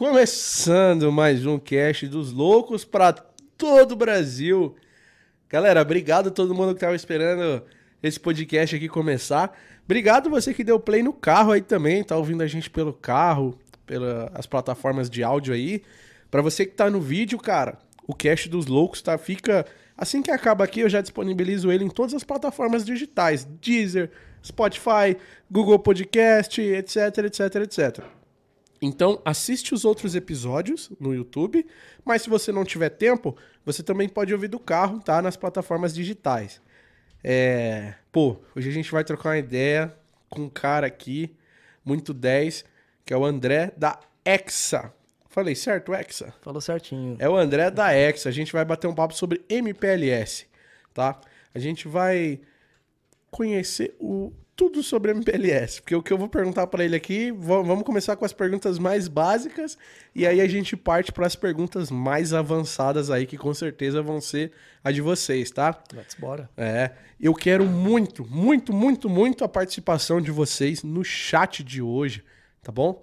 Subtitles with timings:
[0.00, 4.74] Começando mais um cast dos loucos para todo o Brasil.
[5.46, 7.62] Galera, obrigado a todo mundo que tava esperando
[8.02, 9.54] esse podcast aqui começar.
[9.84, 13.58] Obrigado você que deu play no carro aí também, tá ouvindo a gente pelo carro,
[13.84, 15.82] pelas plataformas de áudio aí.
[16.30, 17.76] Para você que tá no vídeo, cara,
[18.06, 19.66] o cast dos loucos tá fica
[19.98, 24.10] assim que acaba aqui, eu já disponibilizo ele em todas as plataformas digitais, Deezer,
[24.42, 25.14] Spotify,
[25.50, 28.19] Google Podcast, etc, etc, etc.
[28.82, 31.66] Então, assiste os outros episódios no YouTube,
[32.04, 35.20] mas se você não tiver tempo, você também pode ouvir do carro, tá?
[35.20, 36.62] Nas plataformas digitais.
[37.22, 37.94] É...
[38.10, 39.94] Pô, hoje a gente vai trocar uma ideia
[40.30, 41.36] com um cara aqui,
[41.84, 42.64] muito 10,
[43.04, 44.92] que é o André da Exa.
[45.28, 46.32] Falei certo, Exa?
[46.40, 47.16] Falou certinho.
[47.18, 48.30] É o André da Exa.
[48.30, 50.46] A gente vai bater um papo sobre MPLS,
[50.94, 51.20] tá?
[51.54, 52.40] A gente vai
[53.30, 57.82] conhecer o tudo sobre MPLS, porque o que eu vou perguntar para ele aqui, vamos
[57.82, 59.78] começar com as perguntas mais básicas
[60.14, 64.20] e aí a gente parte para as perguntas mais avançadas aí que com certeza vão
[64.20, 64.52] ser
[64.84, 65.82] a de vocês, tá?
[65.94, 66.50] Let's bora.
[66.58, 72.22] É, eu quero muito, muito, muito, muito a participação de vocês no chat de hoje,
[72.62, 73.02] tá bom?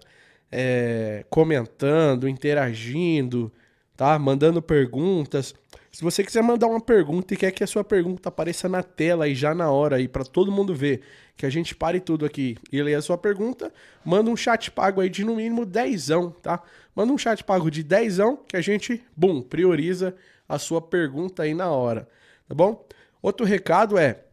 [0.51, 3.51] É, comentando, interagindo,
[3.95, 4.19] tá?
[4.19, 5.55] Mandando perguntas.
[5.97, 9.25] Se você quiser mandar uma pergunta e quer que a sua pergunta apareça na tela
[9.25, 11.01] aí já na hora aí para todo mundo ver,
[11.35, 13.73] que a gente pare tudo aqui e leia a sua pergunta,
[14.05, 16.61] manda um chat pago aí de no mínimo dezão, tá?
[16.95, 20.15] Manda um chat pago de dezão que a gente, bum, prioriza
[20.47, 22.07] a sua pergunta aí na hora,
[22.47, 22.85] tá bom?
[23.19, 24.23] Outro recado é,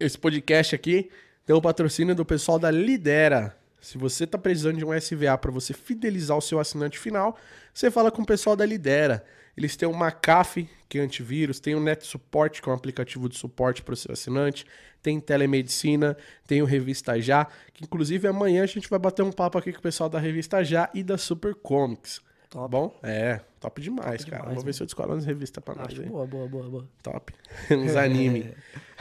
[0.00, 1.10] esse podcast aqui
[1.44, 3.54] tem o patrocínio do pessoal da Lidera.
[3.82, 7.36] Se você está precisando de um SVA para você fidelizar o seu assinante final,
[7.70, 9.22] você fala com o pessoal da Lidera.
[9.60, 13.28] Eles têm o McAfee, que é antivírus, tem o Net Support, que é um aplicativo
[13.28, 14.64] de suporte para o seu assinante,
[15.02, 16.16] tem telemedicina,
[16.46, 17.44] tem o Revista Já,
[17.74, 20.64] que inclusive amanhã a gente vai bater um papo aqui com o pessoal da Revista
[20.64, 22.22] Já e da Super Comics.
[22.48, 22.70] Top.
[22.70, 22.98] Bom?
[23.02, 24.42] É, top demais, top cara.
[24.44, 26.06] Demais, Vou ver se eu descolo umas revistas pra nós aí.
[26.06, 26.88] Boa, boa, boa, boa.
[27.02, 27.30] Top.
[27.70, 28.54] Uns anime.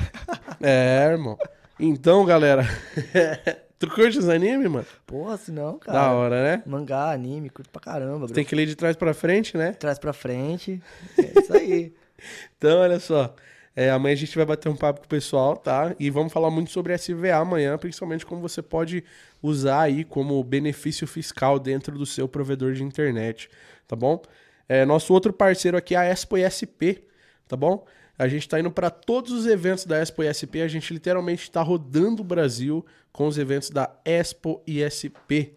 [0.60, 1.38] é, irmão.
[1.80, 2.68] Então, galera.
[3.80, 4.86] Tu curte os animes, mano?
[5.08, 5.98] Porra, se não, cara.
[5.98, 6.64] Da hora, né?
[6.66, 8.26] Mangá, anime, curto pra caramba.
[8.26, 8.36] Bro.
[8.36, 9.72] Tem que ler de trás pra frente, né?
[9.72, 10.82] Trás pra frente.
[11.18, 11.94] É isso aí.
[12.58, 13.34] então, olha só.
[13.74, 15.96] É, amanhã a gente vai bater um papo com o pessoal, tá?
[15.98, 19.02] E vamos falar muito sobre SVA amanhã, principalmente como você pode
[19.42, 23.50] usar aí como benefício fiscal dentro do seu provedor de internet,
[23.88, 24.22] tá bom?
[24.68, 27.02] É, nosso outro parceiro aqui é a Expo ISP,
[27.48, 27.86] tá bom?
[28.20, 31.62] A gente está indo para todos os eventos da Expo ISP, a gente literalmente está
[31.62, 35.56] rodando o Brasil com os eventos da Expo ISP,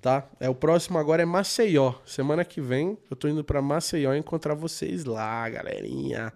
[0.00, 0.30] tá?
[0.38, 1.94] É o próximo agora é Maceió.
[2.06, 6.32] Semana que vem eu tô indo para Maceió encontrar vocês lá, galerinha.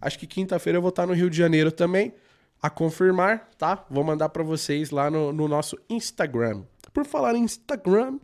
[0.00, 2.14] Acho que quinta-feira eu vou estar no Rio de Janeiro também.
[2.62, 3.84] A confirmar, tá?
[3.90, 6.62] Vou mandar para vocês lá no, no nosso Instagram.
[6.94, 8.20] Por falar em Instagram,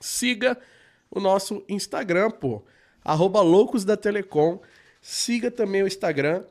[0.00, 0.58] siga
[1.10, 2.64] o nosso Instagram, pô.
[3.04, 4.58] Arroba Loucos da Telecom.
[5.02, 6.44] Siga também o Instagram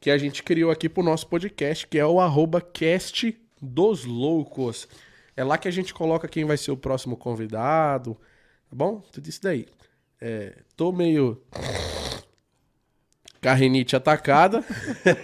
[0.00, 4.88] que a gente criou aqui pro nosso podcast, que é o arroba cast dos loucos.
[5.36, 8.14] É lá que a gente coloca quem vai ser o próximo convidado,
[8.68, 9.00] tá bom?
[9.12, 9.68] Tudo isso daí.
[10.20, 11.40] É, tô meio
[13.40, 14.64] Carrinite atacada.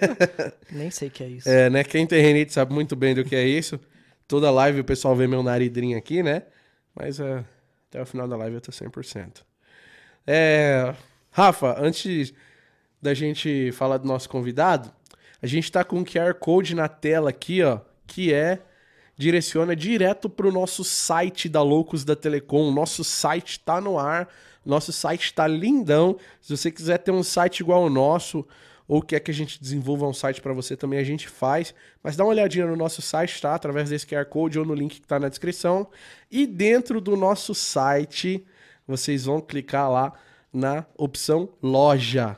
[0.71, 1.49] Nem sei o que é isso.
[1.49, 1.83] É, né?
[1.83, 3.81] Quem tem renite sabe muito bem do que é isso.
[4.29, 6.43] Toda live o pessoal vê meu naridrinho aqui, né?
[6.95, 7.45] Mas é,
[7.89, 9.43] até o final da live eu tô 100%.
[10.27, 10.95] É,
[11.31, 12.33] Rafa, antes
[13.01, 14.93] da gente falar do nosso convidado,
[15.41, 18.61] a gente tá com um QR Code na tela aqui, ó, que é
[19.17, 22.71] direciona direto para o nosso site da Loucos da Telecom.
[22.73, 24.29] Nosso site está no ar,
[24.65, 26.17] nosso site está lindão.
[26.41, 28.47] Se você quiser ter um site igual ao nosso,
[28.87, 31.75] ou quer que a gente desenvolva um site para você também, a gente faz.
[32.03, 33.55] Mas dá uma olhadinha no nosso site, tá?
[33.55, 35.89] Através desse QR Code ou no link que está na descrição.
[36.31, 38.47] E dentro do nosso site,
[38.87, 40.13] vocês vão clicar lá
[40.53, 42.37] na opção loja.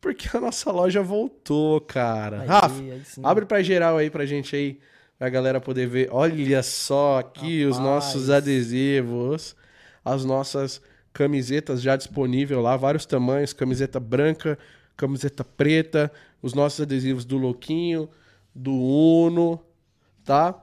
[0.00, 2.42] Porque a nossa loja voltou, cara.
[2.42, 4.80] Aí, Rafa, aí abre para geral aí pra gente aí
[5.18, 6.08] pra galera poder ver.
[6.10, 7.76] Olha só aqui Rapaz.
[7.76, 9.54] os nossos adesivos,
[10.04, 10.80] as nossas
[11.12, 14.58] camisetas já disponível lá, vários tamanhos, camiseta branca,
[14.96, 16.10] camiseta preta,
[16.42, 18.08] os nossos adesivos do Louquinho,
[18.52, 19.60] do Uno,
[20.24, 20.60] tá?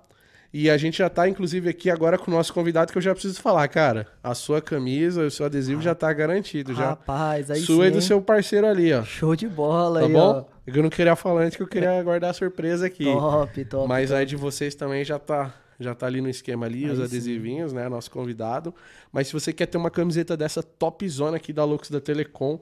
[0.52, 3.14] E a gente já tá, inclusive, aqui agora com o nosso convidado, que eu já
[3.14, 4.08] preciso falar, cara.
[4.24, 6.74] A sua camisa, o seu adesivo ah, já tá garantido.
[6.74, 6.90] já.
[6.90, 9.04] Rapaz, aí Sua sim, e do seu parceiro ali, ó.
[9.04, 10.20] Show de bola tá aí, bom?
[10.20, 10.60] Ó.
[10.66, 13.06] Eu não queria falar antes que eu queria guardar a surpresa aqui.
[13.06, 13.88] Top, top.
[13.88, 14.20] Mas top.
[14.20, 17.70] aí de vocês também já tá, já tá ali no esquema ali, aí os adesivinhos,
[17.70, 17.78] sim.
[17.78, 17.88] né?
[17.88, 18.74] Nosso convidado.
[19.12, 22.60] Mas se você quer ter uma camiseta dessa top zona aqui da Lux da Telecom,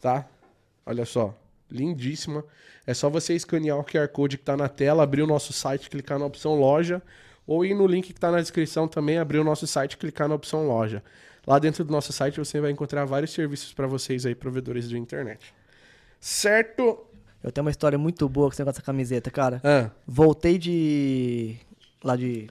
[0.00, 0.26] tá?
[0.86, 1.34] Olha só,
[1.74, 2.44] lindíssima.
[2.86, 5.90] É só você escanear o QR Code que tá na tela, abrir o nosso site,
[5.90, 7.02] clicar na opção loja.
[7.46, 10.28] ou ir no link que tá na descrição também, abrir o nosso site e clicar
[10.28, 11.02] na opção loja.
[11.46, 14.96] Lá dentro do nosso site você vai encontrar vários serviços para vocês aí, provedores de
[14.98, 15.52] internet.
[16.18, 17.04] Certo?
[17.42, 19.60] Eu tenho uma história muito boa com dessa camiseta, cara.
[19.62, 21.56] Ah, Voltei de.
[22.02, 22.48] lá de.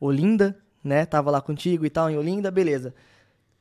[0.00, 1.06] Olinda, né?
[1.06, 2.92] Tava lá contigo e tal, em Olinda, beleza.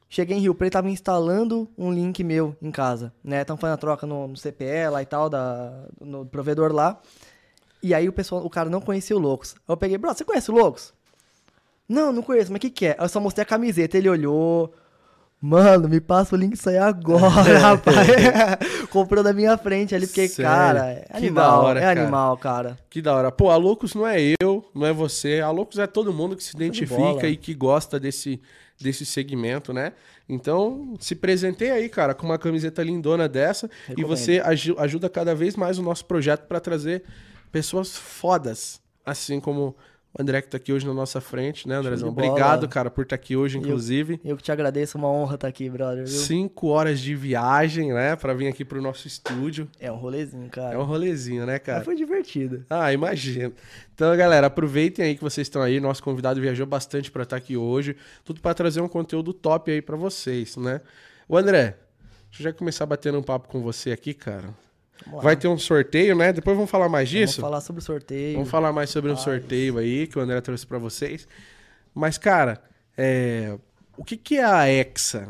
[0.09, 3.43] Cheguei em Rio Preto, tava instalando um link meu em casa, né?
[3.43, 6.99] Tão fazendo a troca no, no CPE lá e tal, da, no provedor lá.
[7.81, 9.55] E aí o pessoal, o cara não conhecia o Loucos.
[9.67, 10.93] Eu peguei, bro, você conhece o Loucos?
[11.87, 12.95] Não, não conheço, mas o que que é?
[12.99, 14.73] Eu só mostrei a camiseta, ele olhou.
[15.41, 17.95] Mano, me passa o link isso aí agora, rapaz.
[18.91, 20.51] Comprou na minha frente ali, porque, Sério?
[20.51, 22.01] cara, é Que animal, da hora, é cara.
[22.01, 22.77] animal, cara.
[22.89, 23.31] que da hora.
[23.31, 25.39] Pô, a Loucos não é eu, não é você.
[25.39, 28.41] A Loucos é todo mundo que se de identifica e que gosta desse,
[28.79, 29.93] desse segmento, né?
[30.27, 33.65] Então, se presenteie aí, cara, com uma camiseta lindona dessa.
[33.67, 34.07] E Recomendo.
[34.07, 37.03] você aju- ajuda cada vez mais o nosso projeto para trazer
[37.51, 38.79] pessoas fodas.
[39.05, 39.75] Assim como
[40.17, 42.09] o André que tá aqui hoje na nossa frente, né, Andrezão?
[42.09, 44.19] Obrigado, cara, por estar aqui hoje, inclusive.
[44.23, 46.07] Eu que te agradeço, uma honra estar aqui, brother, viu?
[46.07, 49.67] Cinco horas de viagem, né, para vir aqui pro nosso estúdio.
[49.79, 50.75] É um rolezinho, cara.
[50.75, 51.79] É um rolezinho, né, cara?
[51.79, 52.65] Mas foi divertido.
[52.69, 53.53] Ah, imagino.
[53.93, 55.79] Então, galera, aproveitem aí que vocês estão aí.
[55.79, 57.95] Nosso convidado viajou bastante pra estar aqui hoje.
[58.23, 60.81] Tudo pra trazer um conteúdo top aí pra vocês, né?
[61.27, 61.77] O André,
[62.29, 64.53] deixa eu já começar batendo um papo com você aqui, cara.
[65.05, 65.23] Vamos lá.
[65.23, 66.33] Vai ter um sorteio, né?
[66.33, 67.41] Depois vamos falar mais Vamos disso?
[67.41, 68.33] falar sobre o sorteio.
[68.35, 71.27] Vamos falar mais sobre um sorteio aí que o André trouxe pra vocês.
[71.93, 72.61] Mas, cara,
[72.97, 73.57] é...
[73.97, 75.29] o que, que é a Hexa?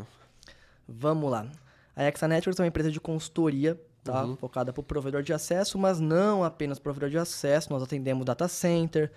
[0.88, 1.46] Vamos lá.
[1.94, 4.24] A Exa Networks é uma empresa de consultoria, tá?
[4.24, 4.36] Uhum.
[4.36, 7.72] Focada para o provedor de acesso, mas não apenas provedor de acesso.
[7.72, 9.10] Nós atendemos data center,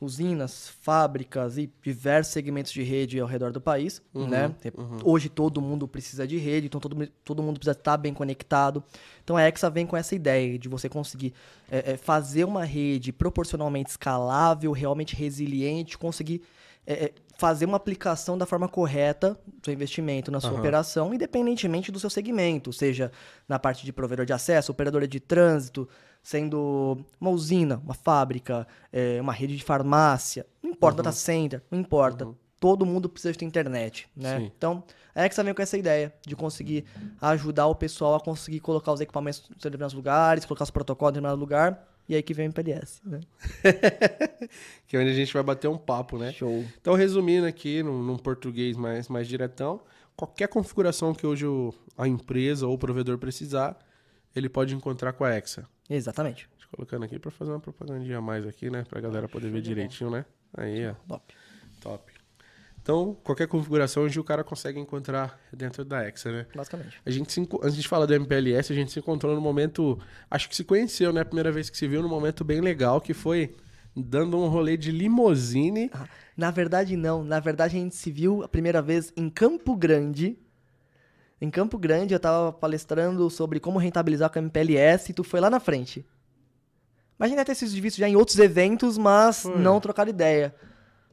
[0.00, 4.54] usinas, fábricas e diversos segmentos de rede ao redor do país, Uhum, né?
[5.02, 8.82] Hoje todo mundo precisa de rede, então todo, todo mundo precisa estar bem conectado.
[9.24, 11.34] Então a Exa vem com essa ideia de você conseguir
[11.70, 16.42] é, é, fazer uma rede proporcionalmente escalável, realmente resiliente, conseguir
[16.86, 20.60] é, é, fazer uma aplicação da forma correta do seu investimento na sua Aham.
[20.60, 23.12] operação, independentemente do seu segmento, seja
[23.48, 25.88] na parte de provedor de acesso, operadora de trânsito,
[26.22, 31.78] sendo uma usina, uma fábrica, é, uma rede de farmácia, não importa, data center, não
[31.78, 32.28] importa.
[32.60, 34.38] Todo mundo precisa de ter internet, né?
[34.38, 34.52] Sim.
[34.56, 34.82] Então,
[35.14, 36.84] a Exa vem com essa ideia de conseguir
[37.20, 41.14] ajudar o pessoal a conseguir colocar os equipamentos em determinados lugares, colocar os protocolos em
[41.14, 43.20] determinado lugar, e aí que vem o MPLS, né?
[44.88, 46.32] Que é onde a gente vai bater um papo, né?
[46.32, 46.64] Show.
[46.80, 49.80] Então, resumindo aqui, num, num português mais, mais diretão,
[50.16, 53.78] qualquer configuração que hoje o- a empresa ou o provedor precisar,
[54.34, 55.66] ele pode encontrar com a Exa.
[55.88, 56.48] Exatamente.
[56.52, 58.84] Deixa colocando aqui pra fazer uma propagandinha a mais aqui, né?
[58.88, 60.24] Pra galera poder ver direitinho, né?
[60.56, 60.94] Aí, ó.
[61.08, 61.34] Top.
[61.80, 62.12] Top.
[62.80, 66.46] Então, qualquer configuração hoje o cara consegue encontrar dentro da Exa, né?
[66.54, 67.00] Basicamente.
[67.04, 69.98] A gente se, antes de falar do MPLS, a gente se encontrou no momento.
[70.30, 71.20] Acho que se conheceu, né?
[71.20, 73.54] A primeira vez que se viu num momento bem legal, que foi
[73.94, 75.90] dando um rolê de limousine.
[75.92, 77.22] Ah, na verdade, não.
[77.22, 80.38] Na verdade, a gente se viu a primeira vez em Campo Grande.
[81.40, 85.40] Em Campo Grande, eu tava palestrando sobre como rentabilizar com a MPLS e tu foi
[85.40, 86.04] lá na frente.
[87.18, 89.56] Mas a gente deve ter sido visto já em outros eventos, mas Foi.
[89.58, 90.54] não trocar ideia.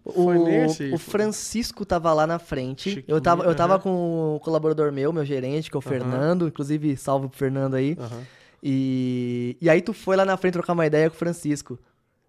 [0.03, 0.91] O, nesse?
[0.93, 2.91] o Francisco tava lá na frente.
[2.91, 5.89] Chiquinho, eu tava, eu tava com o colaborador meu, meu gerente, que é o Aham.
[5.89, 6.47] Fernando.
[6.47, 7.97] Inclusive, salve pro Fernando aí.
[7.99, 8.23] Aham.
[8.61, 11.79] E, e aí tu foi lá na frente trocar uma ideia com o Francisco.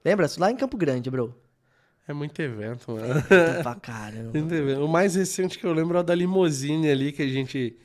[0.04, 0.26] Lembra?
[0.38, 1.34] Lá em Campo Grande, bro.
[2.08, 3.22] É muito evento, mano.
[3.22, 4.32] Puta pra caramba.
[4.80, 7.76] O mais recente que eu lembro é o da limousine ali, que a gente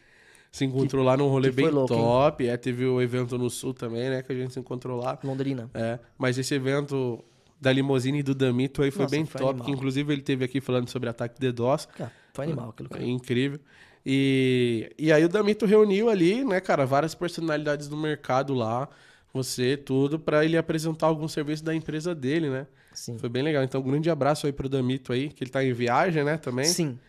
[0.52, 2.00] se encontrou lá num rolê que bem louco, hein?
[2.00, 2.48] top.
[2.48, 4.22] É, teve o evento no sul também, né?
[4.22, 5.18] Que a gente se encontrou lá.
[5.24, 5.70] Londrina.
[5.74, 7.24] É, mas esse evento
[7.60, 9.52] da limousine e do Damito aí foi Nossa, bem foi top.
[9.52, 9.66] animal.
[9.66, 11.86] Que inclusive ele teve aqui falando sobre ataque de DOS.
[11.86, 12.90] Cara, foi animal aquilo.
[12.92, 13.06] É Cara.
[13.06, 13.60] incrível.
[14.06, 18.90] E, e aí o Damito reuniu ali, né, cara, várias personalidades do mercado lá,
[19.32, 22.68] você, tudo, pra ele apresentar algum serviço da empresa dele, né?
[22.94, 23.18] Sim.
[23.18, 23.64] Foi bem legal.
[23.64, 26.66] Então, um grande abraço aí pro Damito aí, que ele tá em viagem, né, também.
[26.66, 27.00] Sim.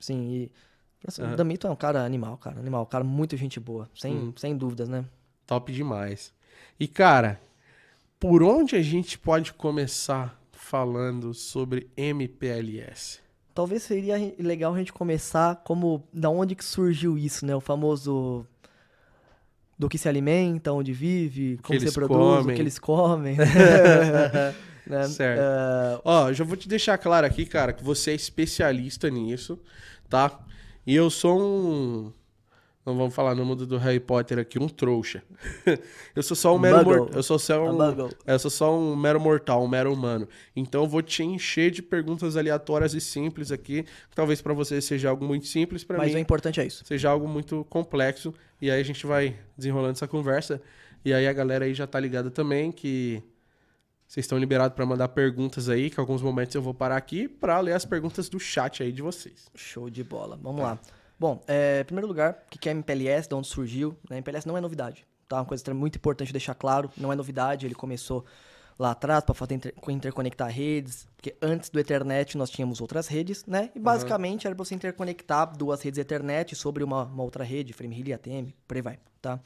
[0.00, 0.22] Sim.
[0.32, 0.50] E.
[1.18, 1.32] Aham.
[1.32, 2.58] O Damito é um cara animal, cara.
[2.60, 2.86] Animal.
[2.86, 3.88] Cara, muito gente boa.
[3.94, 4.32] Sem, Hum.
[4.36, 5.04] sem dúvidas, né?
[5.46, 6.32] Top demais.
[6.78, 7.40] E, cara,
[8.20, 13.20] por onde a gente pode começar falando sobre MPLS?
[13.54, 16.04] Talvez seria legal a gente começar como.
[16.12, 17.54] Da onde que surgiu isso, né?
[17.54, 18.46] O famoso.
[19.78, 22.52] Do que se alimenta, onde vive, como se produz, comem.
[22.52, 23.36] o que eles comem.
[24.86, 25.08] né?
[25.08, 25.40] Certo.
[25.40, 29.58] Eh, Ó, já vou te deixar claro aqui, cara, que você é especialista nisso,
[30.08, 30.38] tá?
[30.86, 32.12] E eu sou um.
[32.84, 35.22] Não vamos falar no mundo do Harry Potter aqui, um trouxa.
[36.16, 37.10] eu sou só um mero mortal.
[37.14, 37.72] Eu sou só um.
[37.72, 38.10] Muggle.
[38.26, 40.28] Eu sou só um mero mortal, um mero humano.
[40.56, 43.84] Então eu vou te encher de perguntas aleatórias e simples aqui.
[44.12, 46.84] Talvez pra você seja algo muito simples, pra mas mim o importante é isso.
[46.84, 48.34] seja algo muito complexo.
[48.60, 50.60] E aí a gente vai desenrolando essa conversa.
[51.04, 53.22] E aí a galera aí já tá ligada também que
[54.12, 57.58] Vocês estão liberados para mandar perguntas aí, que alguns momentos eu vou parar aqui para
[57.60, 59.50] ler as perguntas do chat aí de vocês.
[59.54, 60.38] Show de bola.
[60.42, 60.78] Vamos lá.
[61.18, 63.96] Bom, é, em primeiro lugar, o que é MPLS, de onde surgiu?
[64.10, 64.18] Né?
[64.18, 65.36] MPLS não é novidade, tá?
[65.36, 68.22] Uma coisa muito importante deixar claro, não é novidade, ele começou
[68.78, 73.46] lá atrás para fazer inter interconectar redes, porque antes do Ethernet nós tínhamos outras redes,
[73.46, 73.70] né?
[73.74, 74.50] E basicamente uhum.
[74.50, 78.52] era para você interconectar duas redes Ethernet sobre uma, uma outra rede, Frame Relay, ATM,
[78.68, 79.40] por aí vai, tá?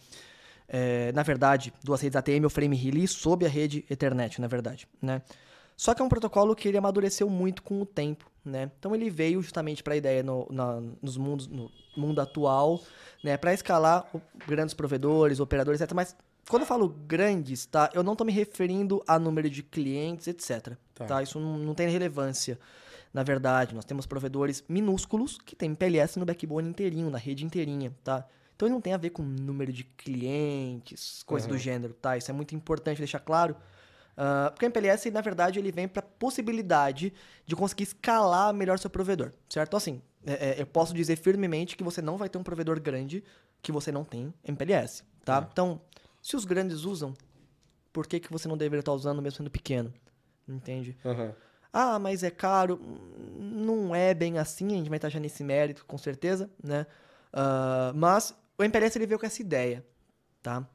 [0.69, 4.89] É, na verdade, duas redes ATM ou Frame Relay sob a rede Ethernet, na verdade,
[5.01, 5.23] né?
[5.77, 8.71] Só que é um protocolo que ele amadureceu muito com o tempo, né?
[8.79, 12.81] Então ele veio justamente para a ideia no, na, nos mundos, no mundo atual,
[13.23, 13.37] né?
[13.37, 14.07] Para escalar
[14.47, 15.95] grandes provedores, operadores, etc.
[15.95, 16.17] Mas
[16.49, 17.91] quando eu falo grandes, tá?
[17.93, 20.77] Eu não estou me referindo a número de clientes, etc.
[20.95, 21.05] Tá?
[21.05, 21.23] tá?
[21.23, 22.59] Isso não, não tem relevância.
[23.13, 27.93] Na verdade, nós temos provedores minúsculos que tem PLS no backbone inteirinho, na rede inteirinha,
[28.03, 28.27] tá?
[28.57, 31.53] Então ele não tem a ver com número de clientes, coisa uhum.
[31.53, 32.17] do gênero, tá?
[32.17, 33.55] Isso é muito importante deixar claro.
[34.17, 37.13] Uh, porque o MPLS, na verdade, ele vem para possibilidade
[37.45, 39.69] de conseguir escalar melhor seu provedor, certo?
[39.69, 42.81] Então, assim, é, é, eu posso dizer firmemente que você não vai ter um provedor
[42.81, 43.23] grande
[43.61, 45.39] que você não tem MPLS, tá?
[45.39, 45.47] Uhum.
[45.53, 45.81] Então,
[46.23, 47.13] se os grandes usam,
[47.93, 49.93] por que, que você não deveria estar usando mesmo sendo pequeno?
[50.49, 50.97] Entende?
[51.05, 51.33] Uhum.
[51.71, 52.81] Ah, mas é caro.
[53.39, 56.87] Não é bem assim, a gente vai estar já nesse mérito, com certeza, né?
[57.35, 59.85] Uh, mas o MPLS ele veio com essa ideia,
[60.43, 60.67] tá?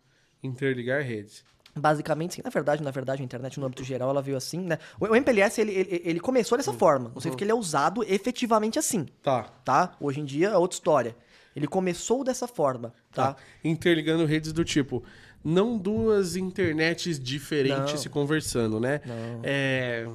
[0.44, 1.44] Interligar redes.
[1.76, 2.42] Basicamente, sim.
[2.44, 4.78] Na verdade, na verdade, a internet no âmbito geral, ela veio assim, né?
[5.00, 6.78] O, MPLS, ele, ele, ele começou dessa uhum.
[6.78, 7.12] forma.
[7.14, 7.38] Não sei uhum.
[7.38, 9.06] que ele é usado efetivamente assim.
[9.24, 9.44] Tá.
[9.64, 9.96] Tá?
[10.00, 11.16] Hoje em dia é outra história.
[11.56, 13.34] Ele começou dessa forma, tá?
[13.34, 13.42] tá.
[13.64, 15.04] Interligando redes do tipo,
[15.44, 17.98] não duas internets diferentes não.
[17.98, 19.02] se conversando, né?
[19.06, 19.42] Não.
[19.44, 20.08] É,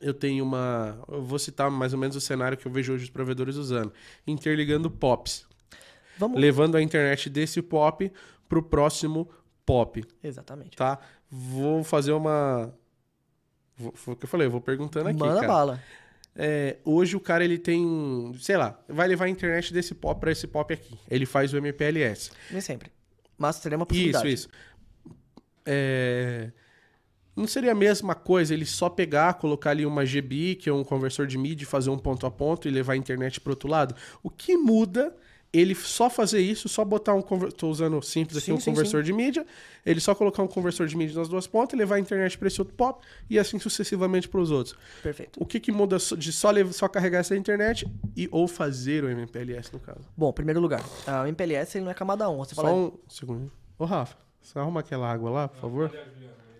[0.00, 0.98] eu tenho uma.
[1.08, 3.92] Eu vou citar mais ou menos o cenário que eu vejo hoje os provedores usando.
[4.26, 5.47] Interligando POPs.
[6.18, 6.40] Vamos...
[6.40, 8.12] Levando a internet desse POP
[8.48, 9.28] para o próximo
[9.64, 10.04] POP.
[10.22, 10.76] Exatamente.
[10.76, 10.98] Tá?
[11.30, 12.72] Vou fazer uma.
[13.94, 15.18] Foi o que eu falei, eu vou perguntando aqui.
[15.18, 15.46] Manda cara.
[15.46, 15.82] bala.
[16.34, 20.30] É, hoje o cara ele tem, sei lá, vai levar a internet desse pop para
[20.30, 20.96] esse pop aqui.
[21.10, 22.30] Ele faz o MPLS.
[22.50, 22.92] Nem sempre.
[23.36, 24.28] Mas seria uma possibilidade.
[24.28, 25.14] Isso, isso.
[25.66, 26.50] É...
[27.36, 30.82] Não seria a mesma coisa ele só pegar, colocar ali uma GB, que é um
[30.82, 33.94] conversor de MIDI, fazer um ponto a ponto e levar a internet para outro lado?
[34.22, 35.14] O que muda
[35.52, 37.54] ele só fazer isso, só botar um conversor.
[37.54, 39.06] Estou usando simples aqui sim, um sim, conversor sim.
[39.06, 39.46] de mídia.
[39.84, 42.60] Ele só colocar um conversor de mídia nas duas pontas, levar a internet para esse
[42.60, 44.76] outro pop e assim sucessivamente para os outros.
[45.02, 45.42] Perfeito.
[45.42, 49.08] O que, que muda de só, levar, só carregar essa internet e ou fazer o
[49.08, 50.00] MPLS no caso?
[50.16, 52.36] Bom, em primeiro lugar, o MPLS ele não é camada 1.
[52.36, 52.74] Você só fala...
[52.74, 53.50] um segundo.
[53.78, 55.98] Ô, Rafa, você arruma aquela água lá, por favor?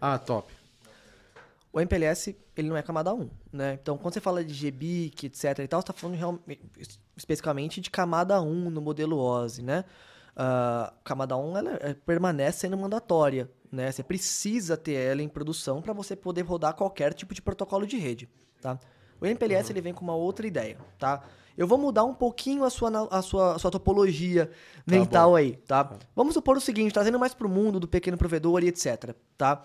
[0.00, 0.52] Ah, top.
[1.72, 3.78] O MPLS, ele não é camada 1, né?
[3.80, 6.38] Então, quando você fala de GBIC, etc e tal, você está falando real,
[7.18, 9.84] especificamente de camada 1 no modelo OSI, né?
[10.34, 13.90] Uh, camada 1 ela é, permanece sendo mandatória, né?
[13.90, 17.98] Você precisa ter ela em produção para você poder rodar qualquer tipo de protocolo de
[17.98, 18.28] rede,
[18.60, 18.78] tá?
[19.20, 19.72] O MPLS uhum.
[19.72, 21.22] ele vem com uma outra ideia, tá?
[21.56, 24.52] Eu vou mudar um pouquinho a sua, a sua, a sua topologia tá
[24.86, 25.82] mental aí, tá?
[25.82, 25.96] tá?
[26.14, 29.64] Vamos supor o seguinte, trazendo mais para o mundo do pequeno provedor e etc, tá?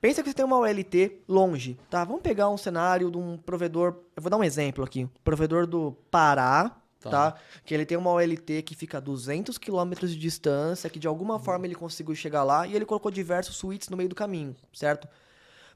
[0.00, 2.04] Pensa que você tem uma OLT longe, tá?
[2.04, 5.92] Vamos pegar um cenário de um provedor, eu vou dar um exemplo aqui, provedor do
[6.10, 7.10] Pará, tá?
[7.10, 7.38] tá?
[7.64, 11.34] Que ele tem uma OLT que fica a 200 km de distância, que de alguma
[11.34, 11.40] uhum.
[11.40, 15.08] forma ele conseguiu chegar lá e ele colocou diversos suítes no meio do caminho, certo?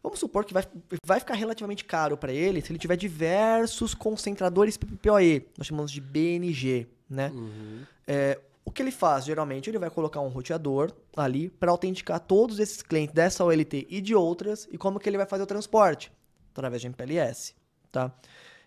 [0.02, 0.64] Vamos supor que vai,
[1.06, 6.00] vai ficar relativamente caro para ele se ele tiver diversos concentradores PPOE, nós chamamos de
[6.00, 7.30] BNG, né?
[7.32, 7.82] Uhum.
[8.06, 12.58] É, o que ele faz, geralmente, ele vai colocar um roteador ali para autenticar todos
[12.58, 16.12] esses clientes dessa OLT e de outras, e como que ele vai fazer o transporte?
[16.52, 17.54] Através de MPLS,
[17.90, 18.12] tá?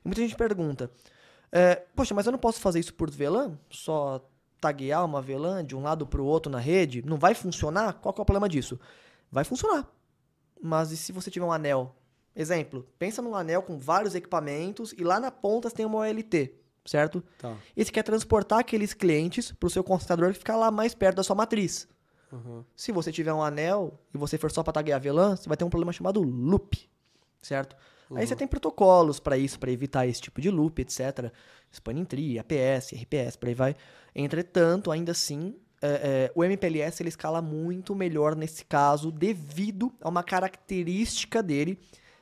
[0.03, 0.89] E muita gente pergunta,
[1.57, 3.57] é, poxa, mas eu não posso fazer isso por VLAN?
[3.69, 4.21] Só
[4.59, 7.01] taguear uma VLAN de um lado para o outro na rede?
[7.05, 7.93] Não vai funcionar?
[7.93, 8.79] Qual que é o problema disso?
[9.31, 9.87] Vai funcionar.
[10.61, 11.95] Mas e se você tiver um anel?
[12.35, 16.53] Exemplo, pensa num anel com vários equipamentos e lá na ponta você tem uma OLT
[16.85, 17.23] certo?
[17.39, 17.57] Tá.
[17.75, 21.17] E você quer transportar aqueles clientes para o seu concentrador que fica lá mais perto
[21.17, 21.87] da sua matriz.
[22.31, 22.63] Uhum.
[22.75, 25.63] Se você tiver um anel e você for só para taguear VLAN, você vai ter
[25.63, 26.89] um problema chamado loop,
[27.41, 27.75] certo?
[28.09, 28.17] Uhum.
[28.17, 31.31] Aí você tem protocolos para isso, para evitar esse tipo de loop, etc.
[31.71, 33.75] Spanning Tree, APS, RPS, por aí vai.
[34.13, 40.09] Entretanto, ainda assim, é, é, o MPLS ele escala muito melhor nesse caso, devido a
[40.09, 41.79] uma característica dele,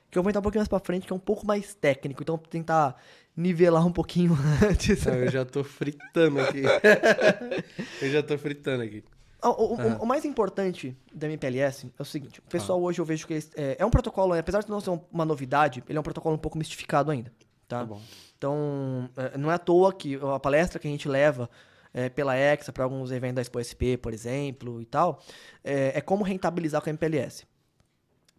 [0.10, 2.22] que eu vou entrar um pouquinho mais para frente, que é um pouco mais técnico.
[2.22, 2.96] Então, tentar
[3.36, 4.38] nivelar um pouquinho
[4.70, 5.06] antes.
[5.06, 6.62] Não, eu já tô fritando aqui.
[8.02, 9.04] eu já tô fritando aqui.
[9.44, 9.98] O, o, ah.
[10.02, 12.82] o, mais importante da MPLS é o seguinte: o pessoal ah.
[12.82, 15.98] hoje eu vejo que é, é, um protocolo, apesar de não ser uma novidade, ele
[15.98, 17.32] é um protocolo um pouco mistificado ainda.
[17.68, 17.80] Tá?
[17.80, 18.02] tá bom.
[18.38, 21.50] Então, é, não é à toa que a palestra que a gente leva
[21.94, 25.22] é, pela Exa para alguns eventos da Expo SP, por exemplo, e tal,
[25.64, 27.46] é, é como rentabilizar com a MPLS.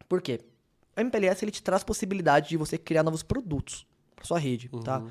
[0.08, 0.40] Por quê?
[0.96, 4.98] o MPLS ele te traz possibilidade de você criar novos produtos para sua rede, tá?
[4.98, 5.10] Uhum.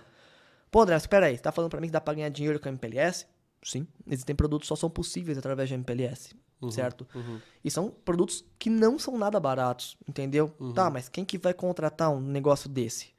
[0.72, 2.70] Pô, André, espera aí, você tá falando para mim que dá para ganhar dinheiro com
[2.70, 3.28] MPLS?
[3.64, 6.36] Sim, existem produtos que só são possíveis através de MPLS,
[6.72, 7.08] certo?
[7.16, 7.40] Uhum.
[7.64, 10.54] E são produtos que não são nada baratos, entendeu?
[10.60, 10.74] Uhum.
[10.74, 13.14] Tá, mas quem que vai contratar um negócio desse?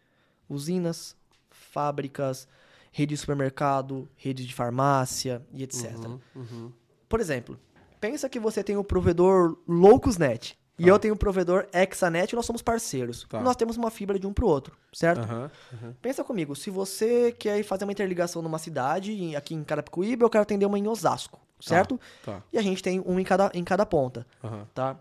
[0.49, 1.17] Usinas,
[1.51, 2.47] fábricas,
[2.93, 5.97] rede de supermercado, rede de farmácia e etc.
[5.97, 6.21] Uhum.
[6.37, 6.73] Uhum.
[7.09, 7.59] Por exemplo,
[8.01, 10.89] pensa que você tem o provedor Loucosnet e Tá.
[10.91, 13.27] eu tenho o provedor Exanet e nós somos parceiros.
[13.29, 13.41] Tá.
[13.41, 15.21] Nós temos uma fibra de um pro outro, certo?
[15.23, 15.51] Aham.
[15.73, 15.95] Aham.
[16.03, 20.31] Pensa comigo, se você quer ir fazer uma interligação numa cidade, aqui em Carapicuíba, eu
[20.31, 21.99] quero atender uma em Osasco, certo?
[22.25, 22.43] Tá.
[22.53, 24.67] E a gente tem um em cada, em cada ponta, Aham.
[24.75, 24.97] tá?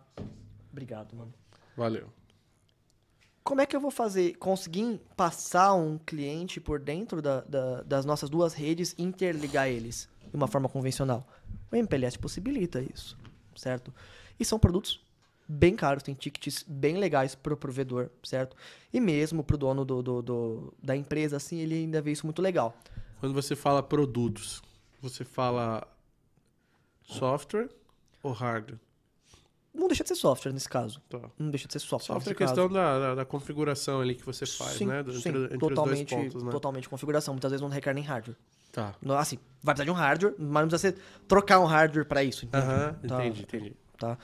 [0.71, 1.33] Obrigado, mano.
[1.75, 2.07] Valeu.
[3.43, 8.05] Como é que eu vou fazer, conseguir passar um cliente por dentro da- da- das
[8.05, 11.27] nossas duas redes e interligar eles de uma forma convencional?
[11.69, 13.17] O MPLS possibilita isso,
[13.55, 13.93] certo?
[14.39, 15.01] E são produtos
[15.47, 18.55] bem caros, tem tickets bem legais pro provedor, certo?
[18.91, 22.41] E mesmo pro dono do, do- do- da empresa, assim, ele ainda vê isso muito
[22.41, 22.75] legal.
[23.19, 24.61] Quando você fala produtos,
[25.01, 25.87] você fala
[27.05, 27.69] software
[28.21, 28.79] ou hardware?
[29.73, 31.01] Não deixa de ser software nesse caso.
[31.09, 31.19] Tá.
[31.37, 32.13] Não deixa de ser software.
[32.15, 35.01] Software é questão da, da, da configuração ali que você faz, sim, né?
[35.01, 36.51] Do- sim, entre, entre totalmente, pontos, né?
[36.51, 37.33] totalmente configuração.
[37.33, 38.37] Muitas vezes não requer nem hardware.
[38.71, 38.93] Tá.
[39.17, 40.95] Assim, vai precisar de um hardware, mas não precisa
[41.27, 42.63] trocar um hardware pra isso, entende?
[42.65, 43.25] Aham, Tá.
[43.25, 43.75] entendi, entendi.
[43.97, 44.17] tá?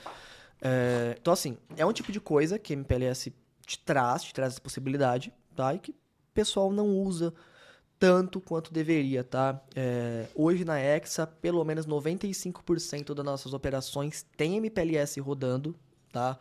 [0.60, 3.32] É, então, assim, é um tipo de coisa que MPLS
[3.66, 5.72] te traz, te traz essa possibilidade, tá?
[5.74, 5.94] E que o
[6.34, 7.32] pessoal não usa
[8.00, 9.60] tanto quanto deveria, tá?
[9.76, 15.76] É, hoje na Exa, pelo menos 95% das nossas operações tem MPLS rodando,
[16.10, 16.38] tá?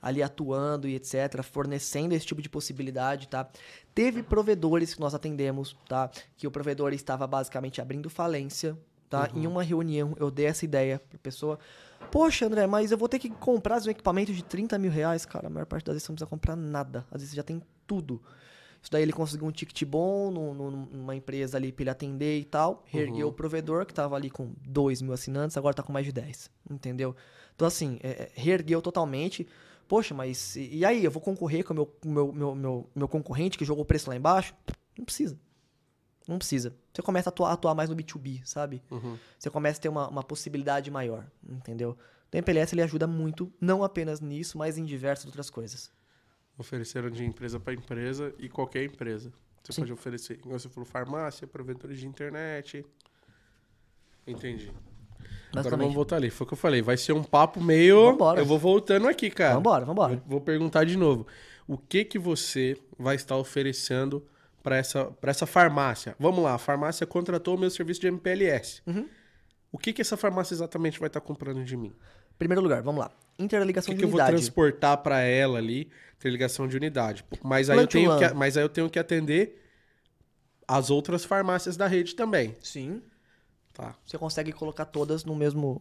[0.00, 3.48] Ali atuando e etc, fornecendo esse tipo de possibilidade, tá?
[3.94, 6.10] Teve provedores que nós atendemos, tá?
[6.36, 8.76] Que o provedor estava basicamente abrindo falência,
[9.08, 9.30] tá?
[9.34, 11.58] Em uma reunião eu dei essa ideia pra pessoa.
[12.10, 15.46] Poxa, André, mas eu vou ter que comprar um equipamento de 30 mil reais, cara.
[15.46, 17.06] A maior parte das vezes você não precisa comprar nada.
[17.10, 18.20] Às vezes você já tem tudo.
[18.82, 22.38] Isso daí ele conseguiu um ticket bom no- no- numa empresa ali pra ele atender
[22.40, 22.82] e tal.
[22.84, 26.12] Reergueu o provedor, que tava ali com 2 mil assinantes, agora tá com mais de
[26.12, 26.50] 10.
[26.68, 27.14] Entendeu?
[27.54, 29.46] Então, assim, é, é, reergueu totalmente.
[29.86, 31.04] Poxa, mas e, e aí?
[31.04, 34.10] Eu vou concorrer com o meu, meu, meu, meu, meu concorrente que jogou o preço
[34.10, 34.52] lá embaixo?
[34.98, 35.38] Não precisa.
[36.26, 36.74] Não precisa.
[36.92, 38.82] Você começa a atuar, atuar mais no B2B, sabe?
[38.90, 39.18] Uhum.
[39.38, 41.96] Você começa a ter uma, uma possibilidade maior, entendeu?
[42.32, 45.90] O MPLS ele ajuda muito, não apenas nisso, mas em diversas outras coisas.
[46.56, 49.32] Ofereceram de empresa para empresa e qualquer empresa.
[49.62, 49.82] Você Sim.
[49.82, 52.84] pode oferecer, igual você falou, farmácia, provedores de internet.
[54.26, 54.72] Entendi.
[55.54, 56.30] Agora vamos voltar ali.
[56.30, 56.82] Foi o que eu falei.
[56.82, 58.10] Vai ser um papo meio.
[58.12, 58.40] Vambora.
[58.40, 59.54] Eu vou voltando aqui, cara.
[59.54, 60.14] Vambora, vambora.
[60.14, 61.26] Eu vou perguntar de novo.
[61.66, 64.26] O que que você vai estar oferecendo
[64.62, 66.14] para essa, pra essa farmácia?
[66.18, 68.82] Vamos lá, a farmácia contratou o meu serviço de MPLS.
[68.86, 69.08] Uhum.
[69.70, 71.92] O que que essa farmácia exatamente vai estar comprando de mim?
[72.38, 73.10] Primeiro lugar, vamos lá.
[73.38, 74.36] O Interligação que, de que eu vou unidade.
[74.36, 75.90] transportar para ela ali?
[76.16, 77.24] Interligação de unidade.
[77.42, 79.60] Mas aí, eu tenho que, mas aí eu tenho que atender
[80.68, 82.54] as outras farmácias da rede também.
[82.62, 83.02] Sim.
[83.72, 83.94] Tá.
[84.04, 85.80] Você consegue colocar todas no mesmo,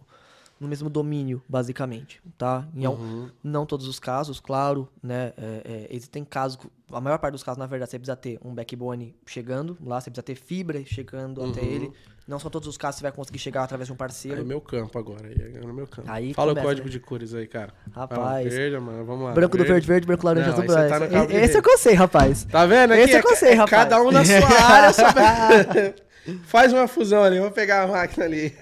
[0.59, 2.67] no mesmo domínio, basicamente, tá?
[2.73, 3.29] Em Uhum.
[3.43, 5.33] Não todos os casos, claro, né?
[5.37, 6.57] É, é, existem casos,
[6.93, 10.09] a maior parte dos casos, na verdade, você precisa ter um backbone chegando lá, você
[10.09, 11.67] precisa ter fibra chegando até Uhum.
[11.67, 11.91] ele.
[12.27, 13.97] Não são todos os casos que você vai conseguir chegar através de um Aí é
[13.97, 14.45] parceiro.
[14.45, 15.27] meu campo agora.
[15.27, 16.09] É no meu campo.
[16.09, 16.91] Aí Fala começa, o código né?
[16.91, 17.73] de cores aí, cara.
[17.93, 18.43] Rapaz.
[18.45, 19.05] Vamos, verde, mano.
[19.05, 19.31] Vamos lá.
[19.33, 21.55] Branco do verde, verde, branco laranja, azul, tá Esse rede.
[21.55, 22.43] eu cansei, rapaz.
[22.45, 22.93] Tá vendo?
[22.93, 23.71] Esse Aqui eu é- cansei, é rapaz.
[23.71, 24.93] Cada um na sua área.
[24.93, 25.03] só
[26.45, 27.37] Faz uma fusão ali.
[27.37, 28.53] Eu vou pegar a máquina ali.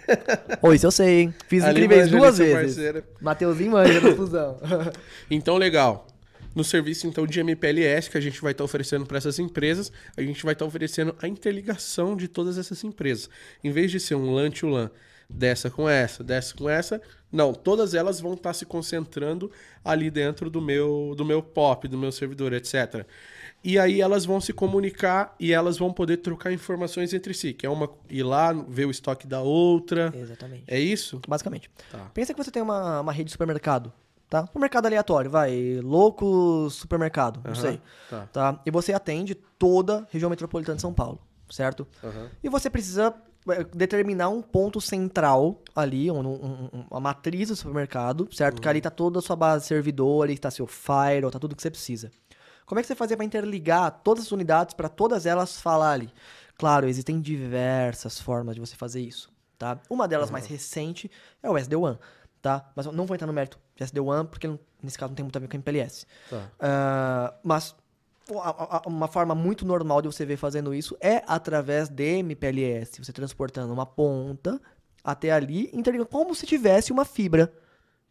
[0.62, 1.36] Ô, isso eu sei, hein?
[1.46, 2.56] Fiz Ali incríveis duas vezes.
[2.76, 3.04] parceiro.
[3.20, 4.58] Mateuzinho manja da fusão.
[5.30, 6.08] Então, legal.
[6.56, 10.22] No serviço então de MPLS que a gente vai estar oferecendo para essas empresas, a
[10.22, 13.30] gente vai estar oferecendo a interligação de todas essas empresas.
[13.64, 14.90] Em vez de ser um LAN to LAN
[15.30, 17.00] dessa com essa, dessa com essa,
[17.32, 19.52] não, todas elas vão estar se concentrando
[19.86, 23.06] ali dentro do meu do meu POP, do meu servidor, etc.
[23.64, 27.66] E aí elas vão se comunicar e elas vão poder trocar informações entre si, que
[27.66, 30.12] é uma ir lá ver o estoque da outra.
[30.16, 30.64] Exatamente.
[30.66, 31.22] É isso?
[31.28, 31.70] Basicamente.
[31.92, 32.10] Tá.
[32.14, 33.94] Pensa que você tem uma, uma rede de supermercado,
[34.30, 34.46] tá?
[34.46, 35.80] Supermercado aleatório, vai.
[35.82, 37.82] Louco supermercado, não Aham, sei.
[38.10, 38.28] Tá.
[38.32, 38.62] Tá?
[38.66, 41.88] E você atende toda a região metropolitana de São Paulo, certo?
[42.04, 42.30] Aham.
[42.44, 43.14] E você precisa
[43.50, 48.62] eh, determinar um ponto central ali, um, um- um- uma matriz do supermercado, certo?
[48.62, 51.62] Que ali tá toda a sua base de servidores, tá seu firewall, tá tudo que
[51.62, 52.12] você precisa.
[52.66, 56.10] Como é que você fazia para interligar todas as unidades para todas elas falar ali?
[56.58, 59.80] Claro, existem diversas formas de você fazer isso, tá?
[59.90, 61.10] Uma delas mais recente
[61.42, 61.98] é o SD-WAN,
[62.42, 62.70] tá?
[62.76, 65.24] Mas eu não vou entrar no mérito de SD-WAN porque não- nesse caso não tem
[65.24, 66.06] muito a ver com MPLS.
[66.30, 66.50] Tá.
[66.60, 67.76] Ah, mas
[68.86, 73.74] uma forma muito normal de você ver fazendo isso é através de MPLS, você transportando
[73.74, 74.62] uma ponta
[75.04, 77.52] até ali, interligando como se tivesse uma fibra,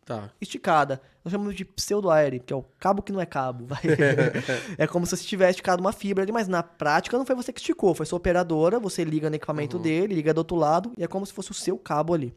[0.04, 0.30] Tá.
[0.40, 1.00] esticada.
[1.22, 3.66] Nós chamamos de pseudo-aire, que é o cabo que não é cabo.
[4.78, 7.52] é como se você tivesse esticado uma fibra ali, mas na prática não foi você
[7.52, 11.04] que esticou, foi sua operadora, você liga no equipamento dele, liga do outro lado, e
[11.04, 12.34] é como se fosse o seu cabo ali.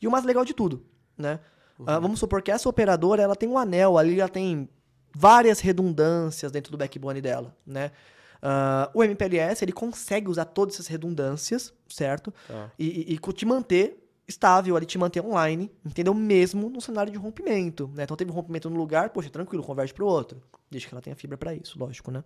[0.00, 0.84] E o mais legal de tudo,
[1.16, 1.40] né?
[1.86, 4.68] Ah, vamos supor que essa operadora, ela tem um anel ali, ela tem
[5.14, 7.90] várias redundâncias dentro do backbone dela, né?
[8.40, 12.32] Ah, o MPLS, ele consegue usar todas essas redundâncias, certo?
[12.46, 12.70] Tá.
[12.78, 16.14] e, e, e te manter estável ali, te manter online, entendeu?
[16.14, 18.04] Mesmo no cenário de rompimento, né?
[18.04, 20.42] Então teve um rompimento no lugar, poxa, tranquilo, converge pro outro.
[20.70, 22.24] Desde que ela tenha fibra para isso, lógico, né?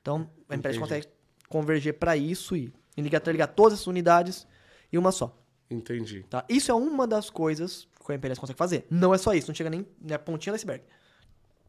[0.00, 0.78] Então, a Entendi.
[0.78, 1.06] consegue
[1.48, 4.46] converger para isso e ligar, ligar todas as unidades
[4.92, 5.36] em uma só,
[5.70, 6.24] Entendi.
[6.28, 6.44] tá?
[6.48, 8.86] Isso é uma das coisas que a MPLS consegue fazer.
[8.90, 10.82] Não é só isso, não chega nem na pontinha do iceberg.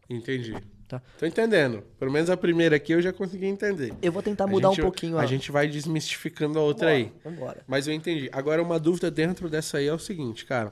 [0.10, 0.54] Entendi.
[0.88, 1.02] Tá.
[1.17, 1.82] Tô entendendo.
[1.98, 3.91] Pelo menos a primeira aqui eu já consegui entender.
[4.04, 7.12] Eu vou tentar A mudar gente- um pouquinho A gente vai desmistificando a outra aí.
[7.24, 7.63] Vambora.
[7.65, 8.30] Mas eu entendi.
[8.32, 10.71] Agora, uma dúvida dentro dessa aí é o seguinte, cara.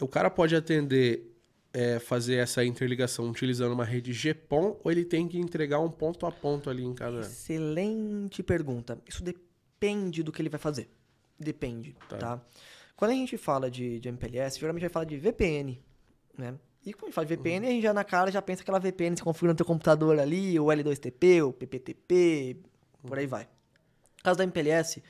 [0.00, 1.32] O cara pode atender,
[1.72, 6.26] é, fazer essa interligação utilizando uma rede GPON ou ele tem que entregar um ponto
[6.26, 7.20] a ponto ali em cada...
[7.20, 8.98] Excelente pergunta.
[9.08, 10.88] Isso depende do que ele vai fazer.
[11.38, 12.16] Depende, Tá.
[12.16, 12.40] tá?
[12.96, 15.82] Quando a gente fala de, de MPLS, geralmente vai falar de VPN,
[16.36, 16.54] né?
[16.84, 18.78] E quando a gente fala de VPN, a gente já na cara já pensa aquela
[18.78, 22.56] VPN que você configura no teu computador ali, o L2TP, o PPTP,
[23.06, 23.44] por aí vai.
[23.44, 25.02] No caso da MPLS,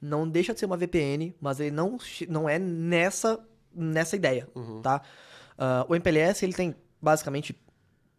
[0.00, 3.38] não deixa de ser uma VPN, mas ele não, não é nessa,
[3.74, 4.48] nessa ideia,
[4.82, 5.02] tá?
[5.58, 7.54] Ah, o MPLS, ele tem basicamente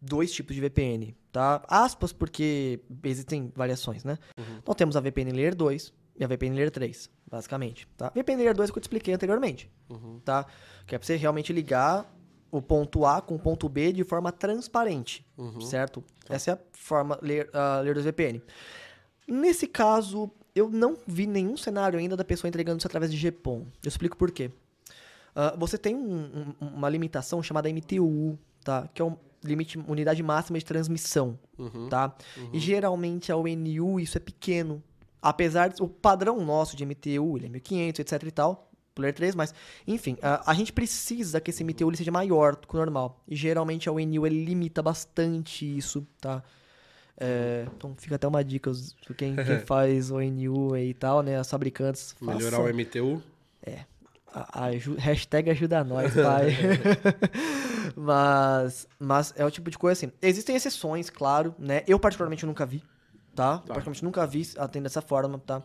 [0.00, 1.62] dois tipos de VPN, tá?
[1.68, 4.16] Aspas, porque existem variações, né?
[4.58, 8.12] Então temos a VPN Layer 2 e a VPN Layer 3, basicamente, tá?
[8.14, 9.68] VPN Layer 2 é o que eu te expliquei anteriormente,
[10.24, 10.46] tá?
[10.86, 12.14] Que é pra você realmente ligar
[12.50, 15.26] o ponto A com o ponto B de forma transparente,
[15.62, 16.04] certo?
[16.28, 18.42] Essa é a forma Layer, ah, layer 2 VPN.
[19.26, 23.66] Nesse caso, eu não vi nenhum cenário ainda da pessoa entregando isso através de GPON.
[23.82, 24.50] Eu explico por quê.
[25.34, 28.86] Ah, você tem um- um- uma limitação chamada MTU, tá?
[28.92, 31.38] Que é um limite, unidade máxima de transmissão,
[31.88, 32.14] tá?
[32.52, 34.82] E geralmente a ONU isso é pequeno.
[35.22, 39.34] Apesar de o padrão nosso de MTU, ele é 1500, etc e tal, Player 3,
[39.36, 39.54] mas
[39.86, 43.22] enfim, a, a gente precisa que esse MTU ele seja maior do que o normal.
[43.28, 46.42] E geralmente a ONU ele limita bastante isso, tá?
[47.16, 51.38] É, então fica até uma dica, os- quem, quem faz ONU e tal, né?
[51.38, 52.16] As fabricantes.
[52.20, 52.64] Melhorar façam.
[52.64, 53.22] o MTU?
[54.34, 56.50] A- aju- hashtag ajuda nós, pai.
[57.96, 60.12] mas, mas é o tipo de coisa assim.
[60.20, 61.82] Existem exceções, claro, né?
[61.86, 62.82] Eu particularmente nunca vi,
[63.34, 63.54] tá?
[63.62, 65.62] Eu particularmente nunca vi atendo dessa forma, tá?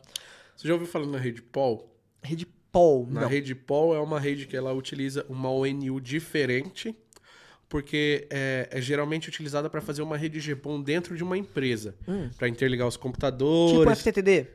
[0.56, 1.89] Você já ouviu falar na rede POL?
[2.21, 3.27] Rede Paul, Na não.
[3.27, 6.95] rede POL é uma rede que ela utiliza uma ONU diferente,
[7.69, 11.95] porque é, é geralmente utilizada para fazer uma rede GPON dentro de uma empresa,
[12.38, 13.99] para interligar os Tipo computadores.
[13.99, 14.47] FTTD.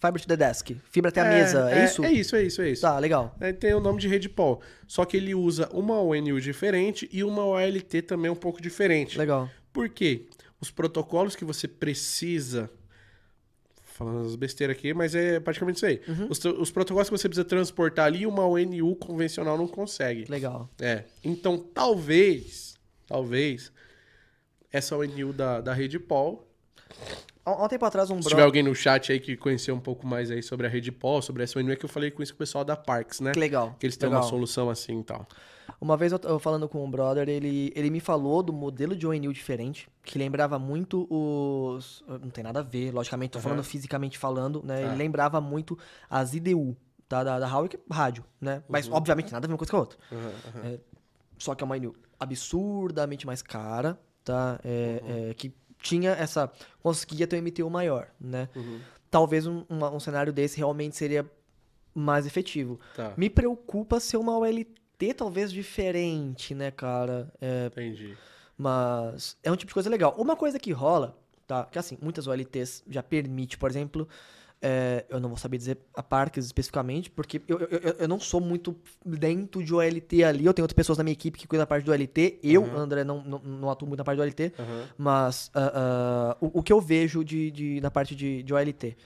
[0.00, 0.76] Fiber to the Desk.
[0.90, 2.04] Fibra até a mesa, é, isso?
[2.04, 2.82] É isso, é isso, é isso.
[2.82, 3.34] Tá, legal.
[3.40, 4.60] Aí tem o nome de rede POL.
[4.86, 9.16] Só que ele usa uma ONU diferente e uma OLT também um pouco diferente.
[9.16, 9.48] Legal.
[9.72, 10.26] Por quê?
[10.64, 12.70] Os protocolos que você precisa.
[13.84, 16.00] Falando as besteiras aqui, mas é praticamente isso aí.
[16.08, 16.28] Uhum.
[16.30, 20.24] Os, os protocolos que você precisa transportar ali, uma ONU convencional não consegue.
[20.28, 20.70] Legal.
[20.80, 21.04] É.
[21.22, 23.70] Então, talvez, talvez,
[24.72, 26.48] essa ONU da, da rede POL.
[27.44, 28.30] Há um tempo atrás, um Se bro...
[28.30, 31.20] tiver alguém no chat aí que conheceu um pouco mais aí sobre a rede POL,
[31.20, 33.32] sobre essa ONU, é que eu falei com isso com o pessoal da Parks, né?
[33.32, 33.76] Que legal.
[33.78, 34.22] Que eles têm legal.
[34.22, 35.26] uma solução assim e tal.
[35.80, 39.06] Uma vez eu, eu falando com um brother, ele, ele me falou do modelo de
[39.06, 42.02] ONU diferente, que lembrava muito os.
[42.08, 44.80] Não tem nada a ver, logicamente, tô falando fisicamente falando, né?
[44.80, 44.86] Tá.
[44.88, 45.78] Ele lembrava muito
[46.08, 46.74] as IDU,
[47.06, 47.22] tá?
[47.22, 48.62] Da, da é rádio, né?
[48.68, 49.98] Mas, obviamente, nada a ver uma coisa com a outra.
[50.10, 50.32] Aham.
[50.64, 50.78] É,
[51.38, 54.58] só que é uma ONU absurdamente mais cara, tá?
[54.64, 55.54] É, é, que
[55.84, 56.50] tinha essa.
[56.82, 58.48] conseguia ter um MTU maior, né?
[59.10, 61.24] Talvez um, uma- um cenário desse realmente seria
[61.94, 62.80] mais efetivo.
[62.96, 67.30] Tá, Me preocupa ser uma OLT talvez diferente, né, cara?
[67.40, 68.16] É, entendi.
[68.58, 70.14] mas é um tipo de coisa legal.
[70.18, 71.16] Uma coisa que rola,
[71.46, 71.64] tá?
[71.66, 74.08] Que assim, muitas OLTs já permite, por exemplo,
[74.66, 78.40] é, eu não vou saber dizer a Parques especificamente, porque eu, eu, eu- não sou
[78.40, 78.74] muito
[79.04, 80.46] dentro de OLT ali.
[80.46, 82.38] Eu tenho outras pessoas na minha equipe que cuidam da parte do OLT.
[82.42, 84.52] Eu, André, não, não, não atuo muito na parte do OLT.
[84.58, 84.84] Aham.
[84.96, 88.96] Mas ah, ah, o, o que eu vejo de, de- na parte de, de OLT.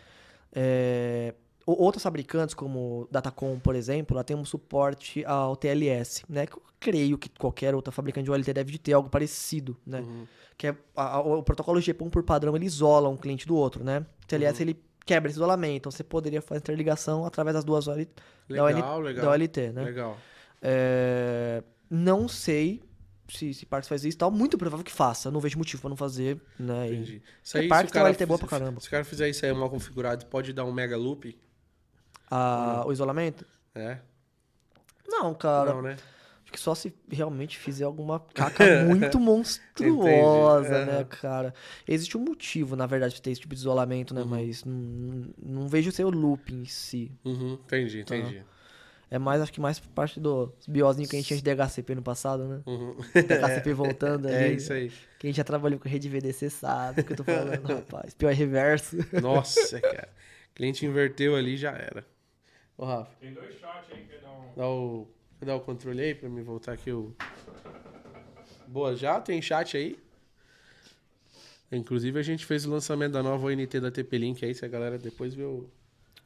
[0.53, 1.35] É,
[1.66, 6.47] o- outros fabricantes, como Datacom, por exemplo, ela tem um suporte ao TLS, né?
[6.47, 10.05] Que eu creio que qualquer outra fabricante de OLT deve de ter algo parecido, né?
[10.57, 13.85] Que é a- a- o protocolo GPON por padrão, ele isola um cliente do outro,
[13.85, 14.07] né?
[14.23, 14.77] O TLS, ele
[15.09, 18.11] quebra esse isolamento, então você poderia fazer interligação através das duas OLT,
[18.49, 19.25] da, OL Legal, legal.
[19.25, 19.85] da OLT, né?
[19.85, 20.18] Legal.
[20.61, 22.83] É, não sei
[23.29, 24.31] se, se Parks faz isso e tal.
[24.31, 25.31] Muito provável que faça.
[25.31, 26.87] Não vejo motivo pra não fazer, né?
[26.88, 27.23] Entendi.
[27.42, 28.81] Isso É aí, parte se o da cara OLT boa pra caramba.
[28.81, 31.38] Se o cara fizer isso aí mal configurado, pode dar um mega loop?
[32.31, 33.47] a- o isolamento?
[33.75, 33.99] É?
[35.09, 35.73] Não, cara.
[35.73, 35.97] Não, né?
[36.49, 40.93] Acho que só se realmente fizer alguma caca muito monstruosa, Entendi.
[40.99, 41.53] né, cara?
[41.87, 44.21] Existe um motivo, na verdade, pra ter esse tipo de isolamento, Uhum.
[44.21, 44.27] né?
[44.27, 47.13] Mas não, não vejo ser o loop em si.
[47.23, 48.43] Uhum, entendi, entendi.
[49.11, 51.95] É mais, acho que mais por parte dos biozinhos que a gente tinha de DHCP
[51.95, 52.61] no passado, né?
[52.67, 52.97] Uhum.
[53.15, 54.35] DHCP voltando ali.
[54.37, 54.91] É isso aí.
[55.19, 58.15] Quem já trabalhou com rede VDC sabe o que eu tô falando, rapaz.
[58.15, 58.97] Pior é reverso.
[59.21, 60.09] Nossa, cara.
[60.55, 62.07] Cliente inverteu ali já era.
[62.77, 64.55] Ô, Rafa, Tem dois shots aí, quer dar um.
[64.57, 65.09] dá o,
[65.46, 67.14] dá o controle aí pra me voltar aqui o.
[68.66, 69.98] Boa, já tem chat aí.
[71.70, 74.98] Inclusive a gente fez o lançamento da nova ONT da TP-Link aí, se a galera
[74.98, 75.68] depois vê o,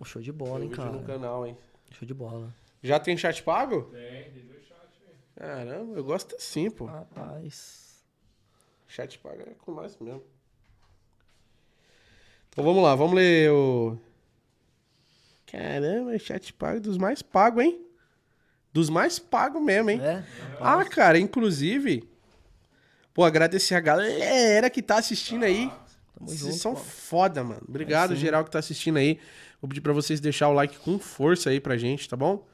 [0.05, 0.91] show de bola, hein, cara.
[0.91, 1.57] no canal, hein.
[1.93, 2.55] Show de bola.
[2.83, 3.83] Já tem chat pago?
[3.93, 5.15] Tem, tem dois shots aí.
[5.37, 6.87] Caramba, eu gosto assim, pô.
[6.87, 8.05] Rapaz.
[8.87, 10.23] Chat pago é com nós mesmo.
[12.49, 13.97] Então vamos lá, vamos ler o.
[15.47, 17.92] Caramba, chat pago dos mais pagos, hein?
[18.73, 20.01] Dos mais pagos mesmo, hein?
[20.01, 20.23] É?
[20.61, 22.09] Ah, cara, inclusive.
[23.13, 25.71] Pô, agradecer a galera que tá assistindo aí.
[26.15, 26.81] Tamo Vocês junto, são pô.
[26.81, 27.63] foda, mano.
[27.69, 28.21] Obrigado, sim.
[28.21, 29.19] geral, que tá assistindo aí.
[29.61, 32.47] Vou pedir pra vocês deixar o like com força aí pra gente, tá bom?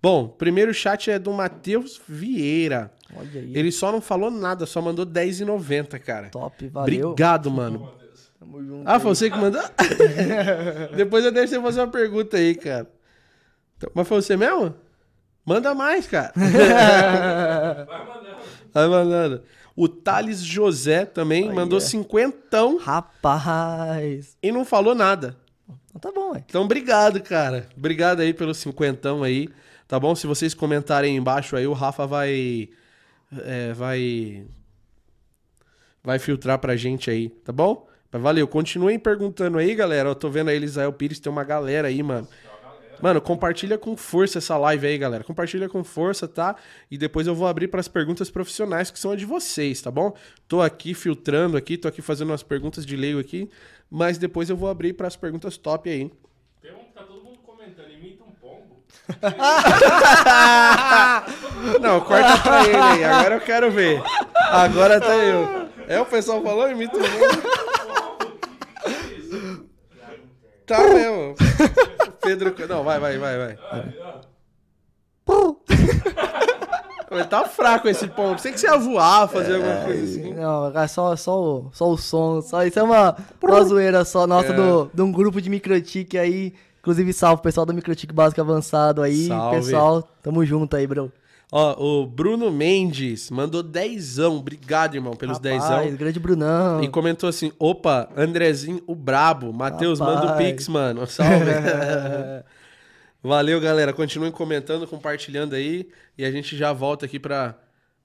[0.00, 2.92] Bom, primeiro chat é do Matheus Vieira.
[3.16, 3.52] Olha aí.
[3.56, 6.28] Ele só não falou nada, só mandou R$10,90, cara.
[6.28, 7.10] Top, valeu.
[7.10, 7.92] Obrigado, mano.
[8.38, 8.88] Tamo junto.
[8.88, 9.62] Ah, foi você que mandou?
[10.94, 12.88] Depois eu deixo você fazer uma pergunta aí, cara.
[13.76, 14.74] Então, mas foi você mesmo?
[15.48, 16.30] Manda mais, cara.
[16.36, 18.36] Vai mandando.
[18.74, 19.42] Vai mandando.
[19.74, 21.80] O Thales José também Aí, mandou é.
[21.80, 24.36] cinquentão Rapaz.
[24.42, 25.36] e não falou nada.
[25.88, 26.44] Então tá bom, ué.
[26.46, 27.66] Então, obrigado, cara.
[27.74, 29.48] Obrigado aí pelo cinquentão aí,
[29.86, 30.14] tá bom?
[30.14, 32.68] Se vocês comentarem aí embaixo aí, o Rafa vai...
[33.44, 34.44] é, vai...
[36.04, 37.88] Vai filtrar pra gente aí, tá bom?
[38.12, 38.46] Mas valeu.
[38.46, 40.10] Continuem perguntando aí, galera.
[40.10, 42.28] Eu tô vendo aí, Elisael Pires, tem uma galera aí, mano.
[43.00, 45.24] Mano, compartilha com força essa live aí, galera.
[45.24, 46.56] Compartilha com força, tá?
[46.90, 49.90] E depois eu vou abrir para as perguntas profissionais que são a de vocês, tá
[49.90, 50.14] bom?
[50.46, 53.48] Tô aqui filtrando aqui, tô aqui fazendo umas perguntas de leigo aqui,
[53.90, 56.10] mas depois eu vou abrir para as perguntas top aí.
[56.60, 58.82] Tem um que tá todo mundo comentando, imita um pombo.
[61.80, 63.04] Não, corta pra ele aí.
[63.04, 64.02] Agora eu quero ver.
[64.34, 65.68] Agora tá eu.
[65.86, 67.08] É o pessoal falou, imita o mundo.
[70.68, 71.34] Tá mesmo.
[72.36, 72.68] Pedro.
[72.68, 73.58] Não, vai, vai, vai, vai.
[77.10, 78.40] Mas Tá fraco esse ponto.
[78.40, 80.34] Sei que você ia voar, fazer alguma coisa assim.
[80.34, 82.42] Não, é só, só, o, só o som.
[82.42, 84.56] Só, isso é uma, uma zoeira só nossa É.
[84.56, 86.52] do, de um grupo de microtique aí.
[86.80, 89.26] Inclusive, salve o pessoal do microtique básico avançado aí.
[89.26, 89.56] Salve.
[89.56, 91.10] Pessoal, tamo junto aí, bro.
[91.50, 94.36] Ó, o Bruno Mendes mandou dezão.
[94.36, 95.96] Obrigado, irmão, pelos Rapaz, dezão.
[95.96, 96.82] grande Brunão.
[96.82, 99.52] E comentou assim: opa, Andrezinho, o brabo.
[99.52, 100.36] Matheus, manda o.
[100.36, 101.06] Pix, mano.
[101.06, 101.50] Salve.
[103.22, 103.92] Valeu, galera.
[103.92, 105.88] Continuem comentando, compartilhando aí.
[106.16, 107.56] E a gente já volta aqui pra,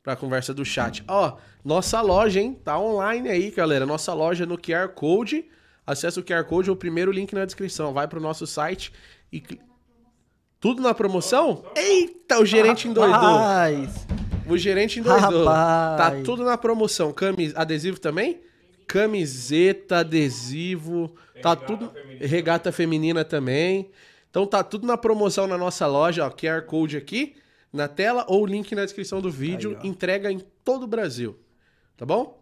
[0.02, 1.04] pra conversa do chat.
[1.08, 2.58] Ó, nossa loja, hein?
[2.64, 3.86] Tá online aí, galera.
[3.86, 5.46] Nossa loja no QR Code.
[5.86, 7.94] Acesse o QR Code, é o primeiro link na descrição.
[7.94, 8.94] Vai pro nosso site
[9.32, 9.44] e.
[10.64, 11.62] Tudo na promoção?
[11.76, 13.20] Eita, o gerente endoidou.
[13.20, 14.08] Rapaz,
[14.48, 15.44] O gerente endoidou.
[15.44, 15.98] Rapaz.
[15.98, 17.12] Tá tudo na promoção.
[17.12, 17.54] Camis...
[17.54, 18.40] Adesivo também?
[18.88, 21.14] Camiseta, adesivo.
[21.42, 21.90] Tá regata tudo.
[21.90, 22.28] feminina.
[22.28, 23.92] Regata feminina também.
[24.30, 26.30] Então tá tudo na promoção na nossa loja, ó.
[26.30, 27.36] QR Code aqui
[27.74, 29.78] na tela ou link na descrição do vídeo.
[29.82, 29.90] Aí.
[29.90, 31.38] Entrega em todo o Brasil.
[31.98, 32.42] Tá bom?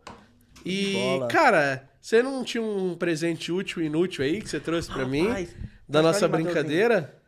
[0.63, 1.27] E, Bola.
[1.27, 5.47] cara, você não tinha um presente útil e inútil aí que você trouxe pra mim?
[5.89, 7.19] Da nossa brincadeira?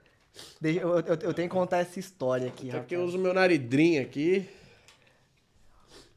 [0.60, 3.14] Deixa- eu, eu- eu tenho que contar essa história aqui, Até porque eu rapaz.
[3.16, 4.48] uso meu naridrinho aqui.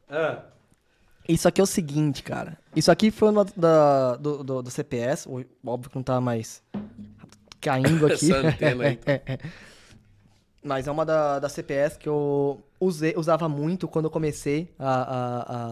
[0.09, 0.43] Ah.
[1.29, 2.57] Isso aqui é o seguinte, cara.
[2.75, 5.27] Isso aqui foi uma da, do, do, do CPS.
[5.65, 6.63] Óbvio que não tá mais
[7.61, 8.33] caindo aqui.
[8.33, 8.99] Essa antena aí.
[10.63, 14.95] Mas é uma da, da CPS que eu usei, usava muito quando eu comecei a,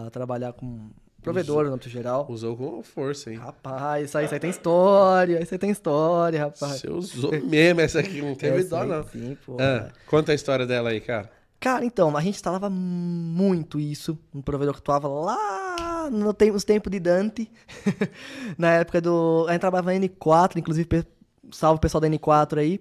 [0.03, 0.89] a, a trabalhar com
[1.25, 2.25] provedor no âmbito geral.
[2.29, 3.37] Usou com força, hein?
[3.37, 6.79] Rapaz, isso aí, isso aí tem história, isso aí tem história, rapaz.
[6.81, 9.03] Você usou mesmo essa aqui, não teve Essa dó, aí não.
[9.07, 9.57] Sim, pô.
[9.59, 11.29] Ah, conta a história dela aí, cara.
[11.59, 16.63] Cara, então, a gente instalava muito isso no provedor que atuava lá no tem- nos
[16.63, 17.49] tempos de Dante.
[18.57, 19.45] na época do.
[19.47, 21.05] A gente trabalhava na N4, inclusive, pe-
[21.51, 22.79] salve o pessoal da N4 aí.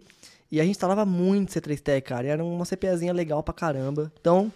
[0.52, 2.26] E a gente instalava muito C3T, cara.
[2.26, 4.12] E era uma CPzinha legal pra caramba.
[4.20, 4.52] Então,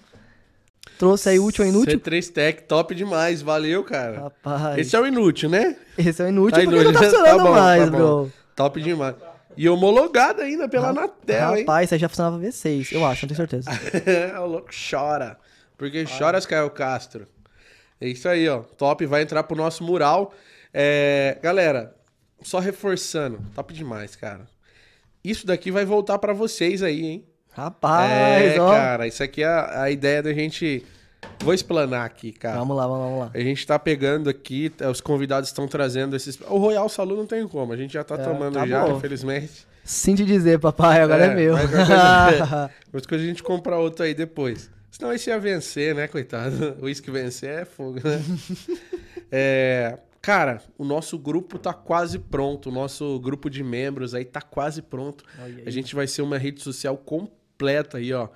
[0.99, 1.99] trouxe aí útil ou inútil.
[1.99, 4.21] C3 Tech, top demais, valeu, cara.
[4.21, 5.77] Rapaz, Esse é o inútil, né?
[5.97, 8.33] esse é o inútil Tá porque não tá funcionando Tá bom, mais, tá bro.
[8.55, 9.15] Top demais.
[9.57, 11.61] E homologado ainda pela Anatel, hein?
[11.63, 13.71] Rapaz, isso aí já funcionava V6, eu acho, não tenho certeza.
[14.41, 15.37] o louco chora.
[15.77, 17.27] Porque choras, Caio Castro.
[18.01, 18.61] É isso aí, ó.
[18.61, 20.33] Top, vai entrar pro nosso mural.
[20.73, 21.95] É, galera,
[22.43, 24.47] só reforçando, top demais, cara.
[25.25, 27.25] Isso daqui vai voltar pra vocês aí, hein?
[27.59, 28.71] Rapaz, é, ó.
[28.71, 30.85] cara, isso aqui é a, a ideia da gente.
[31.43, 32.57] Vou explanar aqui, cara.
[32.59, 33.31] Vamos lá, vamos lá.
[33.35, 36.39] A gente tá pegando aqui, os convidados estão trazendo esses.
[36.43, 38.97] O Royal Salu não tem como, a gente já tá É, tomando tá já, bom.
[38.97, 39.67] infelizmente.
[39.83, 41.55] Sinto dizer, papai, agora é, É, meu.
[42.93, 44.71] mas coisa a gente compra outro aí depois.
[44.91, 46.77] Senão esse ia vencer, né, coitado?
[46.81, 48.23] O uísque vencer é fogo, né?
[49.31, 52.71] É, cara, o nosso grupo tá quase pronto.
[52.71, 55.23] O nosso grupo de membros aí tá quase pronto.
[55.67, 57.38] A gente vai ser uma rede social completa
[57.97, 58.29] aí, ó.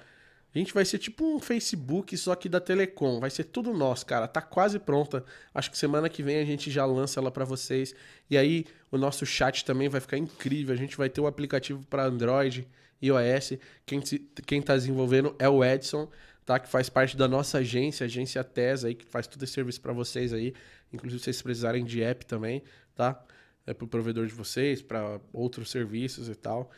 [0.55, 3.19] A gente vai ser tipo um Facebook, só que da Telecom.
[3.21, 4.29] Vai ser tudo nosso, cara.
[4.29, 5.25] Tá quase pronta.
[5.55, 7.95] Acho que semana que vem a gente já lança ela pra vocês.
[8.29, 10.75] E aí o nosso chat também vai ficar incrível.
[10.75, 12.69] A gente vai ter o aplicativo para Android
[13.01, 13.55] e iOS.
[13.87, 14.01] Quem,
[14.47, 16.07] quem tá desenvolvendo é o Edson,
[16.45, 16.59] tá?
[16.59, 19.95] Que faz parte da nossa agência, agência TES aí, que faz todo esse serviço pra
[19.95, 20.53] vocês aí.
[20.93, 22.63] Inclusive, se vocês precisarem de app também,
[22.95, 23.25] tá?
[23.67, 26.71] É pro provedor de vocês, pra outros serviços e tal.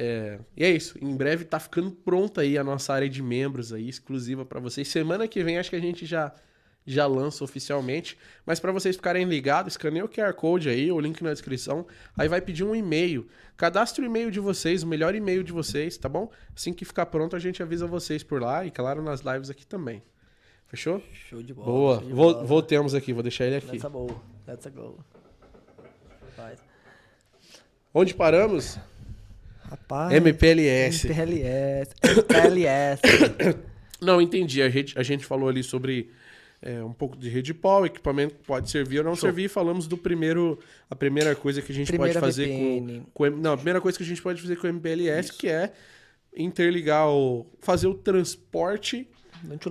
[0.00, 0.96] É, e é isso.
[1.02, 4.86] Em breve tá ficando pronta aí a nossa área de membros aí, exclusiva pra vocês.
[4.86, 6.32] Semana que vem acho que a gente já
[6.86, 11.20] já lança oficialmente, mas pra vocês ficarem ligados, escaneia o QR Code aí, o link
[11.20, 11.84] na descrição.
[12.16, 13.26] Aí vai pedir um e-mail.
[13.58, 16.30] Cadastre o e-mail de vocês, o melhor e-mail de vocês, tá bom?
[16.56, 19.66] Assim que ficar pronto, a gente avisa vocês por lá e claro nas lives aqui
[19.66, 20.02] também.
[20.68, 21.02] Fechou?
[21.12, 21.66] Show de bola.
[21.66, 21.98] Boa.
[21.98, 22.44] de bola.
[22.44, 23.72] voltemos aqui, vou deixar ele aqui.
[23.72, 24.22] Let's go.
[24.46, 24.98] Let's go.
[27.92, 28.78] Onde paramos?
[29.70, 30.12] Rapaz.
[30.12, 31.06] MPLS.
[31.06, 31.90] MPLS.
[32.02, 33.02] MPLS.
[34.00, 34.62] Não, entendi.
[34.62, 36.10] A gente, a gente falou ali sobre
[36.62, 39.44] é, um pouco de rede pau, equipamento que pode servir ou não servir.
[39.44, 40.58] e Falamos do primeiro,
[40.90, 43.06] a primeira coisa que a gente Primeira pode fazer VPN.
[43.12, 45.48] com, com não, a primeira coisa que a gente pode fazer com o MPLS, que
[45.48, 45.72] é
[46.36, 49.08] interligar o fazer o transporte,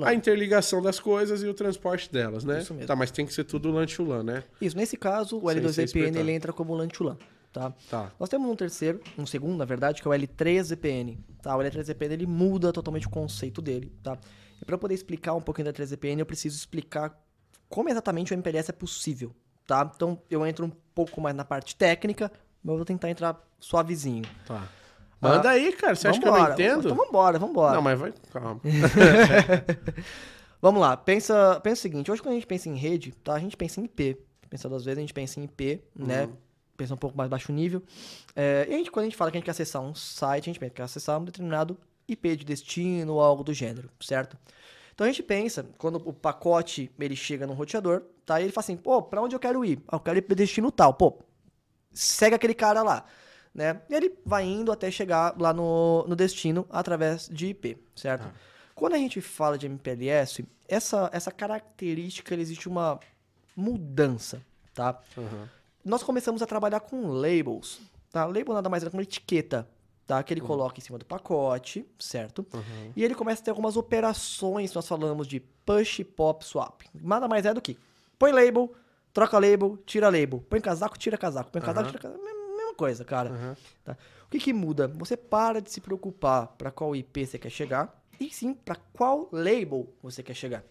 [0.06, 2.60] a interligação das coisas e o transporte delas, né?
[2.62, 2.88] Isso mesmo.
[2.88, 4.44] Tá, mas tem que ser tudo LAN-LAN, né?
[4.62, 6.20] Isso, nesse caso, o Sem ser L2VPN espetáculo.
[6.20, 7.18] ele entra como LAN-to-LAN,
[7.58, 7.74] tá?
[7.90, 8.12] Tá.
[8.20, 11.56] Nós temos um terceiro, um segundo, na verdade, que é o L3VPN, tá?
[11.56, 14.18] O L3VPN ele muda totalmente o conceito dele, tá?
[14.62, 17.20] E para poder explicar um pouquinho da L3VPN, eu preciso explicar
[17.68, 19.92] como exatamente o MPLS é possível, tá?
[19.96, 22.32] Então, eu entro um pouco mais na parte técnica,
[22.64, 24.24] mas eu vou tentar entrar suavezinho.
[24.46, 24.68] Tá.
[25.20, 25.96] Manda aí, cara.
[25.96, 26.92] Você acha que eu não entendo?
[26.92, 27.74] Então vambora, vambora.
[27.74, 28.14] Não, mas vai.
[28.32, 28.62] Calma.
[30.62, 33.34] Vamos lá, pensa, pensa o seguinte, hoje quando a gente pensa em rede, tá?
[33.34, 34.18] A gente pensa em IP.
[34.50, 36.30] Pensando às vezes, a gente pensa em IP, né?
[36.78, 37.82] Pensa um pouco mais baixo nível.
[38.36, 40.44] É, e a gente, quando a gente fala que a gente quer acessar um site,
[40.44, 43.90] a gente pensa que quer acessar um determinado IP de destino ou algo do gênero,
[44.00, 44.38] certo?
[44.94, 48.40] Então a gente pensa, quando o pacote ele chega no roteador, tá?
[48.40, 49.80] E ele fala assim, pô, pra onde eu quero ir?
[49.88, 50.94] Ah, eu quero ir pro destino tal.
[50.94, 51.20] Pô,
[51.92, 53.06] segue aquele cara lá,
[53.54, 53.82] né?
[53.90, 58.28] E ele vai indo até chegar lá no, no destino através de IP, certo?
[58.74, 63.00] Quando a gente fala de MPLS, essa, essa característica, existe uma
[63.56, 64.42] mudança,
[64.74, 65.00] tá?
[65.18, 65.50] Aham.
[65.88, 67.80] Nós começamos a trabalhar com labels,
[68.12, 68.26] tá?
[68.26, 69.66] Label nada mais é que uma etiqueta,
[70.06, 70.22] tá?
[70.22, 72.46] Que ele coloca em cima do pacote, certo?
[72.54, 72.92] Uhum.
[72.94, 76.82] E ele começa a ter algumas operações, nós falamos de push, pop, swap.
[76.94, 77.78] Nada mais é do que
[78.20, 78.74] põe label,
[79.14, 80.44] troca label, tira label.
[80.50, 81.52] Põe casaco, tira casaco.
[81.52, 81.92] Põe casaco, Aham.
[81.92, 82.22] tira casaco.
[82.22, 83.30] Mesma coisa, cara.
[83.30, 83.58] Aham.
[83.86, 83.98] Tá?
[84.26, 84.90] O que, que muda?
[84.90, 89.30] Você para de se preocupar para qual IP você quer chegar e sim para qual
[89.32, 90.66] label você quer chegar.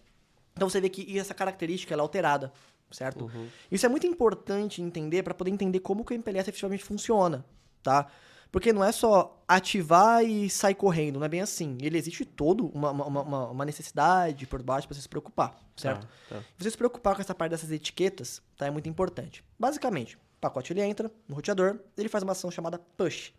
[0.53, 2.51] Então você vê que essa característica é alterada,
[2.91, 3.25] certo?
[3.25, 3.47] Uhum.
[3.71, 7.45] Isso é muito importante entender para poder entender como que o MPLS efetivamente funciona,
[7.83, 8.07] tá?
[8.51, 11.77] Porque não é só ativar e sair correndo, não é bem assim.
[11.81, 16.07] Ele existe todo uma, uma, uma- uma necessidade por baixo para você se preocupar, certo?
[16.29, 16.43] Tá, tá.
[16.57, 18.65] Você se preocupar com essa parte dessas etiquetas, tá?
[18.65, 19.43] É muito importante.
[19.59, 23.33] Basicamente, o pacote ele entra no roteador, ele faz uma ação chamada push,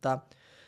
[0.00, 0.22] tá?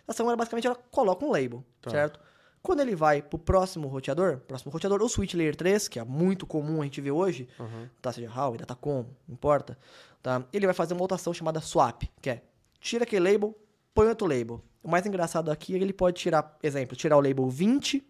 [0.09, 1.91] A ação, basicamente, ela coloca um label, Tá.
[1.91, 2.19] certo?
[2.63, 6.47] Quando ele vai pro próximo roteador, próximo roteador, ou switch layer 3, que é muito
[6.47, 7.89] comum a gente ver hoje, Uhum.
[8.01, 8.13] tá?
[8.13, 9.77] Seja Huawei, Datacom, não importa,
[10.23, 10.45] tá?
[10.53, 12.43] Ele vai fazer uma outra ação chamada swap, que é
[12.81, 13.57] tira aquele label,
[13.93, 14.63] põe outro label.
[14.83, 18.03] O mais engraçado aqui é que ele pode tirar, exemplo, tirar o label 20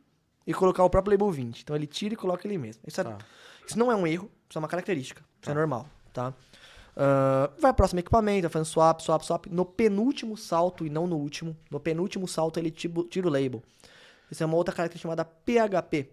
[0.46, 1.62] e colocar o próprio label 20.
[1.62, 2.82] Então ele tira e coloca ele mesmo.
[2.86, 3.18] Isso, é- Tá.
[3.66, 5.22] isso não é um erro, isso é uma característica.
[5.40, 6.34] Isso é normal, tá?
[6.94, 9.46] Ah, vai pro próximo equipamento, vai fazendo swap, swap, swap.
[9.46, 13.62] No penúltimo salto, e não no último, no penúltimo salto ele tira o label.
[14.32, 16.08] Isso é uma outra característica chamada PHP,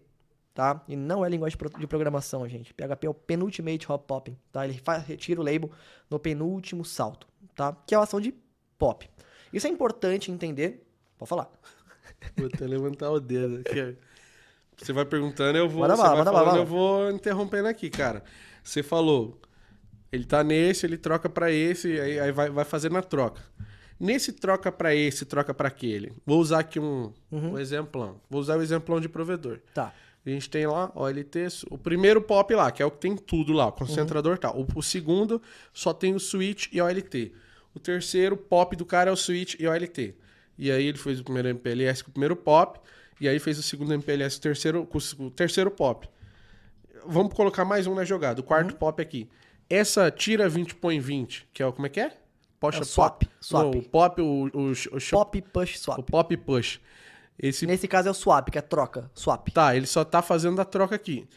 [0.53, 0.83] tá?
[0.89, 2.73] E não é linguagem de pro- de programação, gente.
[2.73, 4.65] PHP é o Penultimate Hop Popping, tá?
[4.65, 5.71] Ele faz, retira o label
[6.09, 7.25] no penúltimo salto,
[7.55, 7.75] tá?
[7.87, 8.33] Que é uma ação de
[8.77, 9.09] pop.
[9.53, 10.85] Isso é importante entender.
[11.17, 11.49] Pode falar.
[12.37, 13.61] Vou até levantar o dedo.
[13.65, 13.97] aqui.
[14.77, 15.81] Você vai perguntando, eu vou.
[15.81, 16.59] Manda você bala, vai manda falando, bala.
[16.59, 18.23] eu vou interrompendo aqui, cara.
[18.63, 19.39] Você falou,
[20.11, 23.41] ele tá nesse, ele troca pra esse, aí, aí vai, vai fazendo a troca.
[23.99, 26.13] Nesse troca pra esse, troca pra aquele.
[26.25, 27.51] Vou usar aqui um, Uhum.
[27.53, 28.21] um exemplão.
[28.29, 29.59] Vou usar o exemplão de provedor.
[29.73, 29.93] Tá.
[30.25, 33.51] A gente tem lá OLT, o primeiro pop lá, que é o que tem tudo
[33.53, 34.57] lá, o concentrador tal.
[34.59, 35.41] O, o segundo
[35.73, 37.33] só tem o switch e OLT.
[37.73, 40.15] O terceiro pop do cara é o switch e OLT.
[40.57, 42.79] E aí ele fez o primeiro MPLS com o primeiro pop.
[43.19, 46.07] E aí fez o segundo MPLS com o terceiro, com o terceiro pop.
[47.05, 48.39] Vamos colocar mais um na jogada.
[48.41, 48.77] O quarto Uhum.
[48.77, 49.29] pop aqui.
[49.69, 51.71] Essa tira 20, põe 20, que é o.
[51.73, 52.11] Como é que é?
[52.59, 53.29] Poxa, É o swap, pop.
[53.39, 53.63] swap.
[53.75, 55.99] Não, o pop, o, o, o, Pop, push, o swap.
[56.09, 56.79] pop push.
[57.41, 59.09] Esse Nesse caso é o swap, que é troca.
[59.15, 59.47] Swap.
[59.49, 61.27] Tá, ele só tá fazendo a troca aqui.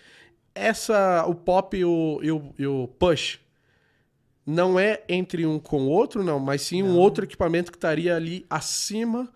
[0.55, 3.39] Essa, o pop e o, e o, o push
[4.45, 8.17] não é entre um com o outro, não, mas sim um outro equipamento que estaria
[8.17, 9.29] ali acima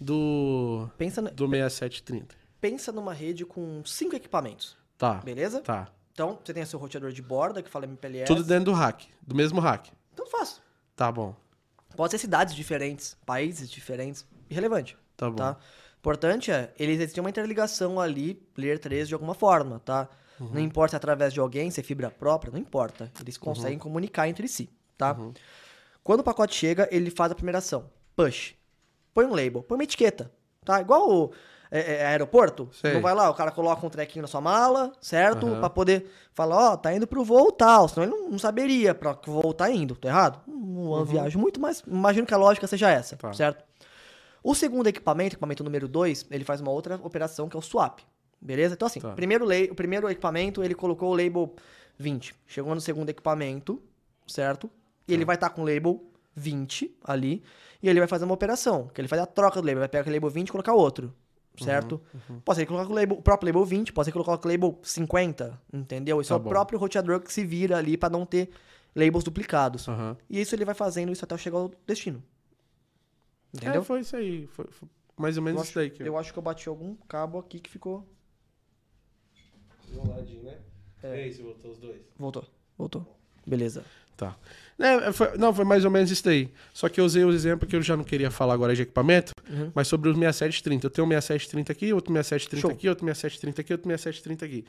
[0.00, 2.34] do, Pensa, na- do 6730.
[2.60, 4.76] pensa numa rede com cinco equipamentos.
[4.96, 5.14] Tá.
[5.14, 5.60] Beleza?
[5.60, 5.88] Tá.
[6.12, 8.26] Então, você tem o seu roteador de borda, que fala MPLS.
[8.26, 9.90] Tudo dentro do rack, do mesmo rack.
[10.12, 10.62] Então faz.
[10.96, 11.34] Tá bom.
[11.96, 14.26] Pode ser cidades diferentes, países diferentes.
[14.50, 14.96] Irrelevante.
[15.16, 15.36] Tá bom.
[15.36, 15.56] Tá?
[15.98, 20.08] Importante é, eles existem uma interligação ali, layer 3 de alguma forma, tá?
[20.38, 20.50] Uhum.
[20.54, 23.10] Não importa se é através de alguém, se é fibra própria, não importa.
[23.20, 23.42] Eles Uhum.
[23.42, 24.68] conseguem comunicar entre si,
[24.98, 25.16] tá?
[26.02, 27.88] Quando o pacote chega, ele faz a primeira ação.
[28.14, 28.54] Push.
[29.14, 30.30] Põe um label, põe uma etiqueta,
[30.64, 30.80] tá?
[30.80, 31.32] Igual o
[31.78, 32.68] é, é, aeroporto.
[32.72, 32.94] Sei.
[32.94, 35.46] Não vai lá, o cara coloca um trequinho na sua mala, certo?
[35.46, 35.60] Aham.
[35.60, 37.88] Pra poder falar, ó, tá indo pro voo tal.
[37.88, 39.96] Senão ele não, não saberia pra que voo tá indo.
[39.96, 40.40] Tô errado?
[40.46, 41.80] Uma viagem muito mais...
[41.86, 43.18] Imagino que a lógica seja essa, Uhum.
[43.18, 43.32] Tá.
[43.32, 43.64] certo?
[44.42, 48.00] O segundo equipamento, equipamento número 2, ele faz uma outra operação que é o swap.
[48.40, 48.74] Beleza?
[48.74, 49.10] Então, assim, Tá.
[49.12, 51.54] primeiro lei, o primeiro equipamento, ele colocou o label
[51.98, 52.34] 20.
[52.46, 53.82] Chegou no segundo equipamento,
[54.26, 54.66] certo?
[55.08, 55.14] E Tá.
[55.14, 56.02] ele vai estar com o label
[56.36, 57.42] 20 ali.
[57.82, 59.80] E ele vai fazer uma operação, que ele faz a troca do label.
[59.80, 61.12] Vai pegar o label 20 e colocar outro.
[61.56, 62.00] Certo?
[62.28, 64.44] Uhum, Pode ser que colocar o, label, o próprio label 20, pode ser que colocar
[64.44, 66.20] o label 50, entendeu?
[66.20, 66.48] Isso Tá é o bom.
[66.50, 68.50] próprio roteador que se vira ali pra não ter
[68.94, 69.86] labels duplicados.
[69.88, 70.16] Aham.
[70.28, 72.20] E isso ele vai fazendo isso até chegar ao destino.
[73.54, 73.82] Entendeu?
[73.82, 74.46] É, foi isso aí.
[74.48, 75.90] Foi, foi mais ou menos Eu isso daí.
[75.90, 78.04] Que Eu acho que eu bati algum cabo aqui que ficou.
[80.42, 80.58] né?
[81.02, 81.30] É.
[81.30, 82.02] se voltou os dois.
[82.18, 82.44] Voltou.
[82.76, 83.16] Voltou.
[83.46, 83.84] Beleza.
[84.16, 84.36] Tá.
[84.78, 86.48] É, foi- não, foi mais ou menos isso daí.
[86.72, 89.32] Só que eu usei o exemplo que eu já não queria falar agora de equipamento,
[89.48, 89.70] Uhum.
[89.74, 90.86] mas sobre os 6730.
[90.86, 92.70] Eu tenho um 6730 aqui, outro 6730 Show.
[92.70, 94.64] aqui, outro 6730 aqui, outro 6730 aqui.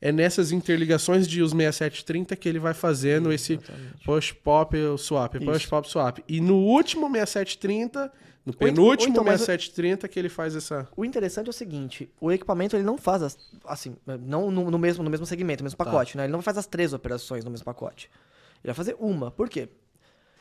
[0.00, 4.04] É nessas interligações de os 6730 que ele vai fazendo esse Exatamente.
[4.04, 5.68] push pop swap, push Isso.
[5.68, 6.18] pop swap.
[6.28, 8.12] E no último 6730,
[8.46, 12.30] no penúltimo então mais- 6730 que ele faz essa O interessante é o seguinte, o
[12.30, 15.76] equipamento ele não faz as, assim, não no, no mesmo no mesmo segmento, no mesmo
[15.76, 16.24] pacote, né?
[16.24, 18.08] Ele não faz as três operações no mesmo pacote.
[18.62, 19.30] Ele vai fazer uma.
[19.30, 19.68] Por quê?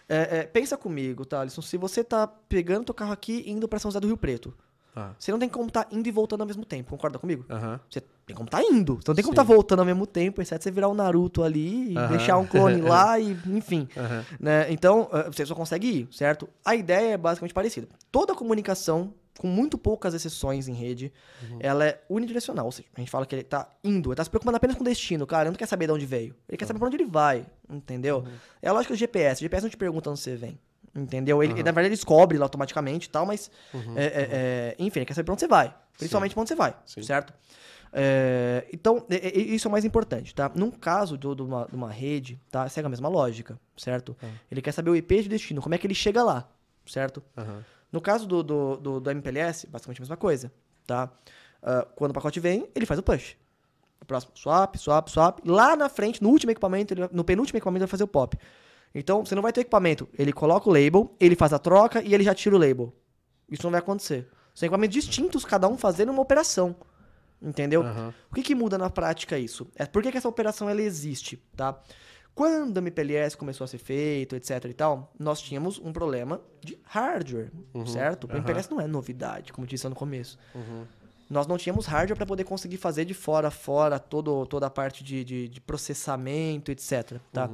[0.10, 1.62] É, é, pensa comigo, tá, Alisson?
[1.62, 4.54] Se você tá pegando teu carro aqui e indo pra São José do Rio Preto,
[4.96, 7.46] Ah, você não tem como tá indo e voltando ao mesmo tempo, concorda comigo?
[7.90, 8.96] Você tem como tá indo.
[8.96, 9.38] Você não tem como Sim.
[9.38, 12.82] tá voltando ao mesmo tempo, exceto você virar o Naruto ali e deixar um clone
[12.82, 13.88] lá e, enfim.
[14.40, 14.72] Né?
[14.72, 16.50] Então, eh, você só consegue ir, certo?
[16.66, 17.88] A ideia é basicamente parecida.
[18.12, 21.12] Toda comunicação, com muito poucas exceções em rede,
[21.60, 22.66] ela é unidirecional.
[22.66, 24.82] Ou seja, a gente fala que ele tá indo, ele tá se preocupando apenas com
[24.82, 25.44] o destino, cara.
[25.44, 26.36] Ele não quer saber de onde veio.
[26.50, 28.26] Ele quer saber pra onde ele vai, entendeu?
[28.62, 29.42] É a lógica do GPS.
[29.42, 30.60] O GPS não te pergunta onde você vem.
[30.96, 31.44] Entendeu?
[31.44, 33.52] Ele, Na verdade, ele descobre lá automaticamente e tal, mas.
[33.96, 35.74] é, é, é, enfim, ele quer saber pra onde você vai.
[35.98, 37.04] Principalmente pra onde você vai, Sim.
[37.04, 37.34] certo?
[37.94, 40.52] É, então, é- é- isso é o mais importante, tá?
[40.54, 42.68] Num caso de, uma, de uma rede, tá?
[42.70, 44.16] Segue a mesma lógica, certo?
[44.52, 46.48] Ele quer saber o IP de destino, como é que ele chega lá,
[46.86, 47.24] certo?
[47.38, 47.64] Aham.
[47.92, 50.52] No caso do, do, do, do MPLS, basicamente a mesma coisa,
[50.86, 51.12] tá?
[51.62, 53.36] Ah, quando o pacote vem, ele faz o push.
[54.02, 55.40] O próximo, swap, swap, swap.
[55.46, 58.38] Lá na frente, no último equipamento, ele no penúltimo equipamento, ele vai fazer o pop.
[58.94, 60.08] Então, você não vai ter equipamento.
[60.18, 62.94] Ele coloca o label, ele faz a troca e ele já tira o label.
[63.50, 64.28] Isso não vai acontecer.
[64.54, 66.76] São equipamentos distintos, cada um fazendo uma operação.
[67.42, 67.84] Entendeu?
[67.84, 68.14] Aham.
[68.32, 69.68] O que, que muda na prática isso?
[69.76, 71.80] É por que, que essa operação ela existe, tá?
[72.38, 76.78] Quando a MPLS começou a ser feito, etc e tal, nós tínhamos um problema de
[76.84, 77.52] hardware,
[77.88, 78.26] certo?
[78.26, 78.38] O aham.
[78.38, 80.38] MPLS não é novidade, como eu disse no começo.
[80.54, 80.86] Uhum.
[81.28, 84.70] Nós não tínhamos hardware para poder conseguir fazer de fora a fora todo, toda a
[84.70, 87.20] parte de, de, de processamento, etc.
[87.34, 87.50] Tá?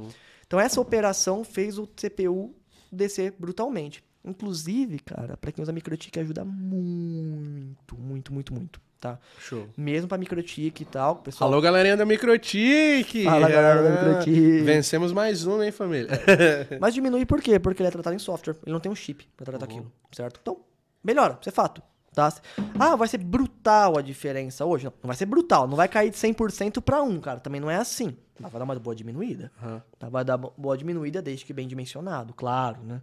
[0.46, 2.54] Então essa operação fez o CPU
[2.92, 4.04] descer brutalmente.
[4.22, 9.18] Inclusive, cara, para quem usa MikroTik ajuda muito, muito, muito, muito, tá?
[9.38, 9.68] Show.
[9.76, 11.50] Mesmo para MikroTik e tal, pessoal.
[11.52, 13.24] Alô, galerinha da Microtik!
[13.24, 14.60] Fala, galera da Ah, Microtik.
[14.62, 16.08] Vencemos mais um, hein, família?
[16.80, 17.58] Mas diminui por quê?
[17.58, 18.56] Porque ele é tratado em software.
[18.64, 20.40] Ele não tem um chip pra tratar aquilo, certo?
[20.40, 20.58] Então,
[21.02, 21.82] melhora, isso é fato.
[22.14, 22.32] Tá?
[22.78, 24.84] Ah, vai ser brutal a diferença hoje?
[24.86, 25.66] Não, não vai ser brutal.
[25.68, 27.40] Não vai cair de 100% pra 1, cara.
[27.40, 28.16] Também não é assim.
[28.38, 29.50] Vai dar uma boa diminuída.
[29.62, 29.82] Aham.
[29.98, 30.08] Tá?
[30.08, 33.02] Vai dar bo- boa diminuída desde que bem dimensionado, claro, né?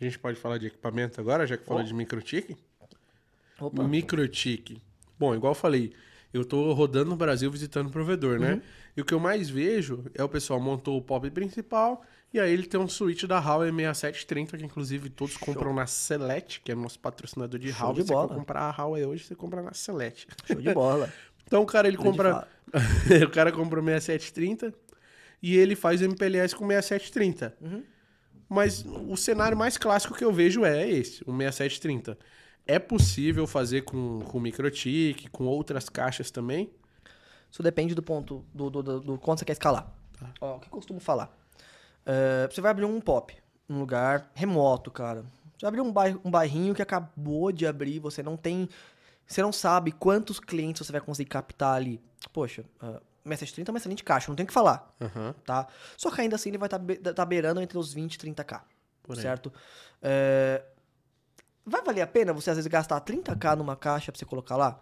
[0.00, 2.56] A gente pode falar de equipamento agora, já que falou de microtik?
[3.60, 3.82] Opa.
[3.84, 4.80] Microtik.
[5.22, 5.92] Bom, igual eu falei,
[6.34, 8.54] eu tô rodando no Brasil visitando provedor, né?
[8.54, 8.60] Uhum.
[8.96, 12.02] E o que eu mais vejo é o pessoal montou o pop principal
[12.34, 16.60] e aí ele tem um switch da Huawei 6730, que inclusive todos compram na Select,
[16.62, 18.02] que é nosso patrocinador de Show Huawei.
[18.02, 18.28] de Você bola.
[18.28, 20.26] for comprar a Huawei hoje, você compra na Select.
[20.44, 21.08] Show de bola.
[21.44, 22.48] Então o cara ele Grande compra.
[23.26, 24.72] o cara compra o 6730
[25.42, 27.54] e ele faz o MPLS com 6730.
[27.60, 27.82] Uhum.
[28.48, 32.16] Mas o cenário mais clássico que eu vejo é esse, o 6730.
[32.66, 36.70] É possível fazer com, com microtik, com outras caixas também?
[37.50, 39.92] Isso depende do ponto, do, do, do, do quanto você quer escalar.
[40.40, 41.36] Ó, o que eu costumo falar?
[42.06, 43.36] É, você vai abrir um pop,
[43.68, 45.24] num lugar remoto, cara.
[45.56, 48.68] Você vai abrir um, bairro, um bairrinho que acabou de abrir, você não tem...
[49.26, 52.00] Você não sabe quantos clientes você vai conseguir captar ali.
[52.32, 55.34] Poxa, uh, Message 30 é uma excelente caixa, não tem o que falar, Aham.
[55.44, 55.68] tá?
[55.96, 58.60] Só que ainda assim ele vai estar be tá beirando entre os 20 e 30k,
[59.02, 59.22] Por aí.
[59.22, 59.52] certo?
[60.02, 60.62] É,
[61.64, 64.80] Vai valer a pena você às vezes gastar 30k numa caixa pra você colocar lá?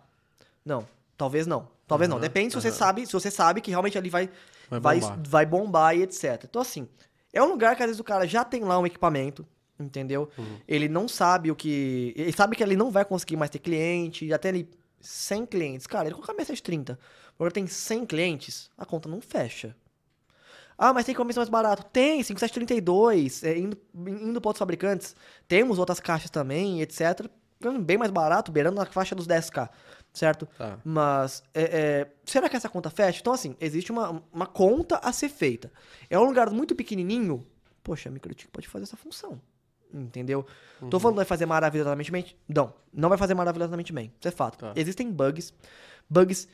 [0.64, 1.68] Não, talvez não.
[1.86, 2.16] Talvez não.
[2.16, 4.30] Aham, Depende se você sabe, se você sabe que realmente ali vai
[4.70, 5.18] Vai vai, bombar.
[5.26, 6.44] vai bombar e etc.
[6.48, 6.88] Então assim,
[7.32, 9.44] é um lugar que às vezes o cara já tem lá um equipamento,
[9.78, 10.30] entendeu?
[10.38, 10.58] Uhum.
[10.68, 14.28] Ele não sabe o que, ele sabe que ele não vai conseguir mais ter cliente,
[14.28, 14.70] já tem ali
[15.00, 15.86] 100 clientes.
[15.86, 16.98] Cara, ele colocar message 30,
[17.34, 19.74] agora tem 100 clientes, a conta não fecha.
[20.82, 21.84] Ah, mas tem comissão mais barato.
[21.92, 25.14] Tem, 5732, é, indo, indo para outros fabricantes.
[25.46, 27.26] Temos outras caixas também, etc.
[27.82, 29.68] Bem mais barato, beirando na faixa dos 10k,
[30.10, 30.46] certo?
[30.56, 30.78] Tá.
[30.82, 33.20] Mas, é, é, será que essa conta fecha?
[33.20, 35.70] Então, assim, existe uma, uma conta a ser feita.
[36.08, 37.46] É um lugar muito pequenininho,
[37.84, 39.38] poxa, a MicroTik pode fazer essa função.
[39.92, 40.46] Entendeu?
[40.88, 42.24] Tô falando que vai fazer maravilhosamente bem?
[42.48, 44.10] Não, não vai fazer maravilhosamente bem.
[44.18, 44.56] Isso é fato.
[44.56, 44.72] Tá.
[44.76, 45.52] Existem bugs,
[46.08, 46.48] bugs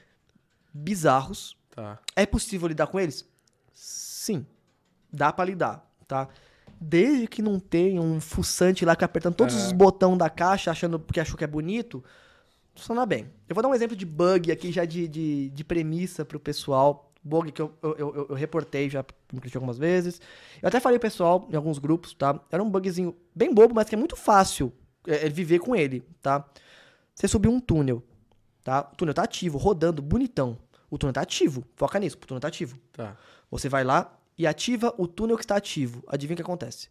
[0.75, 1.57] bizarros.
[1.71, 2.01] Tá.
[2.17, 3.25] É possível lidar com eles?
[3.77, 4.47] Sim.
[5.13, 6.29] Dá pra lidar, tá?
[6.81, 9.67] Desde que não tenha um fuçante lá que apertando todos Aham.
[9.67, 12.03] os botões da caixa, achando que achou que é bonito,
[12.75, 13.31] funciona bem.
[13.47, 17.13] Eu vou dar um exemplo de bug aqui, já de, de, de premissa pro pessoal.
[17.23, 20.21] Bug que eu, eu, eu, eu reportei já me criticou algumas vezes.
[20.63, 22.41] Eu até falei pro pessoal em alguns grupos, tá?
[22.51, 24.73] Era um bugzinho bem bobo, mas que é muito fácil
[25.07, 26.45] é, é, viver com ele, tá?
[27.15, 28.03] Você subiu um túnel,
[28.65, 28.89] tá?
[28.93, 30.59] O túnel tá ativo, rodando, bonitão.
[30.91, 31.65] O túnel tá ativo.
[31.75, 32.79] Foca nisso, o túnel tá ativo.
[32.93, 33.17] Tá.
[33.51, 36.03] Você vai lá e ativa o túnel que está ativo.
[36.07, 36.89] Adivinha o que acontece?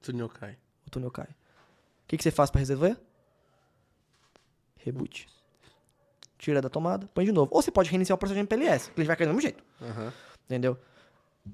[0.00, 0.56] Túnel cai.
[0.86, 1.26] O túnel cai.
[1.26, 2.98] O que, que você faz para resolver?
[4.76, 5.26] Reboot.
[6.38, 7.50] Tira da tomada, põe de novo.
[7.54, 9.64] Ou você pode reiniciar o processo de MPLS, que ele vai cair do mesmo jeito.
[9.80, 10.12] Aham.
[10.44, 10.78] Entendeu?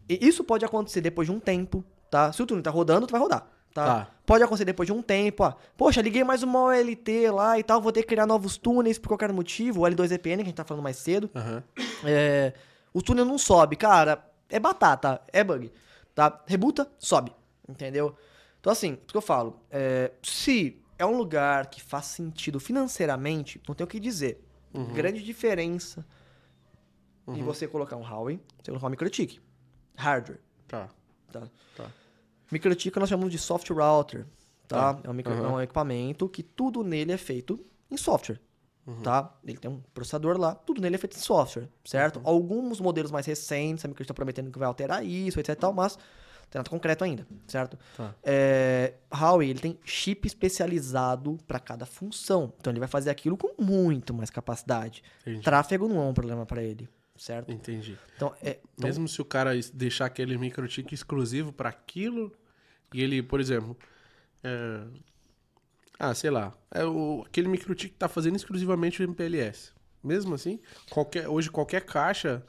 [0.09, 2.33] E isso pode acontecer depois de um tempo, tá?
[2.33, 3.87] Se o túnel tá rodando, tu vai rodar, tá?
[3.87, 4.11] Tá.
[4.27, 5.55] Pode acontecer depois de um tempo, ó.
[5.77, 9.09] Poxa, liguei mais uma OLT lá e tal, vou ter que criar novos túneis por
[9.09, 9.83] qualquer motivo.
[9.83, 11.31] O L2VPN, que a gente tá falando mais cedo.
[11.35, 11.63] Aham.
[12.05, 12.53] É,
[12.93, 14.25] o túnel não sobe, cara.
[14.49, 15.73] É batata, é bug.
[16.15, 16.43] Tá?
[16.47, 17.33] Rebuta, sobe.
[17.69, 18.17] Entendeu?
[18.61, 19.61] Então, assim, o que eu falo.
[19.71, 24.45] é, se é um lugar que faz sentido financeiramente, não tem o que dizer.
[24.95, 26.07] Grande diferença
[27.27, 29.41] em você colocar um Huawei, você colocar um MikroTik.
[29.97, 30.39] Hardware.
[30.69, 30.89] Tá.
[31.33, 31.49] Tá?
[31.77, 31.91] Tá.
[32.51, 34.27] MikroTik nós chamamos de soft router,
[34.69, 34.95] tá?
[34.95, 35.01] Tá.
[35.05, 35.45] É, um micro- Aham.
[35.45, 37.59] é um equipamento que tudo nele é feito
[37.91, 38.41] em software,
[38.87, 39.03] Uhum.
[39.03, 39.35] tá?
[39.45, 42.17] Ele tem um processador lá, tudo nele é feito em software, certo?
[42.19, 42.23] Uhum.
[42.29, 45.73] Alguns modelos mais recentes, a Microsoft está prometendo que vai alterar isso, etc e tal,
[45.73, 47.79] mas não tem nada concreto ainda, certo?
[47.97, 48.15] Tá.
[48.25, 53.61] É, Huawei, ele tem chip especializado para cada função, então ele vai fazer aquilo com
[53.63, 55.03] muito mais capacidade.
[55.23, 55.43] Entendi.
[55.43, 56.89] Tráfego não é um problema para ele,
[57.21, 57.53] certo?
[57.53, 57.99] Entendi.
[58.17, 62.33] Então, é, então Mesmo se o cara deixar aquele microtik exclusivo para aquilo,
[62.95, 63.77] e ele, por exemplo,
[64.43, 64.83] é,
[65.99, 69.73] ah, sei lá, é o, aquele microtik tá fazendo exclusivamente o MPLS.
[70.03, 70.59] Mesmo assim,
[70.89, 72.43] qualquer, hoje qualquer caixa,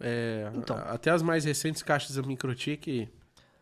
[0.00, 0.76] é, Então.
[0.78, 3.06] até as mais recentes caixas da microtik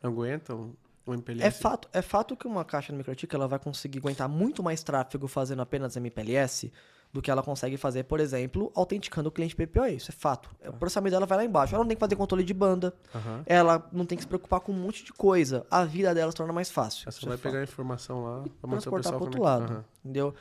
[0.01, 1.49] aguentam o MPLS.
[1.49, 4.84] É fato, é fato que uma caixa no MikroTik ela vai conseguir aguentar muito mais
[4.84, 6.72] tráfego fazendo apenas MPLS
[7.12, 9.96] do que ela consegue fazer, por exemplo, autenticando o cliente PPOE.
[9.96, 10.50] Isso é fato.
[10.66, 11.74] O processamento dela vai lá embaixo.
[11.74, 12.92] Ela não tem que fazer controle de banda.
[13.14, 13.42] Aham.
[13.46, 15.66] Ela não tem que se preocupar com um monte de coisa.
[15.70, 17.04] A vida dela se torna mais fácil.
[17.06, 17.50] Aí Você é vai fato.
[17.50, 19.66] pegar a informação lá, o transportar pro outro é lado.
[19.66, 19.84] que- Aham.
[20.04, 20.34] Entendeu?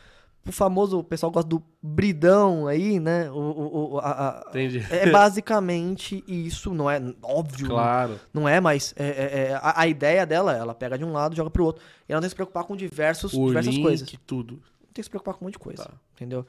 [0.45, 3.29] O famoso, o pessoal gosta do bridão aí, né?
[3.31, 4.85] O, o, o- a- a- Entendi.
[4.89, 7.67] é basicamente isso, não é óbvio.
[7.67, 8.19] Claro.
[8.33, 11.33] Não é, mas é, é- é- a, a ideia dela, ela pega de um lado
[11.33, 11.83] e joga pro outro.
[12.07, 14.13] E ela não tem que se preocupar com diversos, O diversas link, coisas.
[14.25, 14.61] tudo.
[14.97, 15.83] Não tem que se preocupar com um monte de coisa.
[15.83, 15.93] Tá.
[16.15, 16.45] Entendeu?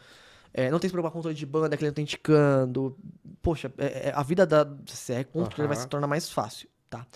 [0.53, 2.96] É, não tem que se preocupar com controle de banda, aquele autenticando.
[3.42, 7.07] Poxa, é- é- a vida da CR com controle vai se tornar mais fácil, tá?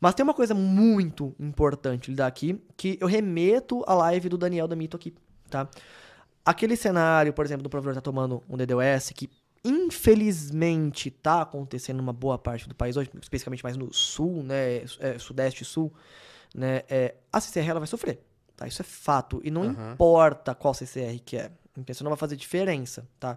[0.00, 4.68] Mas tem uma coisa muito importante lidar aqui, que eu remeto à live do Daniel
[4.68, 5.14] da Mito aqui,
[5.50, 5.68] tá?
[6.44, 9.28] Aquele cenário, por exemplo, do provedor tá tomando um DDoS, que
[9.64, 15.18] infelizmente tá acontecendo numa boa parte do país hoje, especificamente mais no sul, né, é,
[15.18, 15.92] sudeste e sul,
[16.54, 18.20] né, é, a CCR ela vai sofrer,
[18.56, 18.66] tá?
[18.66, 19.40] Isso é fato.
[19.44, 19.92] E não Aham.
[19.92, 23.36] importa qual CCR que é, então isso não vai fazer diferença, tá?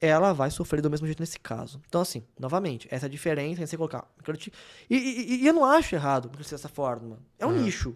[0.00, 1.80] Ela vai sofrer do mesmo jeito nesse caso.
[1.86, 4.10] Então, assim, novamente, essa é a diferença entre você colocar.
[4.88, 7.18] E, e- e eu não acho errado microchip dessa forma.
[7.38, 7.62] É um Aham.
[7.62, 7.94] nicho.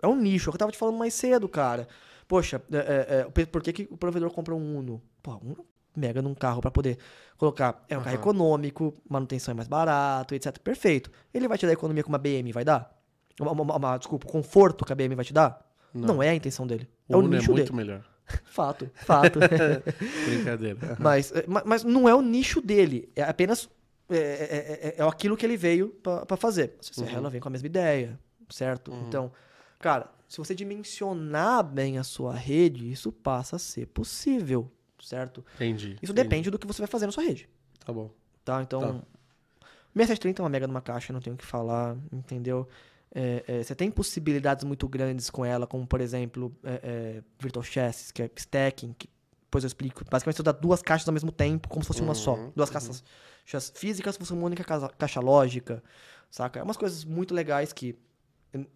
[0.00, 0.48] É um nicho.
[0.48, 1.86] É o que eu tava te falando mais cedo, cara.
[2.26, 5.02] Poxa, é, é, é, por- que, que o provedor compra um Uno?
[5.22, 5.54] Pô, um
[5.94, 6.96] mega num carro para poder
[7.36, 7.84] colocar.
[7.86, 8.22] É um carro Aham.
[8.22, 10.58] econômico, manutenção é mais barato, etc.
[10.58, 11.10] Perfeito.
[11.34, 12.98] Ele vai te dar economia com uma BM, vai dar?
[13.38, 15.70] Uma, uma- uma- desculpa, conforto que a BM vai te dar?
[15.94, 16.88] Não, é a intenção dele.
[17.08, 17.76] O É o Uno é nicho muito dele.
[17.76, 18.04] melhor.
[18.46, 19.38] Fato, fato.
[20.26, 20.78] Brincadeira.
[20.98, 23.10] mas, é, ma- mas não é o nicho dele.
[23.16, 23.68] É apenas
[24.08, 26.74] é, é, é- é aquilo que ele veio pra pra fazer.
[26.80, 27.08] Se Uhum.
[27.08, 28.18] ela vem com a mesma ideia,
[28.48, 28.92] certo?
[29.06, 29.32] Então,
[29.78, 34.70] cara, se você dimensionar bem a sua rede, isso passa a ser possível,
[35.00, 35.44] certo?
[35.56, 35.96] Entendi.
[36.00, 36.12] Isso entendi.
[36.12, 37.48] depende do que você vai fazer na sua rede,
[37.84, 38.10] Tá bom.
[38.44, 38.62] tá?
[38.62, 39.68] Então, Tá.
[39.94, 42.66] 6730 é uma mega numa caixa, não tenho o que falar, entendeu?
[43.14, 46.80] É, é, você tem possibilidades muito grandes com ela, como por exemplo, é,
[47.18, 49.08] é, Virtual Chassis, que é stacking, que
[49.44, 50.02] depois eu explico.
[50.10, 52.34] Basicamente você dá duas caixas ao mesmo tempo, como se fosse uma só.
[52.36, 53.04] Uhum, Duas caixas
[53.44, 55.82] caixas físicas, fosse uma única casa- caixa lógica,
[56.30, 56.60] saca?
[56.60, 57.94] É umas coisas muito legais que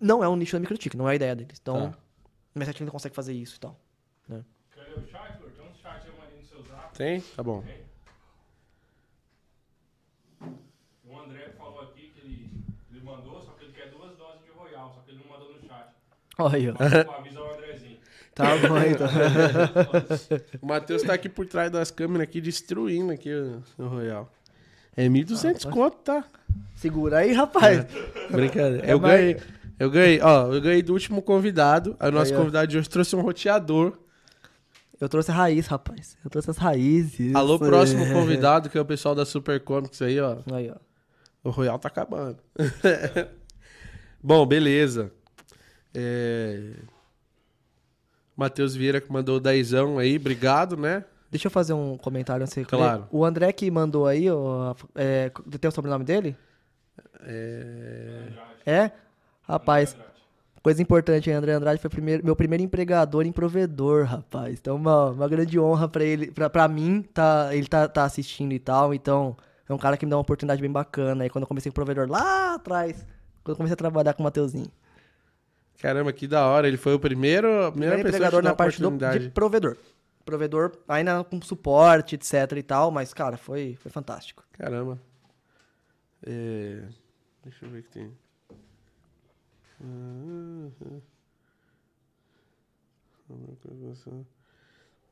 [0.00, 1.58] não é um nicho da Microtik, não é a ideia deles.
[1.60, 1.98] Então, Tá.
[2.54, 3.80] o 6730 consegue fazer isso e tal.
[4.28, 5.54] Cadê o chat, Lord?
[5.56, 6.94] Tem chat aí no seu zap.
[6.98, 7.20] Tem?
[7.22, 7.62] Tá bom.
[7.62, 7.86] Tem.
[11.04, 12.50] O André falou aqui que ele,
[12.90, 15.52] ele mandou, só que ele quer duas doses de Royal, só que ele não mandou
[15.54, 15.94] no chat.
[16.38, 16.74] Olha aí, ó.
[16.78, 17.96] Mas pô, avisa o Andrezinho.
[18.34, 19.08] Tá bom, então.
[20.60, 24.30] O Matheus tá aqui por trás das câmeras aqui, destruindo aqui o, o Royal.
[24.96, 26.24] É 1.200 conto, tá?
[26.74, 27.86] Segura aí, rapaz.
[28.30, 28.86] Brincadeira.
[28.86, 29.16] É, Eu vai.
[29.18, 29.36] ganhei,
[29.78, 31.96] eu ganhei, ó, eu ganhei do último convidado.
[32.00, 33.98] O nosso convidado de hoje trouxe um roteador.
[34.98, 36.16] Eu trouxe a raiz, rapaz.
[36.24, 37.34] Eu trouxe as raízes.
[37.34, 40.38] Alô, próximo convidado, que é o pessoal da Super Comics aí, ó.
[40.52, 40.76] Aí, ó.
[41.44, 42.38] O Royal tá acabando.
[44.22, 45.12] Bom, beleza.
[45.98, 46.74] É...
[48.36, 51.04] Matheus Vieira que mandou dezão aí, obrigado, né?
[51.30, 53.08] Deixa eu fazer um comentário antes Claro.
[53.10, 56.36] O André que mandou aí, ó, é, tem o sobrenome dele?
[57.22, 58.28] É...
[58.66, 58.90] É?
[59.42, 59.96] Rapaz,
[60.62, 61.30] coisa importante?
[61.30, 64.58] André Andrade foi primeiro, meu primeiro empregador em provedor, rapaz.
[64.60, 68.52] Então, uma, uma grande honra pra ele, pra, pra mim, tá, ele tá, tá assistindo
[68.52, 68.92] e tal.
[68.92, 69.34] Então,
[69.68, 71.24] é um cara que me dá uma oportunidade bem bacana.
[71.24, 73.06] Aí, quando eu comecei com provedor lá atrás,
[73.42, 74.70] quando eu comecei a trabalhar com o Mateuzinho.
[75.80, 76.66] Caramba, que da hora.
[76.68, 79.24] Ele foi o primeiro, a primeira Primeiro pessoa que na parte do, oportunidade.
[79.24, 79.76] de provedor.
[80.24, 84.44] Provedor, ainda com suporte, etc e tal, mas, cara, foi, foi fantástico.
[84.52, 85.00] Caramba.
[86.26, 86.82] É...
[87.44, 88.12] Deixa eu ver o que tem.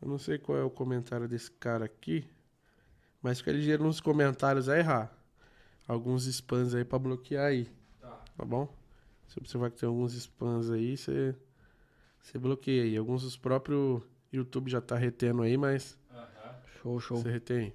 [0.00, 2.26] Eu não sei qual é o comentário desse cara aqui,
[3.22, 5.12] mas fica ligeiro nos comentários a errar.
[5.86, 7.70] Alguns spams aí pra bloquear aí.
[8.00, 8.20] Tá.
[8.36, 8.68] Tá bom?
[9.35, 11.35] Se observar que tem alguns spams aí, você,
[12.22, 12.97] você bloqueia aí.
[12.97, 14.01] Alguns os próprios
[14.32, 16.55] YouTube já tá retendo aí, mas Aham.
[16.80, 17.16] Show, show.
[17.16, 17.72] você retém.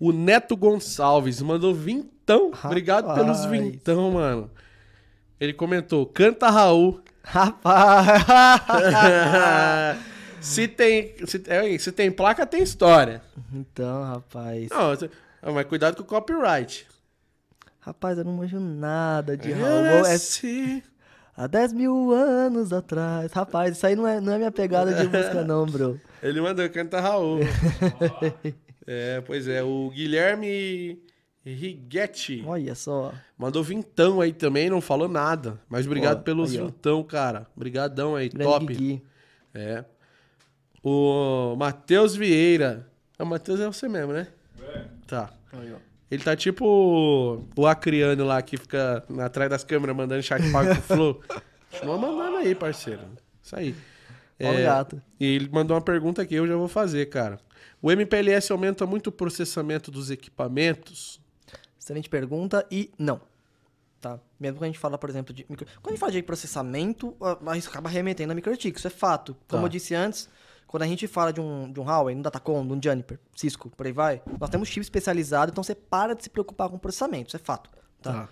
[0.00, 2.50] O Neto Gonçalves mandou vintão.
[2.64, 3.50] Obrigado pelos Rapaz.
[3.50, 4.50] vintão, mano.
[5.38, 7.02] Ele comentou: canta Raul.
[7.22, 8.22] Rapaz!
[10.40, 13.20] se, tem, se, é, se tem placa, tem história.
[13.52, 14.70] então, rapaz.
[14.70, 15.10] Não, você-
[15.42, 16.86] mas cuidado com o copyright.
[17.86, 20.04] Rapaz, eu não manjo nada de Raul.
[20.06, 20.82] É Esse-
[21.36, 23.32] há 10 mil anos atrás.
[23.32, 26.00] Rapaz, isso aí não é, não é minha pegada de música, não, bro.
[26.20, 27.38] Ele mandou canta Raul.
[28.86, 29.62] é, pois é.
[29.62, 31.00] O Guilherme
[31.44, 33.12] Righetti Olha só.
[33.38, 35.60] mandou vintão aí também, não falou nada.
[35.68, 36.64] Mas obrigado Ó, pelos aí, ó.
[36.66, 37.46] vintão, cara.
[37.54, 38.66] Obrigadão aí, Grande top.
[38.66, 39.02] Guigui.
[39.54, 39.84] É.
[40.82, 42.88] O Matheus Vieira.
[43.16, 44.26] Ah, O Matheus é você mesmo, né?
[44.60, 44.84] É.
[45.06, 45.30] Tá.
[45.52, 45.76] Aí, ó.
[46.10, 50.82] Ele tá tipo o Acriano lá que fica atrás das câmeras mandando chat pago pro
[50.82, 51.22] Flow.
[51.70, 53.00] Continua mandando aí, parceiro.
[53.42, 53.74] Isso aí.
[54.40, 55.02] Ó o gato.
[55.18, 57.40] E ele mandou uma pergunta que eu já vou fazer, cara.
[57.82, 61.20] O MPLS aumenta muito o processamento dos equipamentos?
[61.80, 63.20] Excelente pergunta e não.
[64.00, 64.20] Tá?
[64.38, 65.44] Mesmo quando a gente fala, por exemplo, de.
[65.48, 67.16] micro- Quando a gente fala de processamento,
[67.56, 69.36] isso acaba remetendo a microtik, isso é fato.
[69.48, 69.66] Como Tá.
[69.66, 70.28] eu disse antes,
[70.66, 73.70] quando a gente fala de um, de um Huawei, um Datacom, de um Juniper, Cisco,
[73.70, 77.28] por aí vai, nós temos chip especializado, então você para de se preocupar com processamento,
[77.28, 77.70] isso é fato.
[78.02, 78.28] Tá?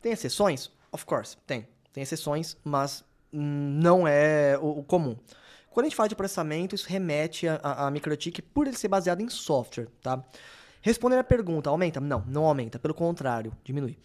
[0.00, 0.70] Tem exceções?
[0.92, 1.68] Of course, tem.
[1.92, 5.16] Tem exceções, mas não é o, o comum.
[5.70, 8.88] Quando a gente fala de processamento, isso remete a, a, a MikroTik por ele ser
[8.88, 10.22] baseado em software, tá?
[10.82, 12.00] Respondendo a pergunta, aumenta?
[12.00, 12.78] Não, não aumenta.
[12.78, 13.98] Pelo contrário, diminui.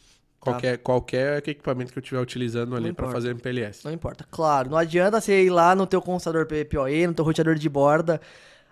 [0.45, 0.51] Tá?
[0.51, 3.83] Qualquer, qualquer equipamento que eu estiver utilizando ali para fazer MPLS.
[3.83, 4.25] Não importa.
[4.29, 8.21] Claro, não adianta você ir lá no teu condensador PoE, no teu roteador de borda,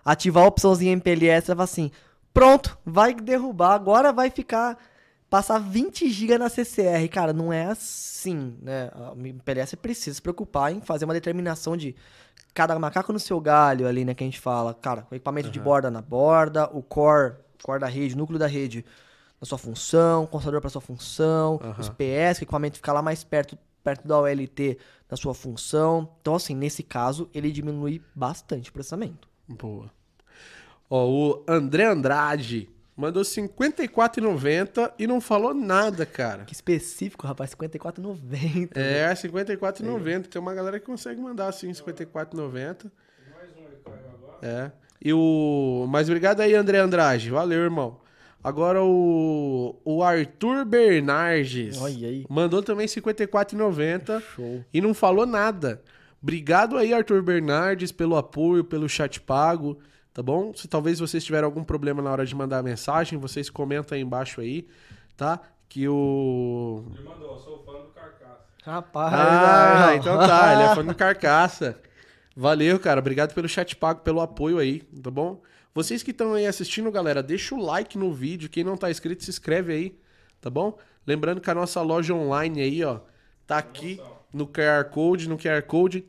[0.04, 1.90] ativar a opçãozinha MPLS e falar assim,
[2.32, 4.78] pronto, vai derrubar, agora vai ficar,
[5.28, 7.08] passar 20 GB na CCR.
[7.10, 8.90] Cara, não é assim, né?
[8.94, 11.94] A MPLS precisa se preocupar em fazer uma determinação de
[12.54, 14.72] cada macaco no seu galho ali, né, que a gente fala.
[14.72, 18.84] Cara, o equipamento de borda na borda, o core, core da rede, núcleo da rede
[19.40, 21.80] na sua função, o condensador para sua função, Aham.
[21.80, 24.78] os PS, que o equipamento fica lá mais perto, perto da OLT
[25.10, 26.08] na sua função.
[26.20, 29.28] Então, assim, nesse caso, ele diminui bastante o processamento.
[29.46, 29.90] Boa.
[30.88, 36.44] Ó, o André Andrade Mandou 54,90 e não falou nada, cara.
[36.44, 38.76] Que específico, rapaz, 54,90.
[38.76, 40.28] É, 54,90.
[40.28, 42.12] Tem uma galera que consegue mandar assim, 54,90.
[42.14, 44.38] Mais um caiu agora.
[44.42, 44.70] É.
[45.02, 45.86] E o.
[45.88, 47.30] Mas obrigado aí, André Andrade.
[47.30, 47.98] Valeu, irmão.
[48.44, 49.74] Agora o.
[49.82, 51.80] O Arthur Bernardes.
[51.80, 52.26] Olha aí.
[52.28, 54.62] Mandou também 54,90 Show.
[54.72, 55.82] e não falou nada.
[56.22, 59.78] Obrigado aí, Arthur Bernardes, pelo apoio, pelo chat pago,
[60.12, 60.52] tá bom?
[60.54, 64.02] Se talvez vocês tiverem algum problema na hora de mandar a mensagem, vocês comentam aí
[64.02, 64.66] embaixo aí,
[65.16, 65.40] tá?
[65.68, 66.84] Que o.
[66.94, 68.40] Ele mandou, sou fã do Carcaça.
[68.62, 69.14] Rapaz.
[69.14, 69.92] Ah, ó.
[69.94, 71.78] então tá, ele é fã do Carcaça.
[72.36, 73.00] Valeu, cara.
[73.00, 75.40] Obrigado pelo chat pago, pelo apoio aí, tá bom?
[75.74, 78.48] Vocês que estão aí assistindo, galera, deixa o like no vídeo.
[78.48, 79.98] Quem não tá inscrito, se inscreve aí,
[80.40, 80.78] tá bom?
[81.04, 83.00] Lembrando que a nossa loja online aí, ó,
[83.44, 84.00] tá aqui
[84.32, 86.04] no QR Code, no QR Code,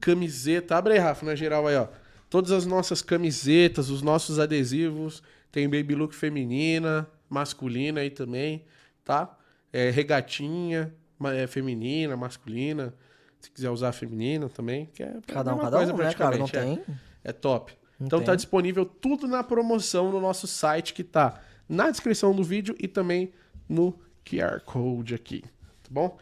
[0.00, 0.76] camiseta.
[0.76, 1.86] Abre aí, Rafa, na geral aí, ó.
[2.28, 8.64] Todas as nossas camisetas, os nossos adesivos, tem baby look feminina, masculina aí também,
[9.04, 9.38] tá?
[9.72, 10.92] É, regatinha,
[11.36, 12.92] é, feminina, masculina.
[13.38, 16.36] Se quiser usar feminina também, que é Cada um, cada coisa um, né, cara?
[16.36, 16.48] Não é.
[16.48, 16.82] tem.
[17.22, 17.76] É top.
[18.00, 18.36] Então tá tem.
[18.36, 23.32] disponível tudo na promoção no nosso site que tá na descrição do vídeo e também
[23.68, 25.42] no QR Code aqui,
[25.82, 26.18] tá bom?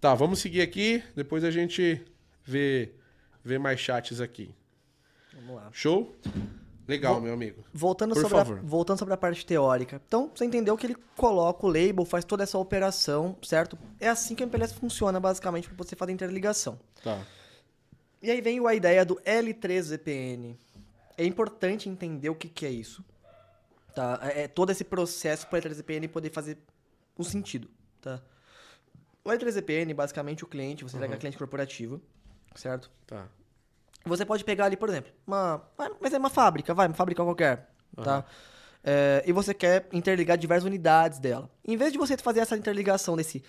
[0.00, 2.04] Tá, vamos seguir aqui, depois a gente
[2.44, 2.92] vê,
[3.42, 4.54] vê mais chats aqui.
[5.32, 5.68] Vamos lá.
[5.72, 6.14] Show?
[6.86, 7.64] Legal, meu amigo.
[7.72, 8.60] Voltando Por sobre, a, favor.
[8.62, 10.00] voltando sobre a parte teórica.
[10.06, 13.78] Então, você entendeu que ele coloca o label, faz toda essa operação, certo?
[13.98, 16.78] É assim que a MPLS funciona, basicamente, para você fazer interligação.
[17.02, 17.18] Tá.
[18.22, 20.56] E aí vem a ideia do L3VPN.
[21.16, 23.04] É importante entender o que, que é isso.
[23.94, 24.18] Tá?
[24.22, 26.58] É é todo esse processo para o L3VPN poder fazer
[27.18, 27.68] um sentido.
[28.00, 28.20] Tá?
[29.24, 32.00] O L3VPN, basicamente, o cliente, você pega cliente corporativo,
[32.54, 32.90] certo?
[33.06, 33.26] Tá.
[34.04, 35.62] Você pode pegar ali, por exemplo, uma.
[35.78, 37.70] vai- Mas é uma fábrica, vai, uma fábrica qualquer.
[38.02, 38.24] Tá?
[38.82, 41.48] É, e você quer interligar diversas unidades dela.
[41.66, 43.42] Em vez de você fazer essa interligação desse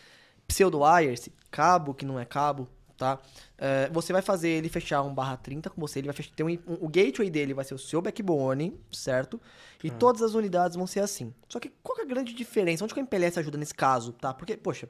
[0.48, 3.20] pseudo-wire, esse cabo que não é cabo, tá?
[3.58, 6.44] É, você vai fazer ele fechar um barra 30 com você, ele vai fechar, ter
[6.44, 9.40] um, um- o gateway dele vai ser o seu backbone, certo?
[9.84, 11.34] E todas as unidades vão ser assim.
[11.50, 12.84] Só que qual que é a grande diferença?
[12.84, 14.34] Onde que a MPLS ajuda nesse caso, tá?
[14.34, 14.88] Porque, poxa,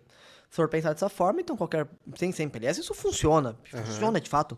[0.50, 1.88] se for pensar dessa forma, então qualquer.
[2.18, 3.58] Sem, sem MPLS, isso funciona.
[3.86, 4.58] Funciona de fato.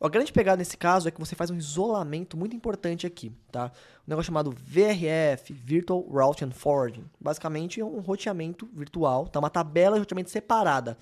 [0.00, 3.70] A grande pegada nesse caso é que você faz um isolamento muito importante aqui, tá?
[4.00, 7.04] Um negócio chamado VRF, Virtual Routing and Forwarding.
[7.20, 9.38] Basicamente é um roteamento virtual, tá?
[9.38, 10.98] Uma tabela de roteamento separada.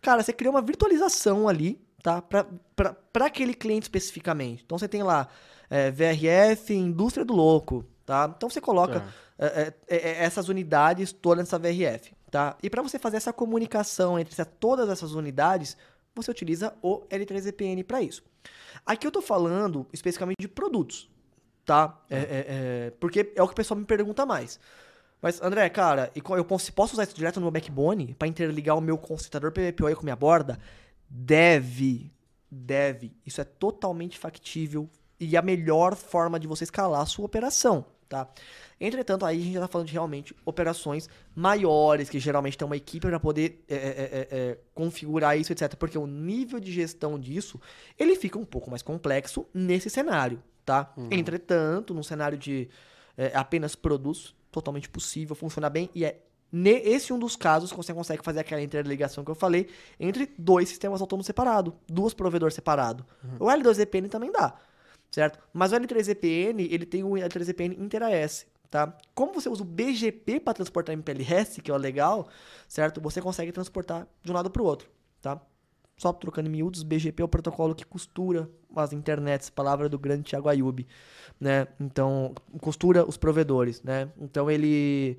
[0.00, 2.22] Cara, você cria uma virtualização ali, tá?
[2.22, 4.62] Pra aquele cliente especificamente.
[4.64, 5.28] Então você tem lá
[5.68, 8.32] é, VRF, Indústria do Louco, tá?
[8.36, 9.12] Então você coloca Tá.
[9.38, 12.56] é, é, é, essas unidades todas nessa VRF, tá?
[12.62, 15.76] E para você fazer essa comunicação entre todas essas unidades,
[16.14, 18.22] você utiliza o L3VPN para isso.
[18.84, 21.08] Aqui eu tô falando especificamente de produtos,
[21.64, 22.00] tá?
[22.10, 24.58] É, é, é, porque é o que o pessoal me pergunta mais.
[25.20, 28.80] Mas, André, cara, eu posso, posso usar isso direto no meu backbone para interligar o
[28.80, 30.58] meu concentrador PVPoE com minha borda?
[31.08, 32.12] Deve.
[32.50, 33.12] Deve.
[33.26, 34.88] Isso é totalmente factível
[35.20, 38.28] e a melhor forma de você escalar a sua operação, tá?
[38.80, 42.76] Entretanto, aí a gente já tá falando de realmente operações maiores, que geralmente tem uma
[42.76, 45.74] equipe para poder é, é, é, é, configurar isso, etc.
[45.74, 47.60] Porque o nível de gestão disso,
[47.98, 50.94] ele fica um pouco mais complexo nesse cenário, tá?
[51.10, 52.68] Entretanto, num cenário de
[53.16, 56.20] é, apenas produtos, totalmente possível, funciona bem e é
[56.50, 59.68] ne- esse um dos casos que você consegue fazer aquela interligação que eu falei
[60.00, 63.04] entre dois sistemas autônomos separados, duas provedores separados.
[63.38, 64.54] O L2VPN também dá,
[65.10, 65.38] certo?
[65.52, 68.96] Mas o L3VPN, ele tem o L3VPN Inter-AS, tá?
[69.14, 72.28] Como você usa o BGP para transportar MPLS, que é o legal,
[72.66, 73.00] certo?
[73.00, 74.88] Você consegue transportar de um lado para o outro,
[75.20, 75.40] tá?
[75.98, 80.22] Só trocando em miúdos, BGP é o protocolo que costura as internets, palavra do grande
[80.22, 80.86] Thiago Ayub,
[81.40, 81.66] né?
[81.80, 84.08] Então, costura os provedores, né?
[84.20, 85.18] Então, ele,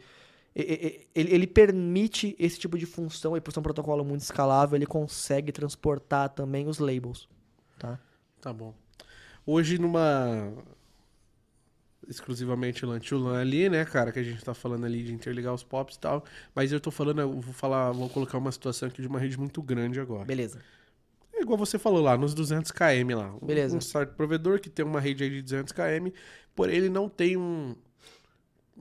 [0.55, 4.85] ele, ele permite esse tipo de função, e por ser um protocolo muito escalável, ele
[4.85, 7.27] consegue transportar também os labels,
[7.77, 7.99] tá?
[8.39, 8.73] Tá bom.
[9.45, 10.53] Hoje numa
[12.07, 15.53] exclusivamente LAN to LAN ali, né, cara, que a gente tá falando ali de interligar
[15.53, 16.23] os pops e tal,
[16.55, 19.37] mas eu tô falando, eu vou falar, vou colocar uma situação aqui de uma rede
[19.37, 20.25] muito grande agora.
[20.25, 20.59] Beleza.
[21.33, 23.33] É igual você falou lá, nos 200 km lá.
[23.41, 23.77] Beleza.
[23.77, 26.09] Um certo provedor que tem uma rede aí de 200 km,
[26.55, 27.75] porém ele não tem um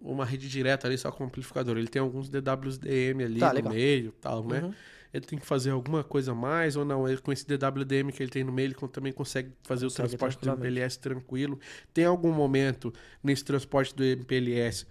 [0.00, 1.76] uma rede direta ali só com amplificador.
[1.76, 3.72] Ele tem alguns DWDM ali Tá, no legal.
[3.72, 4.60] meio, tal, né?
[4.62, 4.74] Uhum.
[5.12, 7.08] Ele tem que fazer alguma coisa a mais ou não?
[7.08, 10.08] Ele, com esse DWDM que ele tem no meio, ele também consegue fazer o Consegue
[10.08, 10.50] transporte do.
[10.50, 11.58] MPLS tranquilo.
[11.94, 12.92] Tem algum momento
[13.22, 14.86] nesse transporte do MPLS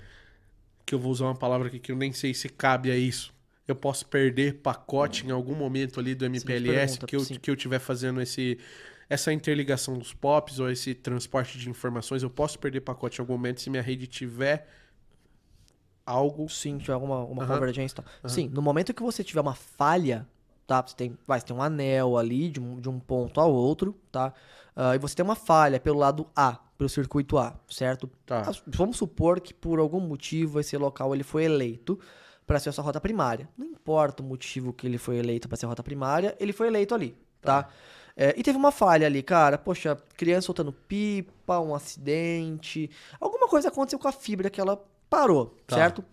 [0.86, 3.34] que eu vou usar uma palavra aqui que eu nem sei se cabe a isso.
[3.68, 7.36] Eu posso perder pacote em algum momento ali do MPLS pergunta, que eu, sim.
[7.36, 8.58] que eu tiver fazendo esse
[9.10, 13.34] essa interligação dos POPs ou esse transporte de informações, eu posso perder pacote em algum
[13.34, 14.68] momento se minha rede tiver
[16.08, 16.50] algo.
[16.50, 17.56] Sim, tiver alguma uma Aham.
[17.56, 18.30] convergência e tal.
[18.30, 20.26] Sim, no momento que você tiver uma falha,
[20.66, 20.82] tá?
[20.82, 23.96] Você tem, vai, você tem um anel ali de um, de um ponto ao outro,
[24.12, 24.34] tá?
[24.76, 28.10] Ah, e você tem uma falha pelo lado A, pelo circuito A, certo?
[28.26, 28.44] Tá.
[28.48, 32.00] Ah, Vamos supor que por algum motivo esse local ele foi eleito
[32.46, 33.50] para ser a sua rota primária.
[33.58, 36.68] Não importa o motivo que ele foi eleito para ser a rota primária, ele foi
[36.68, 37.68] eleito ali, tá?
[38.16, 39.58] É, e teve uma falha ali, cara.
[39.58, 42.90] Poxa, criança soltando pipa, um acidente.
[43.20, 45.76] Alguma coisa aconteceu com a fibra que ela parou, Tá.
[45.76, 46.04] certo?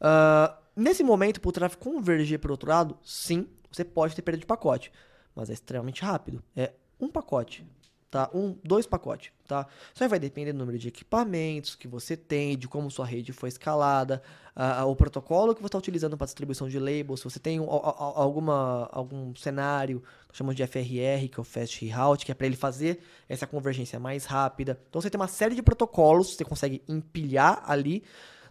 [0.00, 4.22] Ah, nesse momento, para o tráfego convergir para o outro lado, sim, você pode ter
[4.22, 4.92] perda de pacote.
[5.34, 6.42] Mas é extremamente rápido.
[6.56, 7.66] É um pacote,
[8.08, 8.30] tá?
[8.32, 9.66] Um, dois pacotes, tá?
[9.92, 13.32] Isso aí vai depender do número de equipamentos que você tem, de como sua rede
[13.32, 14.22] foi escalada,
[14.54, 17.68] ah, o protocolo que você está utilizando para distribuição de labels, se você tem um-
[17.68, 22.30] al- al- alguma, algum cenário que chamamos de FRR, que é o Fast Reroute, que
[22.30, 24.80] é para ele fazer essa convergência mais rápida.
[24.88, 28.04] Então você tem uma série de protocolos você consegue empilhar ali,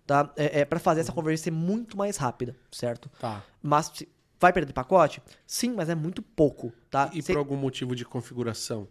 [0.06, 0.32] tá?
[0.36, 3.10] É, é para fazer essa convergência ser muito mais rápida, certo?
[3.20, 3.44] Tá.
[3.62, 3.92] Mas
[4.40, 5.22] vai perder pacote?
[5.48, 7.10] Sim, mas é muito pouco, tá?
[7.14, 8.88] E Você- por algum motivo de configuração?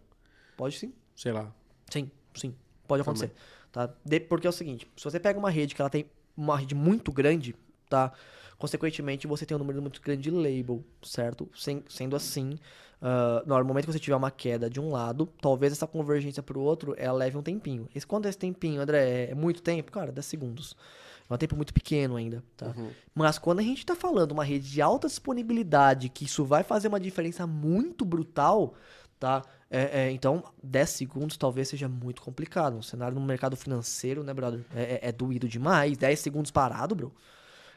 [0.56, 0.92] Pode sim.
[1.14, 1.52] Sei lá.
[1.90, 2.54] Sim, sim.
[2.86, 3.32] Pode acontecer.
[3.70, 3.90] Tá?
[4.04, 6.06] De- porque é o seguinte, se você pega uma rede que ela tem
[6.36, 7.54] uma rede muito grande,
[7.92, 8.10] tá?
[8.58, 11.46] Consequentemente, você tem um número muito grande de label, certo?
[11.54, 12.56] Sem- sendo assim,
[13.02, 16.56] ah, no momento que você tiver uma queda de um lado, talvez essa convergência para
[16.58, 17.88] o outro, ela leve um tempinho.
[17.94, 19.90] Esse, quando é esse tempinho, André, é muito tempo?
[19.92, 20.74] Cara, 10 segundos.
[21.28, 22.72] É um tempo muito pequeno ainda, tá?
[23.14, 26.88] Mas quando a gente tá falando uma rede de alta disponibilidade, que isso vai fazer
[26.88, 28.74] uma diferença muito brutal,
[29.18, 29.42] tá?
[29.70, 32.76] É, é, então, 10 segundos talvez seja muito complicado.
[32.76, 34.60] Um cenário no mercado financeiro, né, brother?
[34.74, 35.96] É, é- é doído demais.
[35.98, 37.12] 10 segundos parado, bro.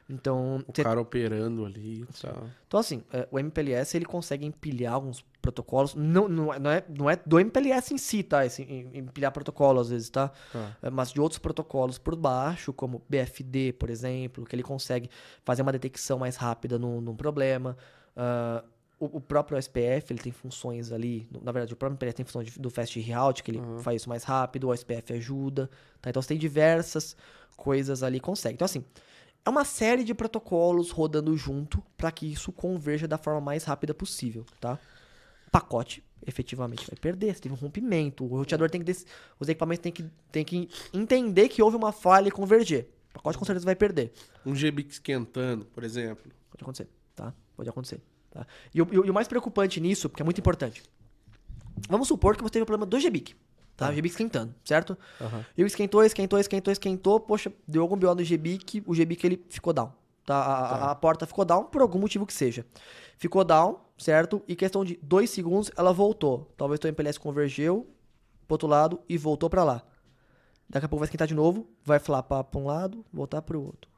[0.07, 2.43] Então, O cê- cara operando ali e tal.
[2.67, 5.95] então assim, é, o MPLS ele consegue empilhar alguns protocolos.
[5.95, 8.45] Não, não, é, não, é, é do MPLS em si, tá?
[8.45, 10.31] Esse, em- empilhar protocolo às vezes, tá?
[10.53, 10.77] Tá.
[10.83, 15.09] É, Mas de outros protocolos por baixo, como BFD, por exemplo, que ele consegue
[15.43, 17.75] fazer uma detecção mais rápida num, num problema.
[18.15, 18.63] Ah,
[18.99, 21.27] o, o próprio SPF ele tem funções ali.
[21.41, 24.09] Na verdade, o próprio MPLS tem função de- do Fast Reroute, que ele faz isso
[24.09, 25.67] mais rápido, o SPF ajuda.
[25.99, 26.11] Tá?
[26.11, 27.17] Então você tem diversas
[27.57, 28.53] coisas ali consegue.
[28.55, 28.83] Então, assim,
[29.45, 33.93] é uma série de protocolos rodando junto para que isso converja da forma mais rápida
[33.93, 34.79] possível, tá?
[35.51, 39.05] Pacote efetivamente vai perder, se teve um rompimento, o roteador tem que des-
[39.39, 42.89] os equipamentos tem que, tem que entender que houve uma falha e converger.
[43.11, 44.11] O pacote com certeza vai perder.
[44.45, 46.31] Um GBIC esquentando, por exemplo.
[46.49, 47.33] Pode acontecer, tá?
[47.55, 48.45] Pode acontecer, tá?
[48.73, 50.81] E, o- e o- e o mais preocupante nisso, porque é muito importante.
[51.87, 53.35] Vamos supor que você teve um problema do GBIC,
[53.75, 53.89] tá?
[53.89, 54.97] O GBIC esquentando, certo?
[55.57, 57.19] E o esquentou, esquentou, esquentou, esquentou.
[57.19, 59.91] Poxa, deu algum BO no GBIC, o GBIC ele ficou down.
[60.25, 60.35] Tá?
[60.35, 60.53] A,
[60.87, 62.65] a- a porta ficou down por algum motivo que seja.
[63.17, 64.41] Ficou down, certo?
[64.47, 66.51] E questão de dois segundos, ela voltou.
[66.57, 67.87] Talvez o MPLS convergeu
[68.47, 69.83] pro outro lado e voltou pra lá.
[70.69, 73.89] Daqui a pouco vai esquentar de novo, vai flapar pra um lado, voltar pro outro.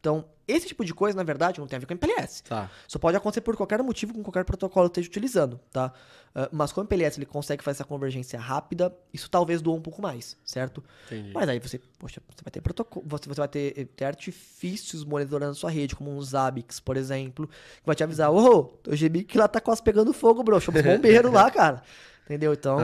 [0.00, 2.42] Então, esse tipo de coisa, na verdade, não tem a ver com MPLS.
[2.44, 2.70] Tá.
[2.86, 5.92] Isso pode acontecer por qualquer motivo, com qualquer protocolo que esteja utilizando, tá?
[6.34, 9.80] Ah, mas com o MPLS ele consegue fazer essa convergência rápida, isso talvez doa um
[9.80, 10.82] pouco mais, certo?
[11.06, 11.30] Entendi.
[11.32, 15.54] Mas aí você, poxa, você vai ter protocolo, você, você vai ter, ter artifícios monitorando
[15.54, 19.46] sua rede, como um Zabbix, por exemplo, que vai te avisar, ô, o GBIC lá
[19.46, 21.82] tá quase pegando fogo, bro, chama os bombeiros lá, cara.
[22.24, 22.54] Entendeu?
[22.54, 22.78] Então,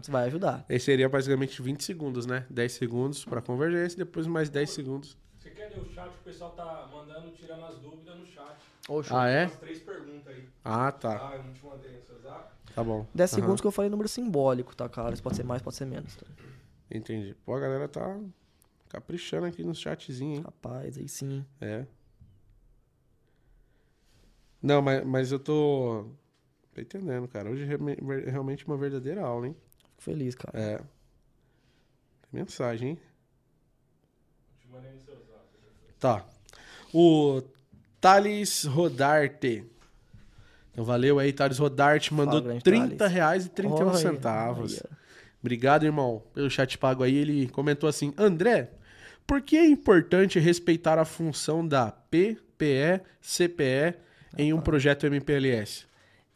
[0.00, 0.64] isso vai ajudar.
[0.68, 2.46] Esse seria basicamente 20 segundos, né?
[2.48, 5.18] 10 segundos pra convergência, depois mais 10 segundos.
[5.70, 6.08] Ler o chat?
[6.08, 8.56] O pessoal tá mandando, tirando as dúvidas no chat.
[8.88, 9.46] Oxe, Ah, é?
[9.46, 10.48] Três perguntas aí.
[10.64, 11.20] Ah, tá.
[11.22, 12.50] Ah, eu não te mandei no seu zap.
[12.74, 13.06] Tá bom.
[13.14, 15.12] 10 Aham, segundos que eu falei número simbólico, tá, cara?
[15.12, 16.14] Isso pode ser mais, pode ser menos.
[16.16, 16.26] Tá?
[16.90, 17.34] Entendi.
[17.44, 18.18] Pô, a galera tá
[18.88, 20.42] caprichando aqui no chatzinho, hein?
[20.42, 21.44] Rapaz, aí sim.
[21.60, 21.86] É.
[24.62, 26.06] Não, mas, mas eu tô...
[26.74, 27.50] tô entendendo, cara.
[27.50, 29.56] Hoje é é realmente uma verdadeira aula, hein?
[29.78, 30.58] Fico feliz, cara.
[30.58, 30.76] É.
[30.78, 30.86] Tem
[32.32, 33.00] mensagem, hein?
[34.60, 35.09] Te mandei no.
[36.00, 36.24] Tá.
[36.92, 37.42] O
[38.00, 39.64] Thales Rodarte.
[40.72, 42.12] Então valeu aí, Thales Rodarte.
[42.14, 43.12] Mandou grande 30 Thales.
[43.12, 44.74] reais e 31 Olha, centavos.
[44.80, 44.98] olha.
[45.40, 47.14] Obrigado, irmão, pelo chat pago aí.
[47.14, 48.70] Ele comentou assim: André,
[49.26, 53.94] por que é importante respeitar a função da PPE, CPE
[54.38, 55.86] em um projeto MPLS?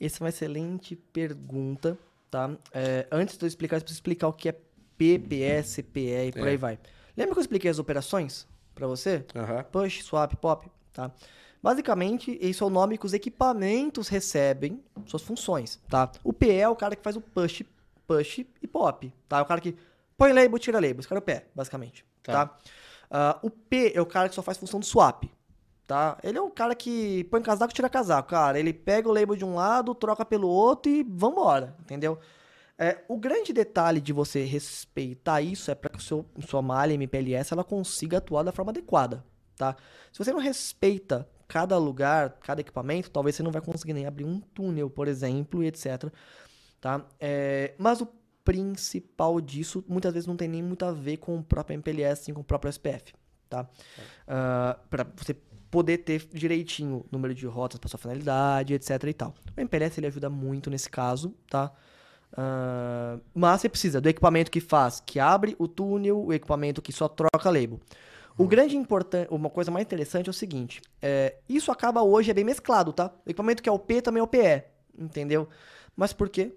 [0.01, 1.97] Essa é uma excelente pergunta,
[2.31, 2.51] tá?
[2.73, 4.53] É, antes de eu explicar, eu preciso explicar o que é
[4.99, 6.51] PPE, CPE e por É.
[6.51, 6.79] aí vai.
[7.17, 9.25] Lembra que eu expliquei as operações pra você?
[9.35, 9.63] Aham.
[9.65, 11.11] Push, swap, pop, tá?
[11.63, 16.11] Basicamente, esse é o nome que os equipamentos recebem, suas funções, tá?
[16.23, 17.63] O PE é o cara que faz o push,
[18.07, 19.39] push e pop, tá?
[19.39, 19.75] É o cara que
[20.17, 20.99] põe label, tira label.
[21.01, 22.47] Esse cara é o PE, basicamente, Tá.
[22.47, 22.59] tá?
[23.11, 25.25] Ah, o P é o cara que só faz função do swap,
[25.87, 26.19] tá?
[26.23, 28.59] Ele é o cara que põe casaco tira casaco, cara.
[28.59, 32.19] Ele pega o label de um lado, troca pelo outro e vambora, entendeu?
[32.77, 36.93] É, o grande detalhe de você respeitar isso é para que o seu, sua malha
[36.93, 39.25] MPLS ela consiga atuar da forma adequada,
[39.57, 39.77] tá?
[40.13, 44.25] Se você não respeita cada lugar, cada equipamento, talvez você não vai conseguir nem abrir
[44.25, 46.13] um túnel, por exemplo, e etc.
[46.81, 47.07] Tá?
[47.21, 48.09] É, mas o
[48.45, 52.35] principal disso muitas vezes não tem nem muito a ver com o próprio MPLS, assim,
[52.35, 53.15] com o próprio SPF,
[53.49, 53.67] tá?
[54.29, 55.35] Ah, para você
[55.71, 59.35] poder ter direitinho o número de rotas para sua finalidade, etc e tal.
[59.57, 61.73] O MPLS ele ajuda muito nesse caso, tá?
[62.37, 66.93] Ah, mas você precisa do equipamento que faz, que abre o túnel, o equipamento que
[66.93, 67.81] só troca label.
[68.37, 72.35] O grande importante, uma coisa mais interessante é o seguinte, é, isso acaba hoje é
[72.35, 73.13] bem mesclado, tá?
[73.25, 74.65] O equipamento que é o P também é o PE,
[74.99, 75.49] entendeu?
[75.97, 76.53] Mas por quê?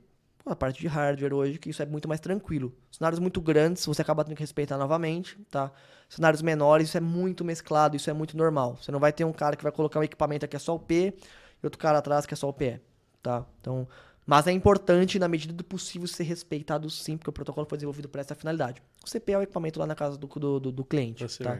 [0.51, 2.73] a parte de hardware hoje, que isso é muito mais tranquilo.
[2.91, 5.71] Cenários muito grandes, você acaba tendo que respeitar novamente, tá?
[6.09, 8.77] Cenários menores, isso é muito mesclado, isso é muito normal.
[8.81, 10.79] Você não vai ter um cara que vai colocar um equipamento aqui é só o
[10.79, 11.13] P
[11.61, 12.79] e outro cara atrás que é só o PE,
[13.21, 13.45] tá?
[13.59, 13.87] Então,
[14.27, 18.09] mas é importante, na medida do possível, ser respeitado sim, porque o protocolo foi desenvolvido
[18.09, 18.83] para essa finalidade.
[19.03, 21.59] O CP é o equipamento lá na casa do, do, do, do cliente, Tá tá?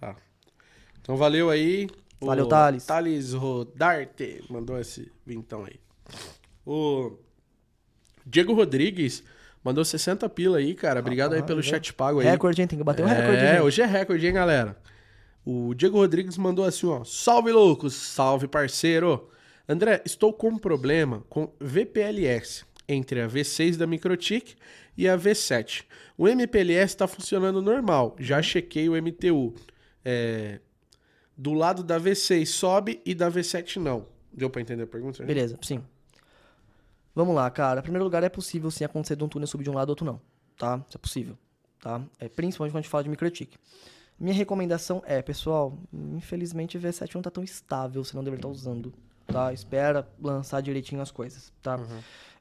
[0.00, 0.16] Tá.
[1.00, 1.88] Então valeu aí.
[2.20, 2.84] O Valeu, Thales.
[2.84, 5.80] Thales Rodarte mandou esse vintão aí.
[6.66, 7.16] O
[8.26, 9.22] Diego Rodrigues
[9.62, 11.00] mandou 60 pila aí, cara.
[11.00, 11.62] Obrigado aí Rapaz, pelo é.
[11.62, 12.26] chat pago aí.
[12.26, 12.68] Recorde, hein?
[12.68, 13.60] Tem que bater um recorde, É, hein?
[13.60, 14.76] hoje é recorde, hein, galera?
[15.44, 17.02] O Diego Rodrigues mandou assim, ó.
[17.04, 17.94] Salve, loucos!
[17.94, 19.28] Salve, parceiro!
[19.68, 24.56] André, estou com um problema com VPLS entre a V6 da Microtik
[24.96, 25.84] e a V7.
[26.18, 29.54] O MPLS está funcionando normal, já chequei o MTU.
[30.04, 30.60] É,
[31.36, 34.06] do lado da V6 sobe e da V7 não.
[34.32, 35.24] Deu pra entender a pergunta?
[35.24, 35.82] Beleza, sim.
[37.14, 37.80] Vamos lá, cara.
[37.80, 39.92] Em primeiro lugar, é possível sim acontecer de um túnel subir de um lado ou
[39.92, 40.20] outro não.
[40.56, 40.82] Tá?
[40.88, 41.38] Isso é possível.
[41.80, 42.02] Tá?
[42.18, 43.56] É, principalmente quando a gente fala de microtik.
[44.18, 48.48] Minha recomendação é, pessoal, infelizmente o V7 não tá tão estável, você não deveria estar
[48.48, 48.94] usando.
[49.26, 49.52] Tá?
[49.52, 51.52] Espera lançar direitinho as coisas.
[51.62, 51.78] Tá?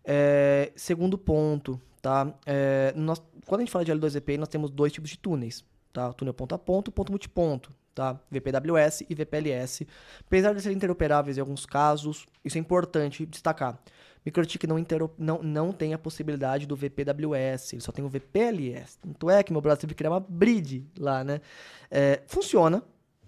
[0.04, 2.34] É, segundo ponto, tá?
[2.46, 5.64] É, nós, quando a gente fala de L2VP, nós temos dois tipos de túneis,
[5.94, 6.12] tá?
[6.14, 8.20] Túnel ponto a ponto ponto multiponto, tá?
[8.30, 9.88] VPWS e VPLS.
[10.26, 13.80] Apesar de serem interoperáveis em alguns casos, isso é importante destacar.
[14.26, 14.78] MikroTik não,
[15.18, 19.00] não, não tem a possibilidade do VPWS, ele só tem o VPLS.
[19.00, 21.42] Tanto é que meu braço teve que criar uma bridge lá, né?
[21.90, 22.84] É, funciona,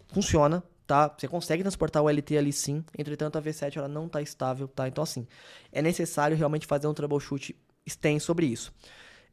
[0.08, 1.14] funciona, tá?
[1.18, 4.88] Você consegue transportar o LT ali sim, entretanto a V7 ela não tá estável, tá?
[4.88, 5.28] Então assim,
[5.72, 7.56] é necessário realmente fazer um troubleshoot
[7.86, 8.74] extenso sobre isso.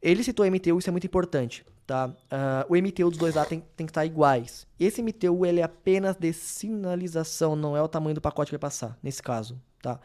[0.03, 2.15] Ele citou MTU, isso é muito importante, tá?
[2.31, 4.67] Ah, o MTU dos dois lá tem, tem que estar iguais.
[4.79, 8.61] Esse MTU, ele é apenas de sinalização, não é o tamanho do pacote que vai
[8.61, 10.01] passar, nesse caso, tá?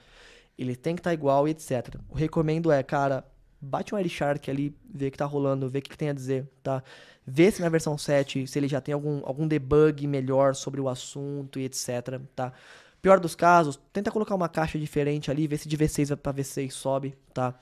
[0.58, 1.96] Ele tem que estar igual e etc.
[2.10, 3.26] O recomendo é, cara,
[3.62, 6.14] bate um Shark ali, vê o que tá rolando, vê o que, que tem a
[6.14, 6.84] dizer, tá?
[7.26, 10.88] Vê se na versão 7, se ele já tem algum, algum debug melhor sobre o
[10.88, 12.54] assunto e etc, tá?
[13.02, 16.72] Pior dos casos, tenta colocar uma caixa diferente ali, vê se de V6 para V6
[16.72, 17.54] sobe, tá?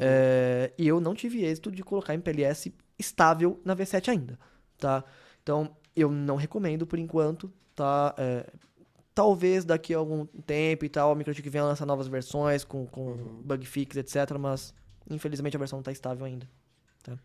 [0.00, 4.38] É, e eu não tive êxito de colocar MPLS estável na V7 ainda,
[4.78, 5.04] tá?
[5.42, 8.14] Então, eu não recomendo por enquanto, tá?
[8.16, 8.46] É,
[9.14, 13.14] talvez daqui a algum tempo e tal, a Microtik venha lançar novas versões com, com
[13.44, 14.74] bug fix, etc, mas
[15.10, 16.48] infelizmente a versão não tá estável ainda,
[17.02, 17.16] tá?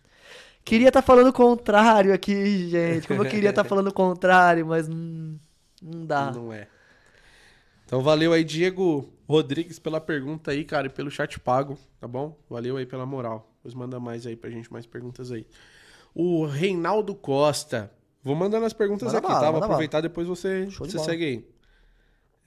[0.64, 3.08] Queria estar falando o contrário aqui, gente.
[3.08, 5.40] Como eu queria estar falando o contrário, mas não,
[5.82, 6.32] não dá.
[6.32, 6.68] Não é.
[7.86, 12.38] Então valeu aí, Diego Rodrigues, pela pergunta aí, cara, e pelo chat pago, tá bom?
[12.48, 13.52] Valeu aí pela moral.
[13.58, 15.46] Depois manda mais aí pra gente, mais perguntas aí.
[16.14, 17.92] O Reinaldo Costa.
[18.24, 19.46] Vou mandando as perguntas Manda aqui, bala, tá?
[19.46, 19.74] Vou manda bala.
[19.74, 21.48] aproveitar, depois você, Show você segue aí.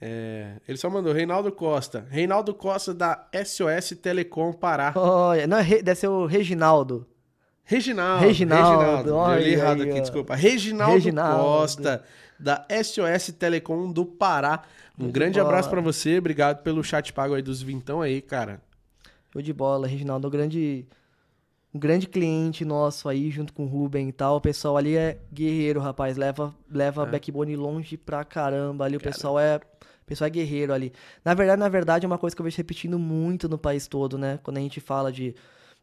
[0.05, 2.05] É, ele só mandou Reinaldo Costa.
[2.09, 4.91] Reinaldo Costa da SOS Telecom Pará.
[4.95, 7.07] Olha, não, é deve ser o Reginaldo.
[7.63, 8.25] Reginaldo.
[8.25, 10.01] Reginaldo, Eu olha li errado aí, aqui, ó.
[10.01, 10.35] desculpa.
[10.35, 11.43] Reginaldo, Reginaldo.
[11.43, 12.03] Costa,
[12.37, 14.63] da SOS Telecom do Pará.
[14.99, 16.17] Um grande abraço pra você.
[16.17, 18.61] Obrigado pelo chat pago aí dos vintão aí, cara.
[19.31, 20.85] Show de bola, Reginaldo um grande,
[21.73, 24.35] um grande cliente nosso aí, junto com o Ruben e tal.
[24.35, 26.17] O pessoal ali é guerreiro, rapaz.
[26.17, 27.05] Leva, leva É.
[27.05, 28.83] backbone longe pra caramba.
[28.85, 29.59] Ali o pessoal é.
[30.03, 30.91] O pessoal é guerreiro ali.
[31.23, 34.17] Na verdade, na verdade, é uma coisa que eu vejo repetindo muito no país todo,
[34.17, 34.37] né?
[34.43, 35.33] Quando a gente fala de.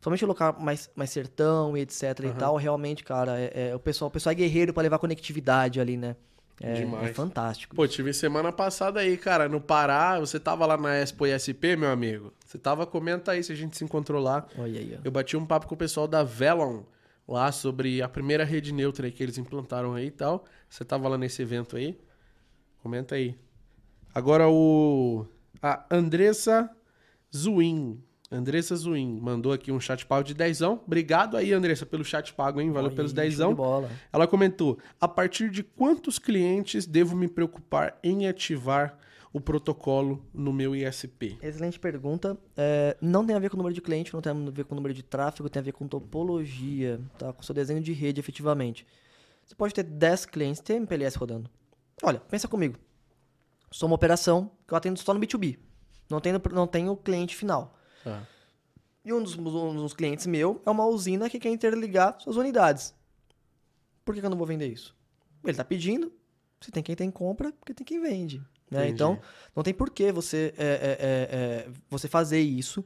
[0.00, 4.08] Somente local mais, mais sertão e etc e tal, realmente, cara, é, é- o, pessoal,
[4.08, 6.16] o pessoal é guerreiro pra levar conectividade ali, né?
[6.62, 7.10] É, Demais.
[7.10, 7.74] é fantástico.
[7.74, 10.18] Pô, tive semana passada aí, cara, no Pará.
[10.20, 12.32] Você tava lá na Expo ISP, meu amigo?
[12.44, 14.46] Você tava, comenta aí se a gente se encontrou lá.
[14.58, 15.00] Olha aí, ó.
[15.02, 16.82] Eu bati um papo com o pessoal da Velon
[17.26, 20.44] lá sobre a primeira rede neutra aí que eles implantaram aí e tal.
[20.68, 21.98] Você tava lá nesse evento aí?
[22.82, 23.34] Comenta aí.
[24.14, 25.26] Agora o.
[25.62, 26.70] A Andressa
[27.34, 28.02] Zuin.
[28.32, 30.80] Andressa Zuin mandou aqui um chat pago de dezão.
[30.86, 32.70] Obrigado aí, Andressa, pelo chat pago, hein?
[32.70, 33.56] Valeu Olha pelos dezão.
[34.12, 38.96] Ela comentou: a partir de quantos clientes devo me preocupar em ativar
[39.32, 41.38] o protocolo no meu ISP?
[41.42, 42.38] Excelente pergunta.
[42.56, 44.74] É, não tem a ver com o número de cliente, não tem a ver com
[44.74, 47.32] o número de tráfego, tem a ver com topologia, tá?
[47.32, 48.86] Com o seu desenho de rede, efetivamente.
[49.44, 51.50] Você pode ter 10 clientes, ter MPLS rodando.
[52.02, 52.78] Olha, pensa comigo.
[53.70, 55.58] Sou uma operação que eu atendo só no B2B.
[56.08, 57.76] Não tenho, não tenho cliente final.
[58.02, 58.26] Tá.
[59.04, 62.94] E um dos, um dos clientes meu é uma usina que quer interligar suas unidades.
[64.04, 64.96] Por que, que eu não vou vender isso?
[65.42, 66.12] Ele está pedindo,
[66.60, 68.42] se tem quem tem compra, porque tem quem vende.
[68.70, 68.88] Né?
[68.88, 69.18] Então,
[69.54, 72.84] não tem por que você, é, é, é, é, você fazer isso,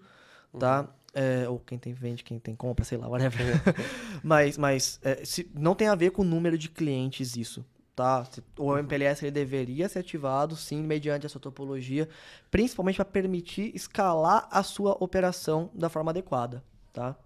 [0.59, 0.82] tá?
[0.82, 0.89] Uhum.
[1.16, 3.45] É, ou quem tem vende, quem tem compra, sei lá, whatever.
[4.22, 7.64] mas mas é, se, não tem a ver com o número de clientes isso,
[7.95, 8.27] tá?
[8.59, 8.77] O.
[8.77, 12.09] MPLS ele deveria ser ativado, sim, mediante essa topologia,
[12.51, 17.17] principalmente para permitir escalar a sua operação da forma adequada, tá?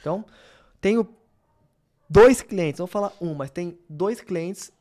[0.00, 0.24] Então,
[0.80, 1.08] tenho
[2.08, 4.72] dois clientes, não vou falar um, mas tem dois clientes,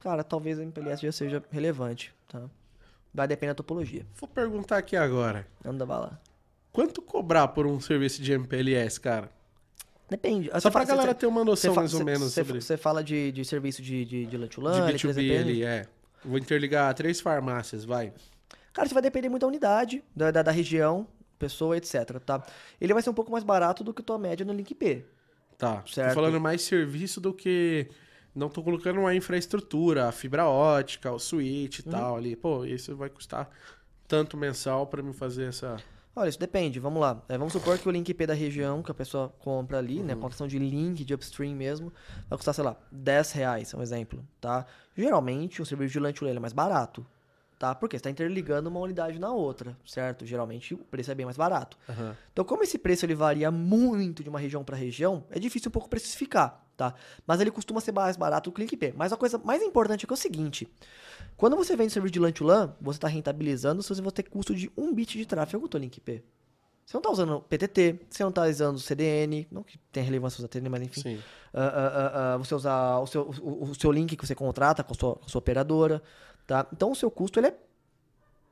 [0.00, 2.42] cara, talvez o MPLS já seja relevante, tá?
[3.14, 4.06] Vai depender da topologia.
[4.14, 5.46] Vou perguntar aqui agora.
[5.64, 6.20] Anda bala.
[6.70, 9.30] Quanto cobrar por um serviço de MPLS, cara?
[10.08, 10.50] Depende.
[10.60, 13.44] Só pra galera ter uma noção mais ou menos Você sobre você fala de, de
[13.44, 15.86] serviço de, de, de De LAN, B2B ali, é.
[16.24, 18.12] Vou interligar três farmácias, vai.
[18.72, 21.06] Cara, isso vai depender muito da unidade, da, da, da região,
[21.38, 22.44] pessoa, etc, tá?
[22.80, 25.04] Ele vai ser um pouco mais barato do que tua média no Link P.
[25.58, 25.82] Tá.
[25.86, 26.10] Certo.
[26.10, 27.88] Tô falando mais serviço do que.
[28.34, 31.90] Não tô colocando uma infraestrutura, a fibra ótica, o switch e Uhum.
[31.92, 32.36] tal ali.
[32.36, 33.48] Pô, isso vai custar
[34.06, 35.76] tanto mensal pra me fazer essa.
[36.18, 37.22] Olha, isso depende, vamos lá.
[37.28, 40.14] É, vamos supor que o link P da região que a pessoa compra ali, né?
[40.14, 41.92] Contação de link, de upstream mesmo,
[42.26, 44.64] vai custar, sei lá, 10 reais, é um exemplo, tá?
[44.96, 47.06] Geralmente, o serviço de lunch ele é mais barato,
[47.58, 47.74] tá?
[47.74, 50.26] Porque você está interligando uma unidade na outra, certo?
[50.26, 51.78] Geralmente, o preço é bem mais barato.
[52.32, 55.72] Então, como esse preço ele varia muito de uma região para região, é difícil um
[55.72, 56.94] pouco precificar, tá?
[57.26, 58.92] Mas ele costuma ser mais barato que o Link P.
[58.96, 60.68] Mas a coisa mais importante é que é o seguinte:
[61.36, 64.24] quando você vende serviço de LAN to LAN, você está rentabilizando se você vai ter
[64.24, 66.22] custo de 1 bit de tráfego com o teu Link P.
[66.84, 70.46] Você não está usando PTT, você não está usando CDN, não que tenha relevância usar
[70.46, 71.00] CDN, mas enfim.
[71.00, 71.18] Sim.
[71.52, 74.92] Ah, ah, ah, você usar o seu, o, o seu link que você contrata com
[74.92, 76.00] a sua, com a sua operadora,
[76.46, 76.66] tá?
[76.72, 77.54] Então o seu custo ele é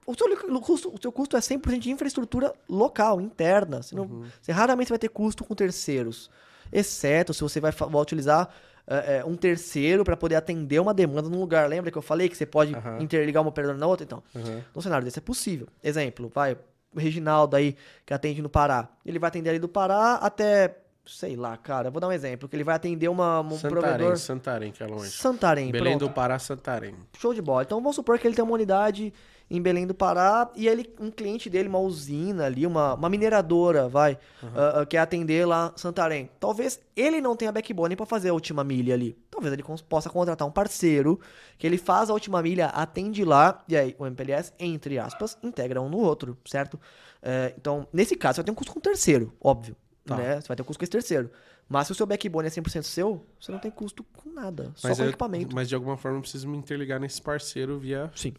[0.07, 3.83] o seu, li- custo, o seu custo é 100% de infraestrutura local, interna.
[3.83, 6.31] Você, não, você raramente vai ter custo com terceiros.
[6.71, 8.51] Exceto se você vai, vai utilizar
[8.87, 11.67] eh, eh, um terceiro para poder atender uma demanda num lugar.
[11.69, 12.99] Lembra que eu falei que você pode Aham.
[13.01, 14.05] interligar uma operadora na outra?
[14.05, 14.23] Então,
[14.75, 15.69] num cenário desse é possível.
[15.83, 16.53] Exemplo, vai,
[16.95, 17.75] o Reginaldo aí,
[18.05, 18.89] que atende no Pará.
[19.07, 20.77] Ele vai atender ali do Pará até,
[21.07, 24.17] sei lá, cara, vou dar um exemplo, que ele vai atender uma, um Santarém, provedor...
[24.17, 25.11] Santarém, que é longe.
[25.11, 26.09] Santarém, Belém pronto.
[26.09, 26.95] do Pará, Santarém.
[27.19, 27.63] Show de bola.
[27.63, 29.13] Então vamos supor que ele tem uma unidade
[29.51, 33.89] em Belém do Pará e ele, um cliente dele, uma usina ali, uma, uma mineradora,
[33.89, 34.19] vai,
[34.55, 36.31] ah, ah, quer atender lá Santarém.
[36.41, 39.17] Talvez ele não tenha backbone para fazer a última milha ali.
[39.31, 41.21] Talvez ele possa contratar um parceiro
[41.59, 45.83] que ele faz a última milha, atende lá, e aí o MPLS, entre aspas, integra
[45.83, 46.81] um no outro, certo?
[47.23, 49.77] Eh, então, nesse caso, você vai ter um custo com um terceiro, óbvio.
[50.05, 50.17] Tá.
[50.17, 50.41] Né?
[50.41, 51.31] Você vai ter um custo com esse terceiro.
[51.69, 54.71] Mas se o seu backbone é 100% seu, você não tem custo com nada.
[54.75, 55.55] Só Mas, com eu- equipamento.
[55.55, 58.35] mas de alguma forma eu preciso me interligar nesse parceiro via Sim.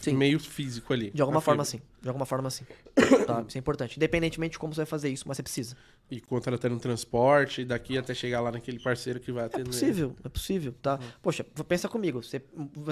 [0.00, 0.14] Sim.
[0.14, 1.10] meio físico ali.
[1.10, 1.82] De alguma forma, fibra.
[1.84, 1.86] sim.
[2.00, 2.64] De alguma forma, sim.
[3.26, 3.44] tá?
[3.46, 3.98] Isso é importante.
[3.98, 5.76] Independentemente de como você vai fazer isso, mas você precisa.
[6.10, 9.64] E contratando um transporte, daqui até chegar lá naquele parceiro que vai É atender.
[9.66, 10.98] possível, é possível, tá?
[11.20, 12.22] Poxa, pensa comigo.
[12.22, 12.42] Você,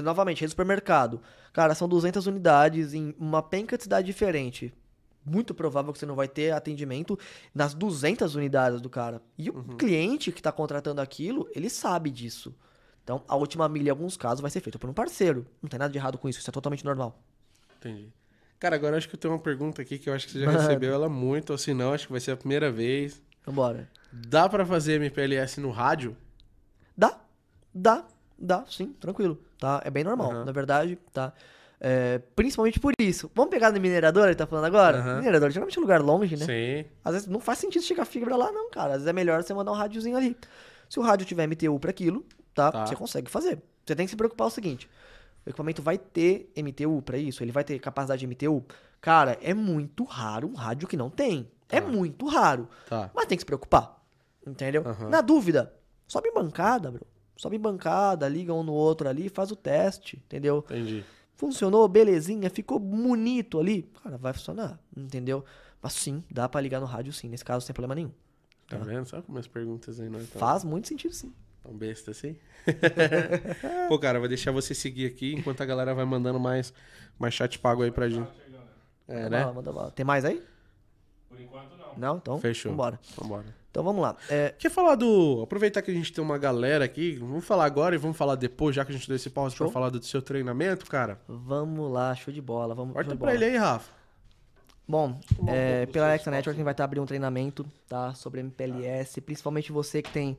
[0.05, 1.23] novamente, rede de supermercado.
[1.55, 4.75] Cara, são 200 unidades em uma penca de cidade diferente.
[5.29, 7.19] Muito provável que você não vai ter atendimento
[7.55, 9.21] nas 200 unidades do cara.
[9.37, 12.55] E o cliente que está contratando aquilo, ele sabe disso.
[13.05, 15.47] Então, a última milha, em alguns casos, vai ser feita por um parceiro.
[15.63, 17.19] Não tem nada de errado com isso, isso é totalmente normal.
[17.79, 18.13] Entendi.
[18.59, 20.41] Cara, agora eu acho que eu tenho uma pergunta aqui que eu acho que você
[20.41, 20.59] já Manda.
[20.59, 23.23] recebeu ela muito, ou se não, acho que vai ser a primeira vez.
[23.47, 23.89] Vambora.
[24.13, 26.17] Dá pra fazer MPLS no rádio?
[26.97, 27.21] Dá,
[27.73, 28.05] dá,
[28.39, 29.81] dá, sim, tranquilo, tá?
[29.85, 30.45] É bem normal, Aham.
[30.45, 31.33] na verdade, tá?
[31.81, 33.31] É, principalmente por isso.
[33.35, 34.99] Vamos pegar na mineradora, ele tá falando agora?
[34.99, 35.19] Aham.
[35.19, 36.45] Mineradora geralmente é um lugar longe, né?
[36.45, 36.91] Sim.
[37.05, 38.89] Às vezes não faz sentido chegar fibra lá, não, cara.
[38.91, 40.37] Às vezes é melhor você mandar um rádiozinho ali.
[40.89, 42.25] Se o rádio tiver MTU para aquilo,
[42.55, 42.73] tá?
[42.73, 42.87] Tá.
[42.87, 43.63] Você consegue fazer.
[43.87, 44.89] Você tem que se preocupar o seguinte:
[45.47, 47.43] o equipamento vai ter MTU para isso?
[47.45, 48.65] Ele vai ter capacidade de MTU?
[49.01, 51.49] Cara, é muito raro um rádio que não tem.
[51.69, 51.87] É Tá.
[51.87, 52.69] muito raro.
[52.89, 53.11] Tá.
[53.15, 54.03] Mas tem que se preocupar.
[54.47, 54.83] Entendeu?
[54.85, 55.09] Aham.
[55.11, 55.73] Na dúvida,
[56.07, 57.07] sobe em bancada, bro.
[57.37, 60.65] Sobe em bancada, liga um no outro ali, faz o teste, entendeu?
[60.69, 61.05] Entendi.
[61.39, 63.85] Funcionou, belezinha, ficou bonito ali.
[64.03, 65.45] Cara, vai funcionar, entendeu?
[65.81, 68.11] Mas sim, dá pra ligar no rádio sim, nesse caso sem problema nenhum.
[68.69, 69.07] Tá vendo?
[69.07, 71.33] Sabe como as perguntas aí não estão Faz muito sentido sim.
[71.63, 72.37] tão besta assim?
[73.89, 76.75] Pô, cara, vou deixar você seguir aqui enquanto a galera vai mandando mais,
[77.17, 78.27] mais chat pago aí pra gente.
[78.27, 78.69] Tá chegando.
[79.07, 79.41] É, Manda né?
[79.41, 79.91] bala, manda bala.
[79.93, 80.43] Tem mais aí?
[81.29, 81.97] Por enquanto não.
[81.97, 82.17] Não?
[82.17, 82.73] Então, Fechou.
[82.73, 82.99] vambora.
[83.17, 83.47] Vambora.
[83.79, 84.17] Então vamos lá.
[84.29, 85.41] É, Quer falar do.
[85.45, 88.75] Aproveitar que a gente tem uma galera aqui, vamos falar agora e vamos falar depois,
[88.75, 89.73] já que a gente deu esse pause pra Show.
[89.73, 91.21] falar do seu treinamento, cara.
[91.29, 92.75] vamos lá, show de bola.
[92.75, 93.35] Vamos, Corta pra bola.
[93.35, 93.93] ele aí, Rafa.
[94.89, 98.13] Bom, um é, pela Alexa Network a gente vai estar abrindo um treinamento, tá?
[98.15, 100.37] Sobre MPLS, principalmente você que tem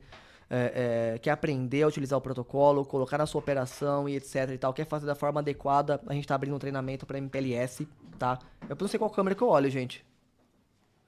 [0.50, 4.58] é, é, quer aprender a utilizar o protocolo, colocar na sua operação e etc e
[4.58, 7.88] tal, quer fazer da forma adequada, a gente tá abrindo um treinamento para MPLS,
[8.18, 8.38] tá?
[8.68, 10.04] Eu não sei qual câmera que eu olho, gente.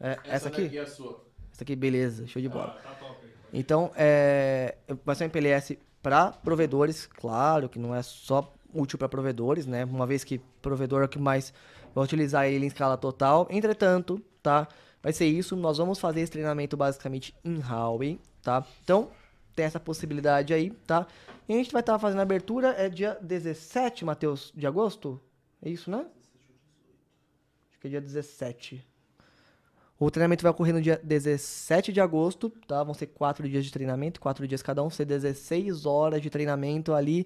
[0.00, 0.78] É, essa, aqui?
[0.78, 1.30] é a sua.
[1.62, 2.76] Essa aqui, beleza, show de bola.
[2.82, 3.24] Tá top.
[3.52, 4.74] Então, é,
[5.04, 9.84] vai ser um MPLS para provedores, claro que não é só útil para provedores, né?
[9.84, 11.54] Uma vez que provedor é o que mais
[11.94, 13.46] vai utilizar ele em escala total.
[13.48, 14.66] Entretanto, tá?
[15.00, 15.54] Vai ser isso.
[15.54, 18.66] Nós vamos fazer esse treinamento basicamente em Huawei, tá?
[18.82, 19.10] Então,
[19.54, 21.06] tem essa possibilidade aí, tá?
[21.48, 25.20] E a gente vai estar fazendo a abertura, é dia 17, Matheus, de agosto?
[25.64, 26.06] É isso, né?
[27.70, 28.91] Acho que é dia 17.
[30.04, 32.82] O treinamento vai ocorrer no dia 17 de agosto, tá?
[32.82, 36.92] Vão ser quatro dias de treinamento, quatro dias cada um, ser 16 horas de treinamento
[36.92, 37.24] ali,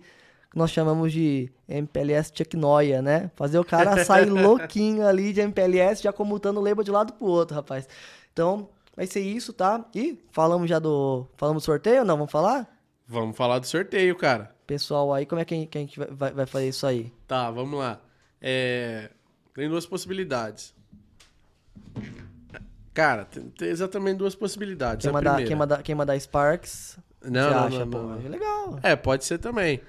[0.50, 3.30] que nós chamamos de MPLS Check Noia, né?
[3.34, 7.26] Fazer o cara sair louquinho ali de MPLS, já comutando o label de lado pro
[7.26, 7.88] outro, rapaz.
[8.32, 9.84] Então, vai ser isso, tá?
[9.94, 11.26] E falamos já do.
[11.36, 12.16] Falamos do sorteio ou não?
[12.16, 12.68] Vamos falar?
[13.08, 14.54] Vamos falar do sorteio, cara.
[14.66, 16.86] Pessoal, aí como é que a gente- que a gente vai- vai, vai fazer isso
[16.86, 17.10] aí?
[17.26, 18.00] Tá, vamos lá.
[18.42, 19.10] É,
[19.54, 20.74] Tem duas possibilidades.
[22.96, 25.04] Cara, tem, tem exatamente duas possibilidades.
[25.04, 28.80] Quem mandar, quem, mandar, quem mandar Sparks, Não, não, acha, não, não, é legal.
[28.82, 29.82] É, pode ser também.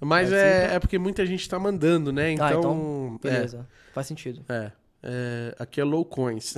[0.00, 2.32] Mas Pode é, ser, é porque muita gente tá mandando, né?
[2.32, 2.46] Então.
[2.46, 3.68] ah, então, é, beleza.
[3.94, 4.44] Faz sentido.
[4.48, 6.56] É, é, aqui é low coins.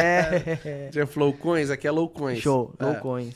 [0.90, 2.38] Tinha flow coins, aqui é low coins.
[2.38, 2.84] Show, É.
[2.86, 3.34] low coins.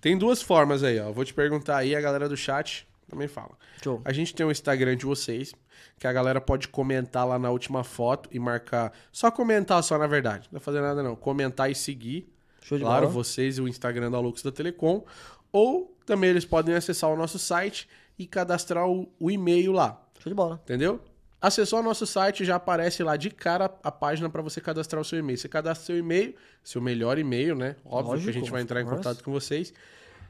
[0.00, 1.12] Tem duas formas aí, ó.
[1.12, 3.52] Vou te perguntar aí, a galera do chat também fala.
[3.84, 4.00] Show.
[4.04, 5.54] A gente tem o Instagram de vocês,
[5.98, 8.92] que a galera pode comentar lá na última foto e marcar.
[9.12, 10.48] Só comentar só, na verdade.
[10.50, 11.14] Não vai fazer nada, não.
[11.14, 12.32] Comentar e seguir.
[12.62, 13.12] Show de Claro, bola.
[13.12, 15.04] vocês e o Instagram da Lux da Telecom.
[15.52, 20.00] Ou também eles podem acessar o nosso site e cadastrar o, o e-mail lá.
[20.18, 20.60] Show de bola.
[20.64, 21.00] Entendeu?
[21.40, 25.04] Acessou o nosso site, já aparece lá de cara a página para você cadastrar o
[25.04, 25.36] seu e-mail.
[25.36, 27.74] Você cadastra seu e-mail, seu melhor e-mail, né?
[27.84, 29.74] Óbvio que a Lógico, gente vai entrar em contato com vocês.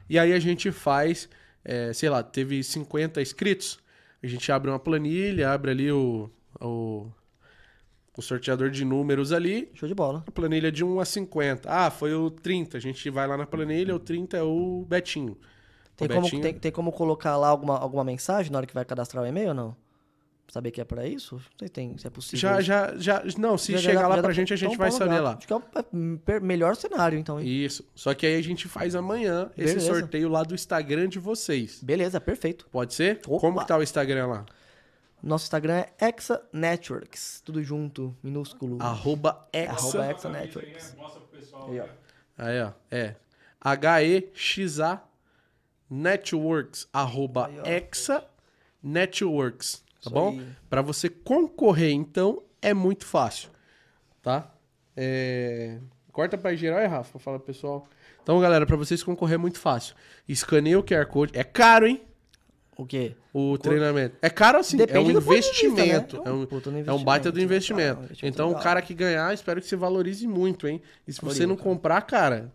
[0.09, 1.29] E aí a gente faz,
[1.63, 3.79] é, sei lá, teve 50 inscritos.
[4.21, 6.29] A gente abre uma planilha, abre ali o,
[6.61, 7.07] o,
[8.17, 9.69] o sorteador de números ali.
[9.73, 10.23] Show de bola.
[10.27, 11.69] A planilha de 1 a 50.
[11.69, 12.77] Ah, foi o 30.
[12.77, 15.37] A gente vai lá na planilha, o 30 é o Betinho.
[15.97, 18.73] Tem o como, Betinho- tem, tem como colocar lá alguma, alguma mensagem na hora que
[18.73, 19.75] vai cadastrar o e-mail ou não?
[20.47, 21.35] Saber que é pra isso?
[21.35, 22.37] Não sei se, tem, se é possível.
[22.39, 23.23] Já, já, já.
[23.39, 25.19] Não, se Já- já chegar dá- lá já pra gente, a gente então vai saber
[25.19, 25.35] lá.
[25.37, 25.63] Acho que é o
[26.27, 27.39] é, melhor cenário, então.
[27.39, 27.47] hein?
[27.47, 27.83] Isso.
[27.95, 29.99] Só que aí a gente faz amanhã esse Beleza.
[29.99, 31.81] sorteio lá do Instagram de vocês.
[31.81, 32.67] Beleza, perfeito.
[32.71, 33.19] Pode ser?
[33.25, 33.39] Opa.
[33.39, 34.45] Como que tá o Instagram lá?
[35.23, 37.41] Nosso Instagram é Exa Networks.
[37.43, 38.77] Tudo junto, minúsculo.
[38.81, 40.27] Arroba Arroba Exa.
[40.27, 40.95] Aí, Networks.
[40.95, 41.71] Mostra pro pessoal.
[41.71, 41.85] Aí, ó.
[42.37, 42.71] Aí, ó.
[42.91, 43.15] É.
[43.61, 45.01] H-E-X-A
[45.89, 46.87] Networks.
[46.91, 47.49] Arroba.
[47.65, 48.25] Exa
[48.83, 49.81] Networks.
[50.03, 50.39] Tá Isso bom?
[50.69, 53.49] Pra você concorrer, então, é muito fácil.
[54.21, 54.53] Tá?
[54.95, 55.79] É...
[56.11, 57.17] Corta pra geral aí, Rafa.
[57.17, 57.87] Fala, pessoal.
[58.21, 59.95] Então, galera, pra vocês concorrer é muito fácil.
[60.27, 61.37] Escaneia o QR Code.
[61.37, 62.01] É caro, hein?
[62.77, 63.15] O quê?
[63.33, 64.17] O treinamento.
[64.21, 66.17] É caro assim, é um Depende do ponto de vista, investimento.
[66.17, 66.23] né?
[66.25, 67.43] É um, puta no é um baita do né?
[67.43, 67.99] investimento.
[67.99, 68.63] Ah, um investimento então, o legal.
[68.63, 70.81] cara que ganhar, espero que você valorize muito, hein?
[71.07, 72.51] E se você não comprar, cara,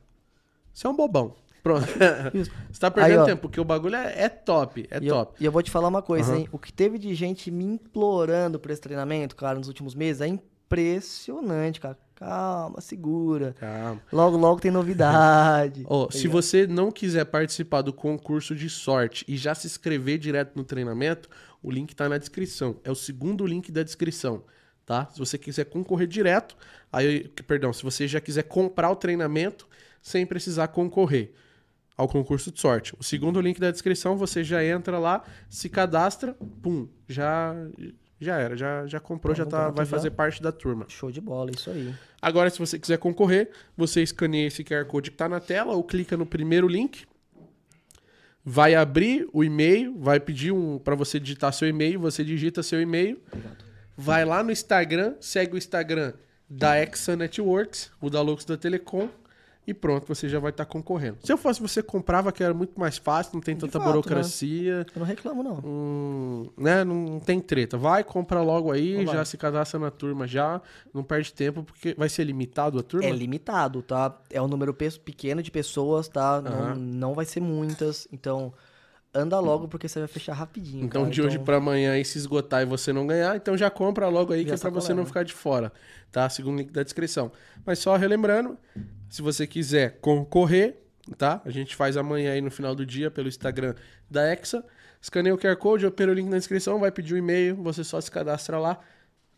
[0.73, 1.35] você é um bobão.
[1.63, 1.87] Pronto.
[2.35, 2.51] Isso.
[2.71, 4.87] você tá perdendo Aí, tempo, porque o bagulho é, é top.
[4.91, 5.37] É E eu, top.
[5.41, 6.41] e eu vou te falar uma coisa, Aham.
[6.41, 6.49] hein?
[6.53, 10.27] O que teve de gente me implorando por esse treinamento, cara, nos últimos meses, é
[10.29, 11.99] impressionante, cara.
[12.15, 13.55] Calma, segura.
[13.61, 14.03] Calma.
[14.13, 15.87] Logo, logo tem novidade.
[15.89, 20.57] Aí, se você não quiser participar do concurso de sorte e já se inscrever direto
[20.57, 21.29] no treinamento,
[21.63, 22.77] o link tá na descrição.
[22.83, 24.43] É o segundo link da descrição,
[24.85, 25.09] tá?
[25.13, 26.57] Se você quiser concorrer direto,
[26.93, 29.69] aí, perdão, se você já quiser comprar o treinamento
[30.03, 31.33] sem precisar concorrer
[31.99, 32.95] ao concurso de sorte.
[32.99, 37.55] O segundo link da descrição, você já entra lá, se cadastra, pum, já
[38.21, 39.91] já era, já já comprou, Tá já tá, vai já.
[39.91, 40.87] fazer parte da turma.
[40.89, 41.93] Show de bola, isso aí.
[42.23, 45.83] Agora, se você quiser concorrer, você escaneia esse QR Code que está na tela ou
[45.85, 47.05] clica no primeiro link.
[48.45, 52.81] Vai abrir o e-mail, vai pedir um para você digitar seu e-mail, você digita seu
[52.81, 53.21] e-mail.
[53.97, 56.15] Vai lá no Instagram, segue o Instagram
[56.49, 59.09] da Exa Networks, o da Lux da Telecom,
[59.69, 61.19] e pronto, você já vai estar concorrendo.
[61.23, 63.85] Se eu fosse você, comprava, que era muito mais fácil, não tem De tanta fato,
[63.87, 63.93] né?
[63.93, 64.87] burocracia.
[64.95, 65.61] Eu não reclamo, não.
[65.65, 66.83] Hum, né?
[66.85, 67.77] Não tem treta.
[67.77, 70.61] Vai, compra logo aí, já se cadastra na turma já.
[70.93, 73.07] Não perde tempo, porque vai ser limitado a turma.
[73.07, 74.17] É limitado, tá?
[74.31, 76.41] É um número pe- pequeno de pessoas, tá?
[76.41, 78.09] Não, não vai ser muitas.
[78.13, 78.53] Então,
[79.19, 80.85] anda logo porque você vai fechar rapidinho.
[80.85, 81.13] Então, cara.
[81.13, 84.33] de hoje pra amanhã, aí se esgotar e você não ganhar, então já compra logo
[84.33, 85.73] aí, que é pra você sacolé, não ficar de fora,
[86.11, 86.29] tá?
[86.29, 87.33] Segundo o link da descrição.
[87.65, 88.57] Mas só relembrando,
[89.09, 90.83] se você quiser concorrer,
[91.17, 91.41] tá?
[91.45, 93.75] A gente faz amanhã aí no final do dia pelo Instagram
[94.11, 94.65] da Exa.
[95.01, 98.01] Escaneia o QR Code, opera o link na descrição, vai pedir o e-mail, você só
[98.01, 98.81] se cadastra lá.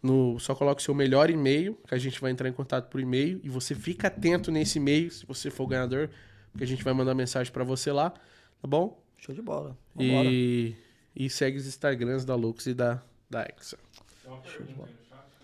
[0.02, 3.00] No, só coloca o seu melhor e-mail, que a gente vai entrar em contato por
[3.00, 6.08] e-mail, e você fica atento nesse e-mail, se você for o ganhador,
[6.50, 9.02] porque a gente vai mandar mensagem pra você lá, tá bom?
[9.20, 9.76] Show de bola.
[9.94, 10.28] Vambora.
[10.30, 10.74] E,
[11.14, 13.78] e segue os Instagrams da Lux e da, da Exa.
[14.24, 14.90] Aí no chat.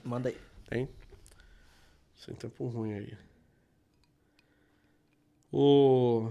[0.05, 0.37] Manda aí.
[0.69, 0.89] Tem?
[2.17, 3.13] Sem tempo ruim aí.
[5.53, 6.31] O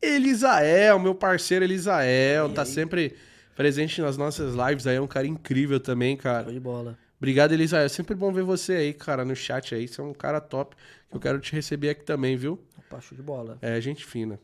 [0.00, 2.68] Elisael, meu parceiro Elisael, E tá aí?
[2.68, 3.16] sempre
[3.54, 6.44] presente nas nossas lives aí, é um cara incrível também, cara.
[6.44, 6.98] Show de bola.
[7.18, 7.88] Obrigado, Elisael.
[7.88, 9.88] Sempre bom ver você aí, cara, no chat aí.
[9.88, 10.76] Você é um cara top.
[11.10, 12.60] que Eu quero te receber aqui também, viu?
[12.78, 13.58] Opa, show de bola.
[13.62, 14.38] É, gente fina.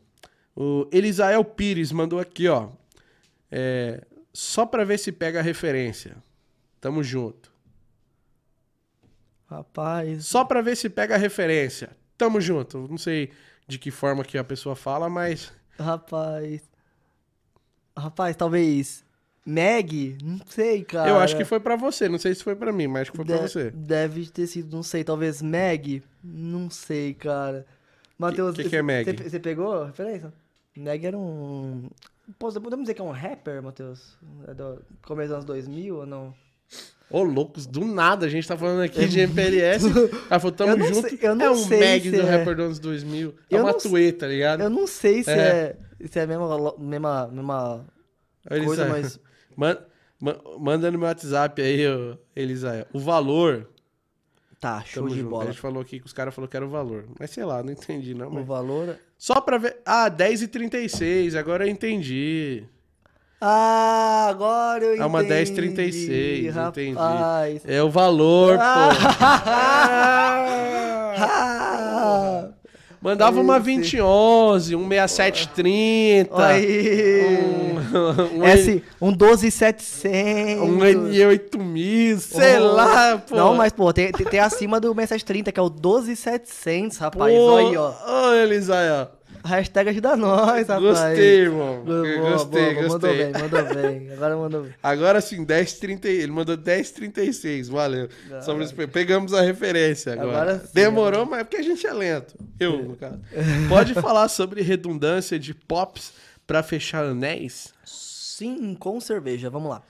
[0.55, 2.69] O Elisael Pires mandou aqui, ó.
[3.51, 4.03] É,
[4.33, 6.17] só pra ver se pega a referência.
[6.81, 7.51] Tamo junto.
[9.49, 10.27] Rapaz.
[10.27, 11.91] Só pra ver se pega a referência.
[12.17, 12.87] Tamo junto.
[12.89, 13.31] Não sei
[13.67, 15.53] de que forma que a pessoa fala, mas.
[15.79, 16.63] Rapaz.
[17.97, 19.05] Rapaz, talvez.
[19.45, 20.17] Meg?
[20.23, 21.11] Não sei, cara.
[21.11, 22.09] Eu acho que foi pra você.
[22.09, 23.71] Não sei se foi pra mim, mas acho que foi pra De- você.
[23.71, 26.03] Deve ter sido, não sei, talvez Meg?
[26.23, 27.67] Não sei, cara.
[28.19, 29.29] Matheus, que que é Meg?
[29.29, 30.33] Você pegou a referência?
[30.77, 31.89] Meg era um.
[32.39, 34.17] Pô, podemos dizer que é um rapper, Matheus?
[34.47, 36.35] É do começo dos anos 2000 ou não?
[37.11, 39.85] Ô, loucos, do nada a gente tá falando aqui de MPLS.
[40.31, 41.09] Ela falou, tamo Eu não junto.
[41.11, 42.23] sei- eu não é um sei do é.
[42.23, 43.35] rapper dos anos 2000.
[43.51, 44.63] É Eu uma tuê, tá ligado?
[44.63, 45.77] Eu não sei se É.
[46.01, 47.85] é, se é a mesma, mesma, mesma
[48.65, 49.21] coisa, mas.
[49.55, 49.79] man-
[50.19, 52.87] man- manda no meu WhatsApp aí, ô, Elisael.
[52.95, 53.69] O valor.
[54.63, 55.31] Tá, show Tamo de junto.
[55.31, 55.43] bola.
[55.43, 57.05] A gente falou aqui que os caras falaram que era o valor.
[57.19, 58.29] Mas sei lá, não entendi, não.
[58.29, 58.47] O Mas...
[58.47, 58.97] valor.
[59.19, 59.79] Só pra ver.
[59.85, 61.37] Ah, 10h36.
[61.37, 62.63] Agora eu entendi.
[63.41, 65.03] Ah, agora eu entendi.
[65.03, 66.49] É uma 10,36, entendi.
[66.49, 67.63] rapaz.
[67.67, 68.63] É o valor, pô.
[71.25, 72.49] Ah,
[73.03, 73.65] Mandava uma Esse.
[73.65, 76.47] 2011, um 6730.
[76.47, 77.39] aí.
[77.43, 80.61] Um, um, Esse, um 12700.
[80.63, 82.73] um N8000, sei Oh.
[82.75, 83.35] lá, pô.
[83.35, 87.35] Não, mas, pô, tem, tem, tem acima do 6730, que é o 12700, rapaz.
[87.35, 87.93] Pô, Olha aí, ó.
[89.45, 90.81] Hashtag ajuda nós, rapaz.
[90.83, 91.85] Gostei, irmão.
[91.85, 93.25] Boa, boa, gostei, boa, Mandou gostei.
[93.33, 94.13] bem, mandou bem.
[94.13, 94.75] Agora mandou bem.
[94.83, 96.05] Agora sim, 10,30.
[96.07, 97.69] Ele mandou 10,36.
[97.69, 98.09] Valeu.
[98.29, 100.29] Você- Pegamos a referência agora.
[100.31, 102.35] Agora sim, Demorou, mas é porque a gente é lento.
[102.61, 103.19] Eu, no caso.
[103.69, 106.13] Pode falar sobre redundância de pops
[106.47, 107.73] pra fechar anéis?
[107.85, 109.51] Sim, com cerveja.
[109.51, 109.83] Vamos lá.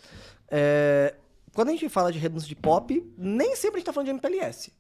[0.51, 1.15] É,
[1.55, 4.13] quando a gente fala de redundância de pop, nem sempre a gente tá falando de
[4.13, 4.73] MPLS,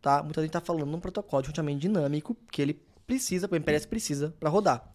[0.00, 0.22] tá?
[0.22, 2.80] Muita gente tá falando num protocolo de roteamento dinâmico que ele
[3.10, 4.92] precisa, o MPLS precisa para rodar.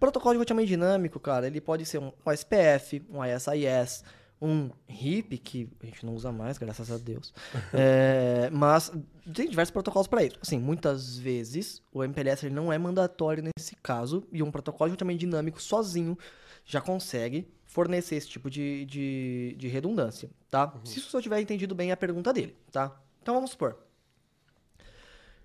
[0.00, 4.02] Protocolo de roteamento dinâmico, cara, ele pode ser um SPF, um ISIS,
[4.40, 7.32] um RIP, que a gente não usa mais, graças a Deus.
[7.72, 8.90] É, mas
[9.32, 10.36] tem diversos protocolos para isso.
[10.42, 14.94] Assim, muitas vezes o MPLS ele não é mandatório nesse caso e um protocolo de
[14.94, 16.18] roteamento dinâmico sozinho
[16.64, 20.74] já consegue fornecer esse tipo de, de, de redundância, tá?
[20.84, 23.00] Se o senhor tiver entendido bem a pergunta dele, tá?
[23.22, 23.78] Então vamos supor.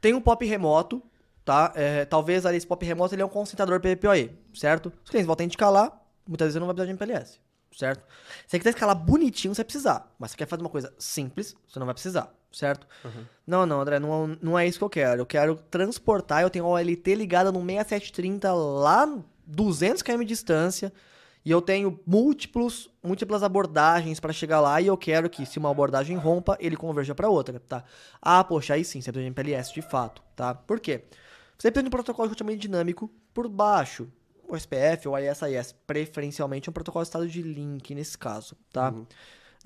[0.02, 1.02] Tem um pop remoto,
[1.48, 1.72] tá?
[1.76, 4.92] É, talvez ali esse pop remoto ele é um concentrador PPOE, certo?
[5.02, 5.98] Os clientes voltam a indicar lá,
[6.28, 7.40] muitas vezes não vai precisar de MPLS,
[7.72, 8.04] certo?
[8.46, 10.14] Se você quiser escalar bonitinho, você vai precisar.
[10.20, 12.86] Mas você quer fazer uma coisa simples, você não vai precisar, certo?
[13.48, 15.22] Não, não, André, não, não é isso que eu quero.
[15.22, 20.92] Eu quero transportar, eu tenho a OLT ligada no 6730 lá 200 km de distância
[21.46, 25.72] e eu tenho múltiplos, múltiplas abordagens para chegar lá e eu quero que se uma
[25.72, 27.86] abordagem rompa, ele converja para outra, tá?
[28.22, 30.54] Ah, poxa, aí sim, você precisa de MPLS de fato, tá?
[30.54, 31.06] Por quê?
[31.58, 34.08] Você precisa de um protocolo de roteamento dinâmico por baixo.
[34.48, 38.94] O SPF ou ISIS, preferencialmente um protocolo de estado de link nesse caso, tá?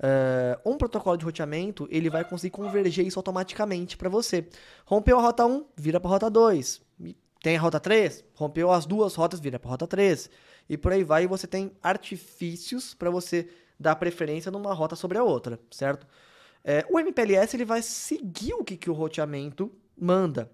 [0.02, 4.48] É, um protocolo de roteamento, ele vai conseguir converger isso automaticamente para você.
[4.84, 6.82] Rompeu a rota 1, vira para rota 2.
[7.00, 10.28] E Tem a rota 3, rompeu as duas rotas, vira para rota 3.
[10.68, 13.48] E por aí vai, e você tem artifícios para você
[13.78, 16.06] dar preferência numa rota sobre a outra, certo?
[16.64, 20.50] É, o MPLS ele vai seguir o que, que o roteamento manda.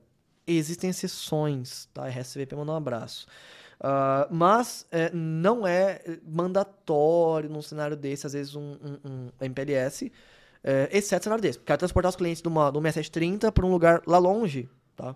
[0.50, 2.08] Existem exceções, tá?
[2.08, 3.26] RSVP manda um abraço.
[3.80, 10.12] Ah, mas é, não é mandatório num cenário desse, às vezes, um, um- um MPLS,
[10.64, 11.58] é, exceto cenário desse.
[11.60, 15.14] Quero transportar os clientes de uma, uma 6730 para um lugar lá longe, tá?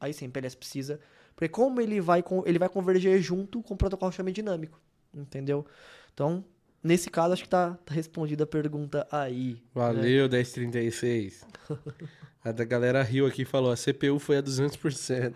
[0.00, 1.00] Aí sim, MPLS precisa.
[1.36, 4.80] Porque como ele vai, ele vai converger junto com o protocolo chame dinâmico,
[5.14, 5.66] entendeu?
[6.14, 6.44] Então,
[6.82, 9.52] nesse caso, acho que tá, tá respondida a pergunta aí.
[9.54, 9.60] né?
[9.74, 11.44] Valeu, 1036.
[12.42, 15.34] A da galera riu aqui e falou: a CPU foi a 200%.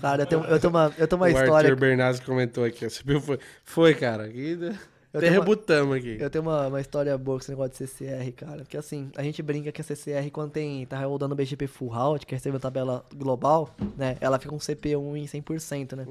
[0.00, 1.68] Cara, eu tenho, eu tenho uma, eu tenho uma o história...
[1.68, 3.40] Arthur Bernardes comentou aqui: a CPU foi.
[3.64, 4.26] Foi, cara.
[4.26, 4.78] Aqui, né?
[5.12, 6.16] Eu Até tenho uma- rebutamos aqui.
[6.20, 8.58] Eu tenho uma, uma história boa com esse negócio de CCR, cara.
[8.58, 11.88] Porque assim, a gente brinca que a CCR, quando tem, tá rodando o BGP Full
[11.88, 14.16] Route, que recebe a tabela global, né?
[14.20, 16.06] Ela fica com CPU em 100%, né?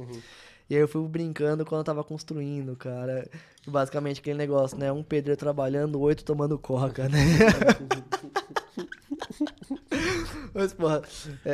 [0.69, 3.27] E aí eu fui brincando quando eu tava construindo, cara.
[3.67, 4.91] Basicamente aquele negócio, né?
[4.91, 7.19] Um pedreiro trabalhando, oito tomando coca, né?
[10.53, 11.01] Mas, porra,
[11.45, 11.51] é,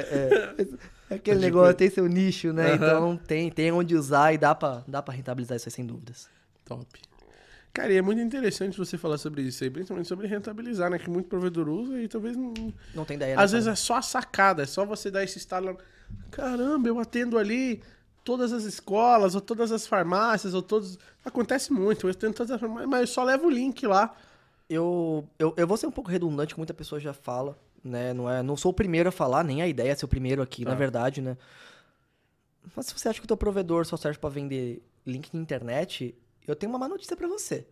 [0.58, 0.68] é,
[1.10, 2.74] É aquele negócio, tem seu nicho, né?
[2.74, 2.76] Aham.
[2.76, 6.30] Então tem, tem onde usar e dá pra, dá pra rentabilizar isso aí sem dúvidas.
[6.66, 6.86] Top.
[7.74, 10.98] Cara, e é muito interessante você falar sobre isso aí, principalmente sobre rentabilizar, né?
[10.98, 12.54] Que muito provedor usa e talvez não.
[12.94, 13.36] Não tem ideia.
[13.36, 13.74] né, Às vezes cara?
[13.74, 15.78] é só a sacada, é só você dar esse estalo.
[16.32, 17.82] Caramba, eu atendo ali
[18.30, 21.00] todas as escolas, ou todas as farmácias, ou todos.
[21.26, 24.16] Acontece muito, eu atendo todas as farmácias, mas eu só levo o link lá.
[24.70, 28.14] Eu, eu, eu vou ser um pouco redundante, muita pessoa já fala, né?
[28.14, 30.44] Não, é, não sou o primeiro a falar, nem a ideia é ser o primeiro
[30.44, 30.70] aqui, Tá.
[30.70, 31.36] na verdade, né?
[32.76, 36.14] Mas se você acha que o teu provedor só serve pra vender link na internet,
[36.48, 37.66] eu tenho uma má notícia pra você.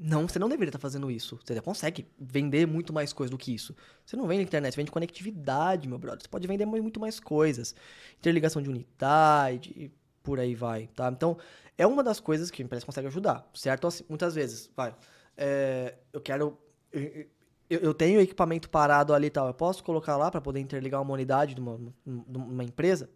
[0.00, 1.38] Não, você não deveria estar fazendo isso.
[1.44, 3.74] Você consegue vender muito mais coisa do que isso.
[4.04, 6.22] Você não vende internet, você vende conectividade, meu brother.
[6.22, 7.74] Você pode vender muito mais coisas.
[8.18, 9.90] Interligação de unidade, e
[10.22, 11.08] por aí vai, tá?
[11.08, 11.38] Então,
[11.78, 13.86] é uma das coisas que a empresa consegue ajudar, certo?
[13.86, 14.94] Assim, muitas vezes, vai.
[15.36, 16.58] é, eu quero.
[17.68, 19.48] Eu- eu tenho equipamento parado ali e tal.
[19.48, 23.10] Eu posso colocar lá para poder interligar uma unidade de uma, de uma empresa?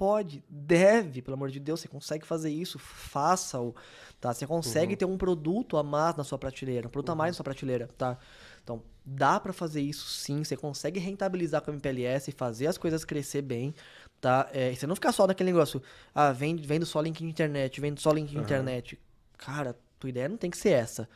[0.00, 3.74] Pode, deve, pelo amor de Deus, você consegue fazer isso, faça-o,
[4.18, 4.32] tá?
[4.32, 7.34] Você consegue ter um produto a mais na sua prateleira, um produto a mais na
[7.34, 8.16] sua prateleira, tá?
[8.64, 12.78] Então, dá para fazer isso sim, você consegue rentabilizar com a MPLS e fazer as
[12.78, 13.74] coisas crescer bem,
[14.22, 14.48] tá?
[14.54, 15.82] É, e você não ficar só naquele negócio,
[16.14, 18.98] ah, vendo, vendo só link de internet, vendo só link de internet.
[19.36, 21.10] Cara, tua ideia não tem que ser essa.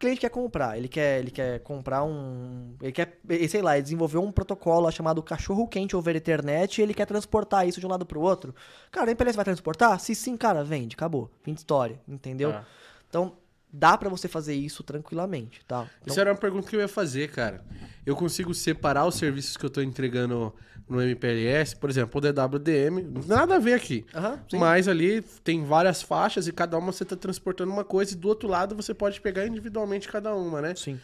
[0.00, 2.74] O cliente quer comprar, ele quer, ele quer comprar um.
[2.80, 3.20] Ele quer,
[3.50, 7.68] sei lá, ele desenvolveu um protocolo chamado cachorro quente over Ethernet e ele quer transportar
[7.68, 8.54] isso de um lado pro outro.
[8.90, 10.00] Cara, a MPLS vai transportar?
[10.00, 11.30] Se sim, cara, vende, acabou.
[11.42, 12.50] Fim de história, entendeu?
[12.50, 12.64] Tá.
[13.10, 13.36] Então,
[13.70, 15.86] dá pra você fazer isso tranquilamente, tá?
[16.00, 17.62] Então, Isso era uma pergunta que eu ia fazer, cara.
[18.06, 20.54] Eu consigo separar os serviços que eu tô entregando
[20.90, 24.04] no MPLS, por exemplo, o DWDM, nada a ver aqui.
[24.50, 24.58] Sim.
[24.58, 28.26] Mas ali tem várias faixas e cada uma você tá transportando uma coisa e do
[28.26, 30.74] outro lado você pode pegar individualmente cada uma, né?
[30.74, 30.98] Sim.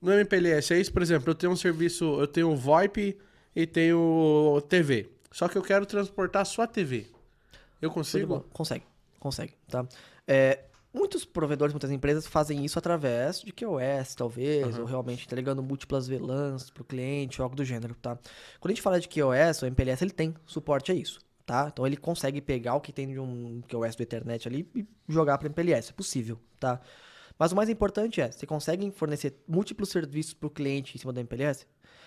[0.00, 3.18] No MPLS é isso, por exemplo, eu tenho um serviço, eu tenho o VoIP
[3.54, 5.10] e tenho TV.
[5.32, 7.06] Só que eu quero transportar só a TV.
[7.82, 8.46] Eu consigo?
[8.52, 8.84] Consegue,
[9.18, 9.84] consegue, tá?
[10.26, 10.60] É,
[10.96, 16.70] muitos provedores, muitas empresas fazem isso através de QoS, talvez, ou realmente entregando múltiplas VLANs
[16.70, 18.18] pro cliente, ou algo do gênero, tá?
[18.58, 21.68] Quando a gente fala de QoS, o MPLS, ele tem suporte a isso, tá?
[21.70, 25.36] Então ele consegue pegar o que tem de um QoS do Ethernet ali e jogar
[25.36, 26.80] para MPLS, é possível, tá?
[27.38, 31.20] Mas o mais importante é, você consegue fornecer múltiplos serviços pro cliente em cima do
[31.20, 31.66] MPLS?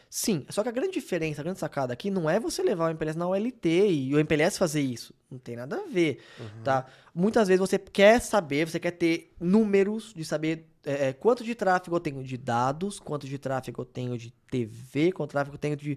[0.10, 2.90] Sim, só que a grande diferença, a grande sacada aqui não é você levar o
[2.90, 5.14] MPLS na OLT e o MPLS fazer isso.
[5.30, 6.20] Não tem nada a ver,
[6.64, 6.88] tá?
[7.14, 11.54] Muitas vezes você quer saber, você quer ter números de saber é, é, quanto de
[11.54, 15.60] tráfego eu tenho de dados, quanto de tráfego eu tenho de TV, quanto tráfego eu
[15.60, 15.96] tenho de,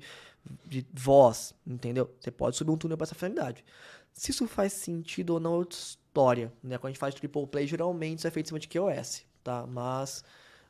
[0.67, 2.15] de voz, entendeu?
[2.21, 3.65] Você pode subir um túnel para essa finalidade.
[4.13, 6.77] Se isso faz sentido ou não é outra história, né?
[6.77, 9.67] Quando a gente faz triple play, geralmente isso é feito em cima de QoS, tá?
[9.67, 10.23] Mas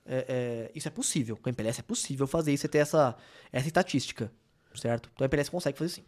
[0.04, 1.36] é, é, isso é possível.
[1.36, 3.16] Com o MPLS é possível fazer isso e ter essa,
[3.52, 4.32] essa estatística,
[4.74, 5.10] certo?
[5.14, 6.04] Então o MPLS consegue fazer sim.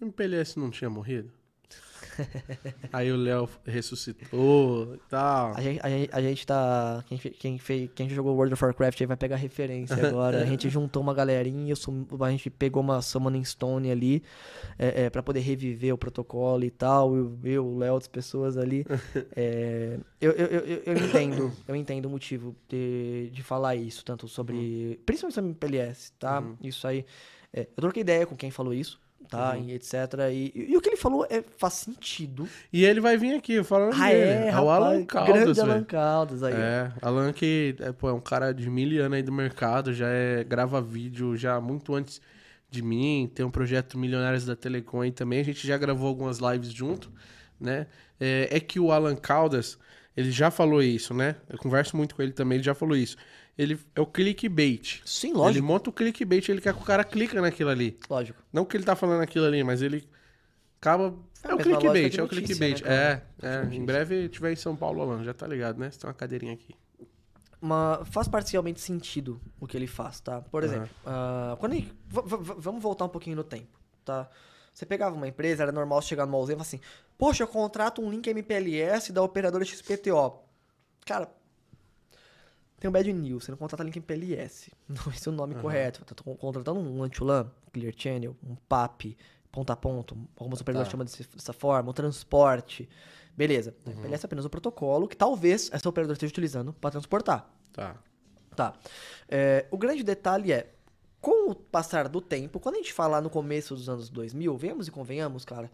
[0.00, 1.32] O MPLS não tinha morrido?
[2.92, 5.54] Aí o Léo ressuscitou e tal.
[5.54, 7.04] A gente, a gente, a gente tá.
[7.06, 10.42] Quem, quem, fez, quem jogou World of Warcraft aí vai pegar referência agora.
[10.42, 11.74] A gente juntou uma galerinha,
[12.20, 14.22] a gente pegou uma Summoning Stone ali
[14.78, 17.14] é, é, pra poder reviver o protocolo e tal.
[17.44, 18.84] Eu, o Léo, outras pessoas ali.
[19.38, 24.26] É, eu, eu, eu, eu- entendo, eu entendo o motivo de, de falar isso, tanto
[24.28, 24.98] sobre.
[25.04, 26.42] Principalmente sobre MPLS, tá?
[26.62, 27.04] Isso aí.
[27.52, 28.98] é, eu troquei ideia com quem falou isso.
[29.28, 29.92] Tá, e etc.
[30.30, 32.48] E, e, e o que ele falou é, faz sentido.
[32.72, 34.20] E ele vai vir aqui falando Ah, dele.
[34.20, 34.68] é, o rapaz.
[34.68, 35.84] Alan Caldas, grande Alan.
[35.84, 36.54] Caldas aí.
[36.54, 40.06] É, Alan que é, pô, é um cara de mil anos aí do mercado, já
[40.08, 42.20] é, grava vídeo já muito antes
[42.70, 46.38] de mim, tem um projeto Milionários da Telecom aí também, a gente já gravou algumas
[46.38, 47.10] lives junto,
[47.60, 47.86] né?
[48.20, 49.76] É, é que o Alan Caldas,
[50.16, 51.34] ele já falou isso, né?
[51.48, 53.16] Eu converso muito com ele também, ele já falou isso.
[53.58, 55.00] Ele é o clickbait.
[55.04, 55.66] Sim, Ele lógico.
[55.66, 57.98] monta o clickbait, ele quer que o cara clica naquilo ali.
[58.10, 58.42] Lógico.
[58.52, 60.06] Não que ele tá falando aquilo ali, mas ele
[60.80, 61.14] acaba.
[61.42, 62.82] É É, o clickbait, é o clickbait.
[62.82, 63.74] né, é, é.
[63.74, 65.90] Em breve tiver em São Paulo, Alan, já tá ligado, né?
[65.90, 66.74] Você tem uma cadeirinha aqui.
[67.62, 70.42] Uma, faz parcialmente sentido o que ele faz, tá?
[70.42, 74.28] Por exemplo, ah, quando ele- vamos voltar um pouquinho no tempo, tá?
[74.74, 76.80] Você pegava uma empresa, era normal chegar numa usina e falar assim,
[77.16, 80.34] poxa, eu contrato um link MPLS da operadora XPTO.
[81.06, 81.30] Cara,
[82.86, 84.70] tem um bad news, você não contrata link MPLS.
[84.88, 86.04] Não esse é o nome correto.
[86.04, 89.16] Tá con- contratando um Antulan, Clear Channel, um PAP,
[89.50, 90.92] ponto a ponto, algumas operadoras Tá.
[90.92, 92.88] chamam dessa forma, um transporte.
[93.36, 93.74] Beleza.
[93.84, 93.92] Uhum.
[93.92, 97.50] MPLS é apenas um protocolo que talvez essa operadora esteja utilizando para transportar.
[97.72, 97.96] Tá.
[98.54, 98.72] Tá.
[99.28, 100.72] É, o grande detalhe é,
[101.20, 104.88] com o passar do tempo, quando a gente falar no começo dos anos 2000, venhamos
[104.88, 105.70] e convenhamos, cara,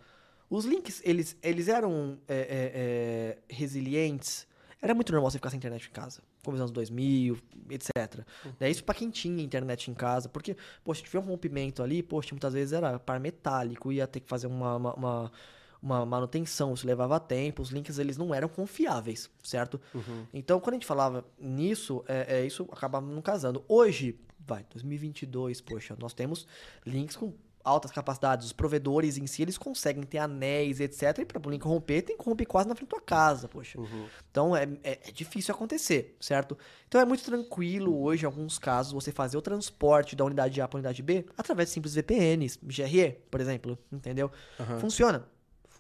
[0.51, 4.47] os links, eles, eles eram é, é, é, resilientes,
[4.83, 6.21] Era muito normal você ficar sem internet em casa.
[6.45, 7.39] Como nos anos 2000,
[7.71, 8.27] etc.
[8.59, 10.29] É isso pra quem tinha internet em casa.
[10.29, 14.19] Porque, poxa, se tiver um rompimento ali, poxa, muitas vezes era par metálico, ia ter
[14.19, 15.33] que fazer uma, uma, uma,
[15.81, 19.81] uma manutenção, isso levava tempo, os links eles não eram confiáveis, certo?
[20.35, 23.65] Então, quando a gente falava nisso, é, é, isso acabava não casando.
[23.69, 26.45] Hoje, vai, 2022, poxa, nós temos
[26.85, 27.33] links com
[27.65, 31.19] altas capacidades, os provedores em si, eles conseguem ter anéis, etc.
[31.19, 33.79] E para o link romper, tem que romper quase na frente da tua casa, poxa.
[34.31, 36.57] Então é, é, é difícil acontecer, certo?
[36.89, 40.69] Então é muito tranquilo hoje, em alguns casos, você fazer o transporte da unidade A
[40.69, 44.31] para a unidade B através de simples VPNs, GRE, por exemplo, entendeu?
[44.79, 45.27] Funciona.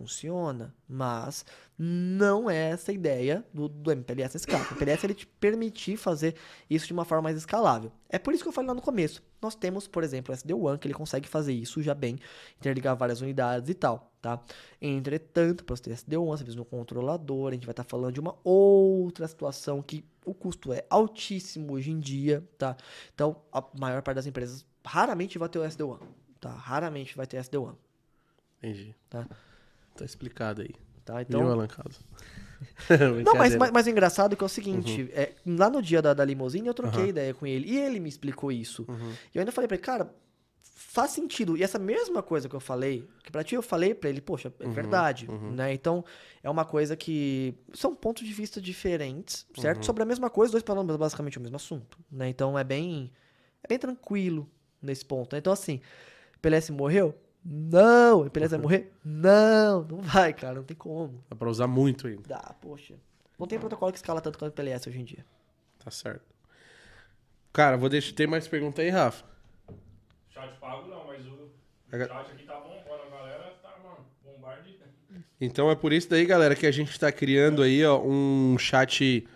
[0.03, 1.45] Funciona, mas
[1.79, 4.65] não é essa a ideia do, do MPLS nesse caso.
[4.65, 6.35] O MPLS ele te permitir fazer
[6.69, 7.93] isso de uma forma mais escalável.
[8.09, 9.23] É por isso que eu falei lá no começo.
[9.41, 12.19] Nós temos, por exemplo, o SD-WAN, que ele consegue fazer isso já bem,
[12.59, 14.43] interligar várias unidades e tal, tá?
[14.81, 18.15] Entretanto, para você ter SD-WAN, você precisa de um controlador, a gente vai estar falando
[18.15, 22.77] de uma outra situação que o custo é altíssimo hoje em dia, tá?
[23.15, 26.01] Então, a maior parte das empresas raramente vai ter o SD-WAN,
[26.41, 26.51] tá?
[26.51, 27.77] Raramente vai ter SD-WAN,
[28.59, 28.97] Entendi.
[29.09, 29.29] tá?
[29.97, 30.71] Tá explicado aí.
[31.05, 31.23] tá?
[31.23, 31.41] Então...
[31.41, 31.99] Viu, Alan Casa?
[33.25, 36.01] Não, mas, mas, mas o engraçado é que é o seguinte, é, lá no dia
[36.01, 37.09] da, da limusine eu troquei Uhum.
[37.09, 38.85] ideia com ele e ele me explicou isso.
[38.89, 39.11] Uhum.
[39.35, 40.15] E eu ainda falei pra ele, cara,
[40.63, 41.57] faz sentido.
[41.57, 44.53] E essa mesma coisa que eu falei, que pra ti eu falei pra ele, poxa,
[44.61, 45.73] é Uhum, verdade, né?
[45.73, 46.05] Então,
[46.43, 49.79] é uma coisa que são pontos de vista diferentes, certo?
[49.79, 49.83] Uhum.
[49.85, 52.29] Sobre a mesma coisa, dois falando basicamente o mesmo assunto, né?
[52.29, 53.11] Então, é bem
[53.65, 54.49] é bem tranquilo
[54.81, 55.35] nesse ponto.
[55.35, 55.81] Então, assim,
[56.41, 57.15] PLS morreu?
[57.45, 58.29] Não.
[58.29, 58.93] PLS vai morrer?
[59.05, 61.25] Não, não vai, cara, não tem como.
[61.29, 62.23] Dá pra usar muito ainda.
[62.29, 62.95] Dá, poxa.
[63.39, 65.25] Não tem protocolo que escala tanto quanto o PLS hoje em dia.
[65.85, 66.23] Tá certo.
[67.53, 68.15] Cara, vou deixar.
[68.15, 69.25] Tem mais pergunta aí, Rafa?
[70.31, 71.51] Chat pago não, mas o
[71.93, 73.03] Aga- chat aqui tá bombando.
[73.07, 74.79] A galera tá, mano, bombarde.
[75.41, 79.27] Então é por isso daí, galera, que a gente tá criando aí, ó, um chat,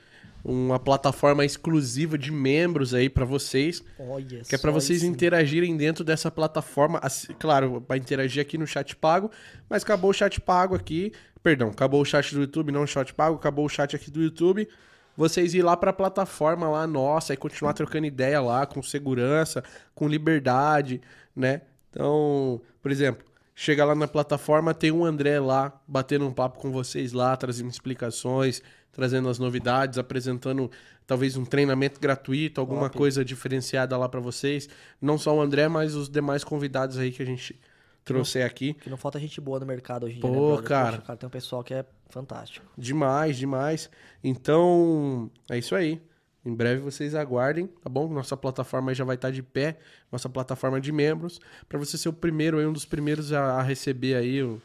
[0.48, 3.82] uma plataforma exclusiva de membros aí pra vocês.
[3.98, 5.10] Olha Que é pra só vocês isso.
[5.10, 7.01] interagirem dentro dessa plataforma.
[7.39, 9.28] Claro, pra interagir aqui no chat pago,
[9.68, 11.12] mas acabou o chat pago aqui.
[11.43, 14.23] Perdão, acabou o chat do YouTube, não o chat pago, acabou o chat aqui do
[14.23, 14.68] YouTube.
[15.16, 19.64] Vocês ir lá pra plataforma lá nossa e continuar trocando ideia lá com segurança,
[19.94, 21.01] com liberdade,
[21.35, 21.62] né?
[21.90, 26.70] Então, por exemplo, chega lá na plataforma, tem um André lá batendo um papo com
[26.70, 28.62] vocês lá, trazendo explicações,
[28.97, 30.70] trazendo as novidades, apresentando
[31.06, 32.97] talvez um treinamento gratuito, alguma Top.
[32.97, 34.70] coisa diferenciada lá pra vocês.
[34.98, 37.60] Não só o André, mas os demais convidados aí que a gente
[38.02, 38.73] trouxe aqui.
[38.73, 40.64] Que não falta gente boa no mercado hoje em Pô, dia, né, brother?
[40.64, 40.93] cara.
[40.93, 42.64] Poxa, cara, tem um pessoal que é fantástico.
[42.77, 43.90] Demais, demais.
[44.24, 46.01] Então, é isso aí.
[46.43, 48.09] Em breve vocês aguardem, tá bom?
[48.09, 49.77] Nossa plataforma já vai estar de pé,
[50.10, 53.62] nossa plataforma de membros, para você ser o primeiro, aí, um dos primeiros a, a
[53.62, 54.62] receber aí o,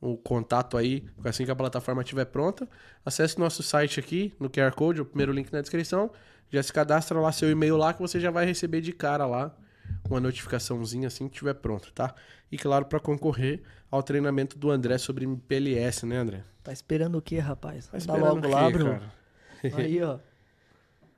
[0.00, 2.68] o contato aí, assim que a plataforma estiver pronta.
[3.04, 6.10] Acesse nosso site aqui, no QR Code, o primeiro link na descrição.
[6.50, 9.56] Já se cadastra lá seu e-mail lá que você já vai receber de cara lá
[10.08, 12.14] uma notificaçãozinha assim que estiver pronto, tá?
[12.50, 16.44] E claro, para concorrer ao treinamento do André sobre PLS, né, André?
[16.62, 17.86] Tá esperando o quê, rapaz?
[17.86, 19.12] Tá Dá esperando logo quê, lá, Bruno.
[19.76, 20.18] Aí, ó.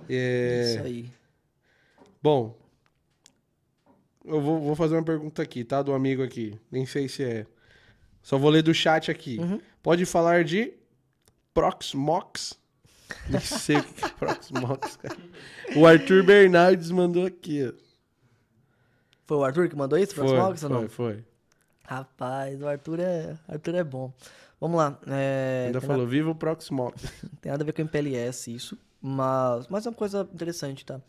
[0.09, 0.63] É...
[0.63, 1.13] Isso aí.
[2.23, 2.57] Bom,
[4.25, 5.83] eu vou, vou fazer uma pergunta aqui, tá?
[5.83, 6.57] Do amigo aqui.
[6.71, 7.47] Nem sei se é.
[8.29, 9.39] Só vou ler do chat aqui.
[9.39, 9.59] Uhum.
[9.83, 10.75] Pode falar de
[11.55, 12.59] Proxmox?
[13.27, 15.17] Nem sei o que é Proxmox, cara.
[15.75, 17.75] O Arthur Bernardes mandou aqui.
[19.27, 20.81] Foi o Arthur que mandou isso pra Foi, ou não?
[20.81, 21.25] foi, foi.
[21.87, 24.13] Rapaz, o Arthur é, Arthur é bom.
[24.61, 25.01] Vamos lá.
[25.07, 27.01] É, Ainda falou, viva o Proxmox.
[27.41, 31.01] tem nada a ver com o MPLS isso, mas, mas é uma coisa interessante, tá?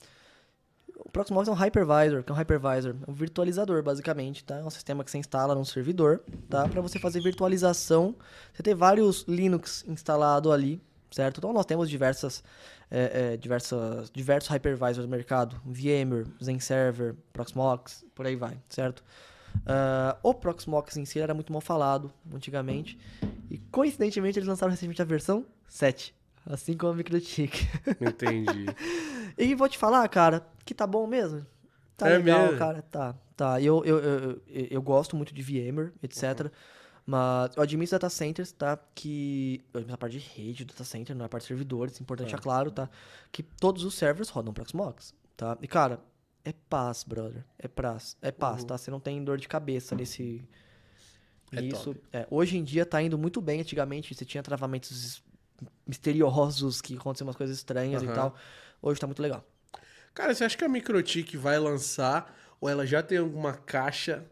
[0.99, 4.57] O Proxmox é um hypervisor, que é um hypervisor, um virtualizador, basicamente, tá?
[4.57, 6.67] É um sistema que você instala num servidor, tá?
[6.67, 8.15] Para você fazer virtualização,
[8.53, 11.37] você ter vários Linux instalado ali, certo?
[11.37, 12.43] Então nós temos diversas,
[12.91, 19.03] é, é, diversas, diversos hypervisors no mercado, VMware, ZenServer, Proxmox, por aí vai, certo?
[19.65, 22.99] Ah, o Proxmox em si era muito mal falado antigamente
[23.49, 26.13] e coincidentemente eles lançaram recentemente a versão 7,
[26.45, 27.67] assim como a MikroTik.
[28.01, 28.65] Entendi.
[29.37, 31.45] E vou te falar, cara, que tá bom mesmo.
[31.97, 32.57] Tá É legal, mesmo?
[32.57, 32.81] cara.
[32.81, 33.61] Tá, tá.
[33.61, 36.51] Eu, eu, eu, eu, gosto muito de VMware, etc.
[37.05, 38.77] Mas eu administro data centers, tá?
[38.93, 39.61] Que.
[39.73, 41.99] Eu administro a parte de rede do data center, não é a parte de servidores,
[41.99, 42.89] importante é, claro, tá?
[43.31, 45.57] Que todos os servers rodam Proxmox, tá?
[45.61, 45.99] E, cara,
[46.45, 47.43] é paz, brother.
[47.57, 48.77] É paz, é paz, tá?
[48.77, 50.47] Você não tem dor de cabeça nesse.
[51.51, 51.95] É Isso.
[52.13, 53.59] é, hoje em dia tá indo muito bem.
[53.59, 55.23] Antigamente você tinha travamentos
[55.85, 58.11] misteriosos que aconteciam umas coisas estranhas Aham.
[58.11, 58.35] e tal.
[58.81, 59.45] Hoje tá muito legal.
[60.13, 64.25] Cara, você acha que a Microtik vai lançar ou ela já tem alguma caixa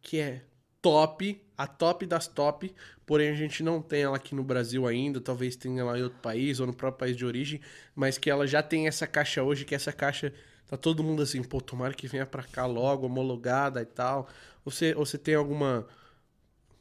[0.00, 0.42] que é
[0.80, 2.74] top a top das top,
[3.06, 6.18] porém a gente não tem ela aqui no Brasil ainda, talvez tenha lá em outro
[6.20, 7.60] país ou no próprio país de origem,
[7.94, 10.32] mas que ela já tem essa caixa hoje, que essa caixa
[10.66, 14.28] tá todo mundo assim, pô, tomara que venha pra cá logo, homologada e tal.
[14.64, 15.86] Você, você tem alguma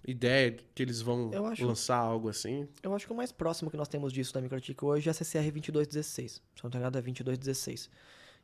[0.06, 2.68] ideia de que eles vão Eu acho- lançar algo assim?
[2.82, 5.14] Eu acho que o mais próximo que nós temos disso da Microtik hoje é a
[5.14, 6.42] CCR 2216.
[6.56, 7.90] Se não tô enganado, é 2216.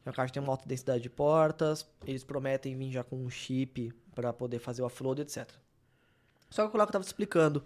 [0.06, 3.30] É uma caixa tem uma alta densidade de portas, eles prometem vir já com um
[3.30, 5.48] chip para poder fazer o upload, etc.
[6.50, 7.64] Só que o que eu estava explicando,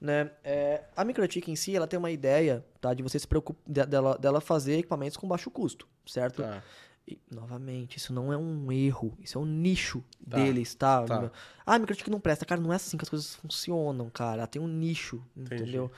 [0.00, 0.30] né?
[0.42, 2.92] é, a Microtik em si, ela tem uma ideia, tá?
[2.92, 6.42] De você se preocupar, dela, dela fazer equipamentos com baixo custo, certo?
[6.42, 6.62] Tá.
[7.08, 11.04] E, novamente, isso não é um erro, isso é um nicho Tá, deles, tá?
[11.04, 11.30] tá.
[11.64, 12.44] Ah, a Microtik não presta.
[12.44, 14.44] Cara, não é assim que as coisas funcionam, cara.
[14.46, 15.62] Tem um nicho, Entendi.
[15.62, 15.92] entendeu?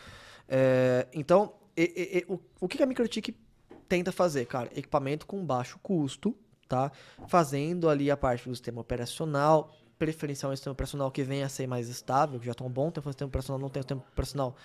[0.47, 3.35] É, então, e- e- o, o que que a Microtik
[3.89, 4.69] tenta fazer, cara?
[4.77, 6.37] Equipamento com baixo custo,
[6.69, 6.93] tá?
[7.27, 11.67] Fazendo ali a parte do sistema operacional, preferencialmente um sistema operacional que venha a ser
[11.67, 14.01] mais estável, que já está um bom tempo no sistema operacional, não tem um sistema
[14.13, 14.57] operacional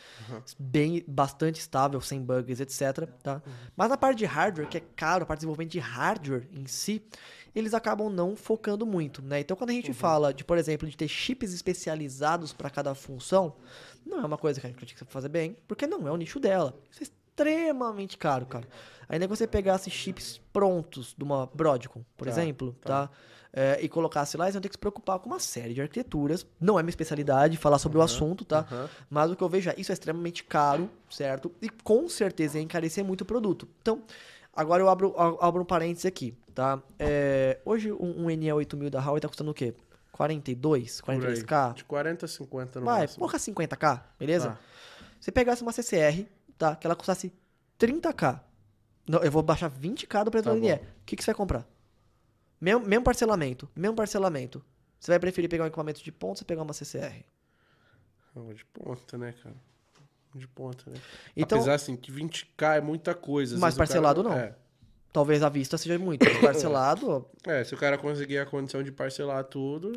[0.59, 3.41] bem, bastante estável, sem bugs, etc, tá?
[3.75, 6.65] Mas na parte de hardware, que é caro, a parte de desenvolvimento de hardware em
[6.67, 7.01] si,
[7.55, 9.39] eles acabam não focando muito, né?
[9.39, 13.55] Então quando a gente fala de, por exemplo, de ter chips especializados para cada função,
[14.05, 16.39] não é uma coisa que a gente sabe fazer bem, porque não é o nicho
[16.39, 16.73] dela.
[16.91, 18.67] Isso é extremamente caro, cara.
[19.09, 23.09] Ainda que você pegasse chips prontos de uma Broadcom, por Tá, exemplo, tá?
[23.55, 26.43] É, e colocasse lá, eles vão ter que se preocupar com uma série de arquiteturas.
[26.59, 28.65] Não é minha especialidade falar sobre o assunto, tá?
[28.71, 28.89] aham.
[29.07, 31.51] Mas o que eu vejo é, isso é extremamente caro, certo?
[31.61, 33.67] E com certeza ia encarecer muito o produto.
[33.81, 34.01] Então,
[34.55, 36.81] agora eu abro, abro um parênteses aqui, tá?
[36.97, 39.75] É, hoje um, um NE8000 da Huawei tá custando o quê?
[40.11, 41.19] 42, Por aí.
[41.19, 41.73] 43k?
[41.75, 43.19] De 40 a 50 no Vai, máximo.
[43.19, 44.49] porra 50k, beleza?
[44.49, 44.59] Tá.
[45.19, 46.25] Se pegasse uma CCR,
[46.57, 46.75] tá?
[46.75, 47.31] Que ela custasse
[47.79, 48.39] 30k.
[49.07, 50.73] Não, eu vou baixar 20k do preço Tá do NE.
[50.73, 51.67] O que, que você vai comprar?
[52.63, 54.63] Mesmo, mesmo parcelamento, mesmo parcelamento.
[54.97, 57.25] Você vai preferir pegar um equipamento de ponta ou pegar uma CCR?
[58.55, 59.55] De ponta, né, cara?
[60.33, 60.95] De ponta, né?
[61.35, 63.57] Então, Apesar, assim, que 20k é muita coisa.
[63.57, 64.33] Mas vezes o cara- parcelado não.
[64.33, 64.55] É.
[65.13, 66.25] talvez à vista seja muito.
[66.25, 69.91] mas Parcelado, É, se o cara conseguir a condição de parcelar tudo,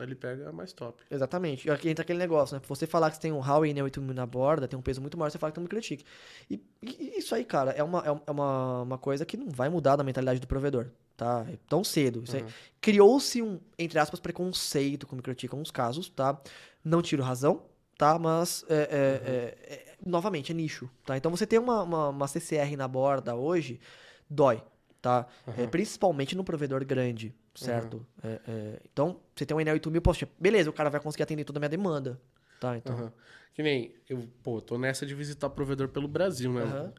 [0.00, 1.02] ele pega mais top.
[1.10, 1.66] exatamente.
[1.66, 2.62] E aqui entra aquele negócio, né?
[2.66, 5.30] Você falar que você tem um Huawei NE8000 na borda, tem um peso muito maior,
[5.30, 6.04] você fala que tem um microchip.
[6.50, 9.68] E, e isso aí, cara, é uma, é é uma, uma coisa que não vai
[9.68, 10.86] mudar da mentalidade do provedor,
[11.16, 11.44] tá?
[11.48, 12.18] É Tão cedo.
[12.18, 12.46] Uhum.
[12.80, 16.40] Criou-se um, entre aspas, preconceito com o microchip em alguns casos, tá?
[16.84, 17.62] Não tiro razão,
[17.98, 18.18] tá?
[18.18, 21.16] Mas, é, é, é, é, novamente, é nicho, tá?
[21.16, 23.80] Então, você ter uma, uma, uma CCR na borda hoje,
[24.28, 24.62] dói,
[25.00, 25.26] tá?
[25.58, 28.04] É, principalmente no provedor grande, certo?
[28.22, 31.58] É, é, então, você tem um NL8000, poxa, beleza, o cara vai conseguir atender toda
[31.58, 32.20] a minha demanda,
[32.58, 32.76] tá?
[32.76, 33.12] Então, Aham.
[33.54, 36.92] Que nem, eu, pô, tô nessa de visitar provedor pelo Brasil, né?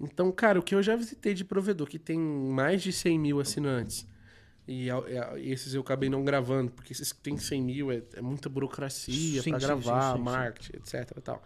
[0.00, 3.40] Então, cara, o que eu já visitei de provedor, que tem mais de 100 mil
[3.40, 4.06] assinantes,
[4.66, 5.02] e a-
[5.38, 9.42] esses eu acabei não gravando, porque esses que tem 100 mil é, é muita burocracia
[9.42, 10.24] Sim, pra sim, gravar, sim, sim, sim.
[10.24, 11.42] marketing, etc e tal.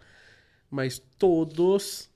[0.69, 2.09] Mas todos,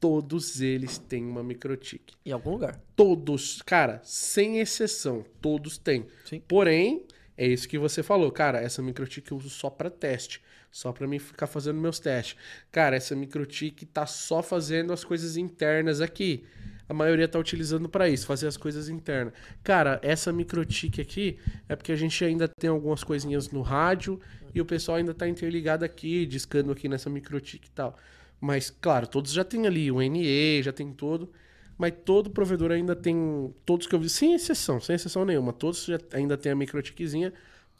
[0.00, 2.14] todos eles têm uma microtik.
[2.24, 2.80] em algum lugar.
[2.94, 6.06] Todos, cara, sem exceção, todos têm.
[6.24, 6.40] Sim.
[6.46, 7.04] Porém,
[7.36, 11.06] é isso que você falou, cara, essa microtik eu uso só pra teste, só pra
[11.06, 12.36] mim ficar fazendo meus testes.
[12.70, 16.44] Cara, essa microtik tá só fazendo as coisas internas aqui.
[16.88, 19.34] A maioria tá utilizando pra isso, fazer as coisas internas.
[19.62, 21.38] Cara, essa microtik aqui
[21.68, 24.18] é porque a gente ainda tem algumas coisinhas no rádio
[24.54, 27.96] e o pessoal ainda tá interligado aqui, discando aqui nessa microtik e tal.
[28.40, 31.30] Mas, claro, todos já tem ali o NE, já tem todo.
[31.76, 33.54] Mas todo provedor ainda tem.
[33.64, 37.32] Todos que eu vi, sem exceção, sem exceção nenhuma, todos já ainda tem a microtikzinha,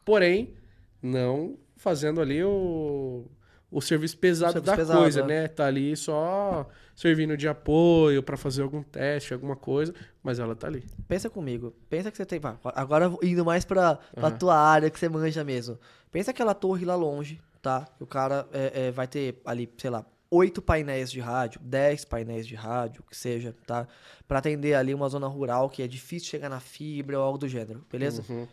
[0.05, 0.55] porém,
[1.03, 3.25] não fazendo ali o,
[3.71, 5.27] o serviço pesado serviço da pesado, coisa, é.
[5.27, 5.49] né?
[5.49, 10.69] Tá ali só servindo de apoio pra fazer algum teste, alguma coisa, mas ela tá
[10.69, 10.85] ali.
[11.09, 11.75] Pensa comigo.
[11.89, 12.41] Pensa que você tem.
[12.75, 14.39] Agora indo mais pra, pra Aham.
[14.39, 15.79] tua área que você manja mesmo.
[16.11, 17.87] Pensa aquela torre lá longe, tá?
[17.97, 22.05] Que o cara é, é, vai ter ali, sei lá, oito painéis de rádio, dez
[22.05, 23.87] painéis de rádio, que seja, tá?
[24.27, 27.49] Pra atender ali uma zona rural que é difícil chegar na fibra ou algo do
[27.49, 28.25] gênero, beleza?
[28.29, 28.47] Uhum.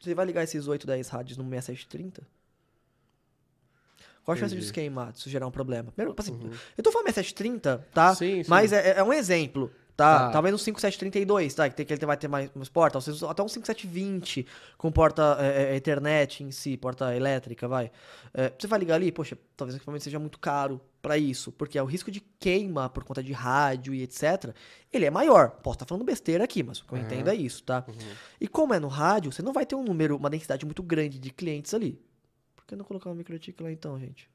[0.00, 2.26] Você vai ligar esses 8, 10 rádios no 6730?
[4.24, 5.90] Qual a chance disso queimar, disso gerar um problema?
[5.90, 6.38] Primeiro, assim,
[6.76, 8.14] Eu tô falando 6730, tá?
[8.14, 8.50] Sim, sim.
[8.50, 9.72] Mas é, é um exemplo,
[10.02, 10.18] tá?
[10.26, 10.30] Tá.
[10.30, 11.68] Talvez um 5732, tá?
[11.68, 12.98] Que, tem, que ele vai ter mais, mais porta.
[12.98, 14.46] Ou seja, até um 5720
[14.76, 17.90] com porta é, é, Ethernet em si, porta elétrica, vai.
[18.34, 21.78] É, você vai ligar ali, poxa, talvez o equipamento seja muito caro pra isso, porque
[21.78, 24.54] é o risco de queima por conta de rádio e etc.
[24.92, 25.50] Ele é maior.
[25.50, 27.06] Posso estar falando besteira aqui, mas o que eu Aham.
[27.06, 27.84] entendo é isso, tá?
[28.40, 31.18] E como é no rádio, você não vai ter um número, uma densidade muito grande
[31.18, 32.00] de clientes ali.
[32.56, 34.30] Por que não colocar uma microtik lá então, gente?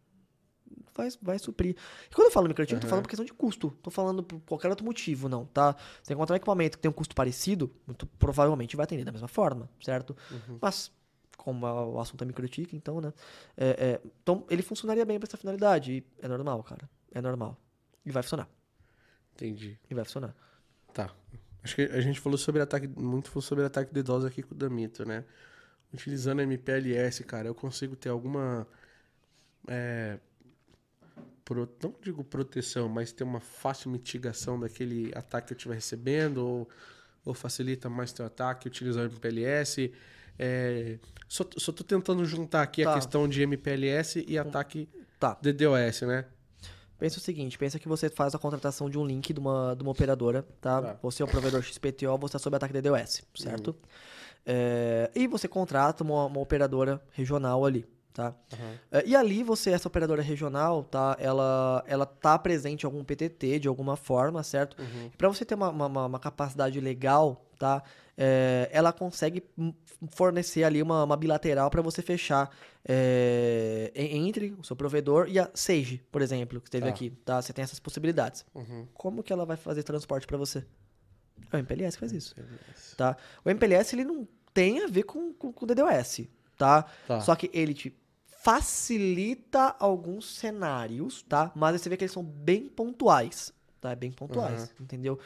[0.98, 1.76] Vai, vai suprir.
[2.12, 3.70] E quando eu falo microtik, eu tô falando por questão de custo.
[3.84, 5.76] Tô falando por qualquer outro motivo, não, tá?
[6.02, 9.28] Você encontrar um equipamento que tem um custo parecido, muito provavelmente vai atender da mesma
[9.28, 10.18] forma, certo?
[10.62, 10.92] Mas
[11.38, 13.14] como a- o assunto é microtik, então, né?
[13.56, 15.92] É, é, então, ele funcionaria bem para essa finalidade.
[15.94, 16.90] E é normal, cara.
[17.14, 17.56] É normal.
[18.06, 18.50] E vai funcionar.
[19.36, 19.80] Entendi.
[19.90, 20.36] E vai funcionar.
[20.94, 21.12] Tá.
[21.64, 24.56] Acho que a gente falou sobre ataque, muito falou sobre ataque de DDoS aqui com
[24.56, 25.24] o Damito, né?
[25.94, 28.68] Utilizando MPLS, cara, eu consigo ter alguma.
[29.68, 30.20] É,
[31.48, 36.38] pro- não digo proteção, mas ter uma fácil mitigação daquele ataque que eu estiver recebendo,
[36.46, 36.70] ou,
[37.24, 39.94] ou facilita mais teu ataque utilizar o MPLS.
[40.38, 42.94] É, só, só tô tentando juntar aqui a Tá.
[42.96, 45.38] questão de MPLS e ataque Tá.
[45.42, 46.26] DDoS, né?
[47.00, 49.84] Pensa o seguinte, pensa que você faz a contratação de um link de uma, de
[49.84, 50.82] uma operadora, tá?
[50.82, 51.00] Tá.
[51.02, 53.76] Você é o provedor XPTO, você é sob ataque DDoS, certo?
[54.46, 57.86] É, e você contrata uma, uma operadora regional ali,
[58.18, 58.34] tá?
[58.92, 61.16] É, e ali você, essa operadora regional, tá?
[61.20, 64.76] Ela, ela tá presente em algum PTT de alguma forma, certo?
[65.16, 67.84] Para você ter uma, uma- uma- capacidade legal, tá?
[68.18, 69.44] É, ela consegue
[70.10, 72.50] fornecer ali uma, uma bilateral para você fechar
[72.84, 76.90] é, en- entre o seu provedor e a Sage, por exemplo, que esteve Tá.
[76.90, 77.40] aqui, tá?
[77.42, 78.44] Você tem essas possibilidades.
[78.56, 78.88] Uhum.
[78.96, 80.66] Como que ela vai fazer transporte para você?
[81.52, 82.36] É o MPLS que faz isso,
[82.98, 83.16] tá?
[83.46, 86.22] O MPLS, ele não tem a ver com, com, com o DDoS,
[86.58, 86.84] tá?
[87.08, 87.22] Tá.
[87.22, 87.96] Só que ele te
[88.48, 91.52] facilita alguns cenários, tá?
[91.54, 93.94] Mas você vê que eles são bem pontuais, tá?
[93.94, 95.20] Bem pontuais, entendeu?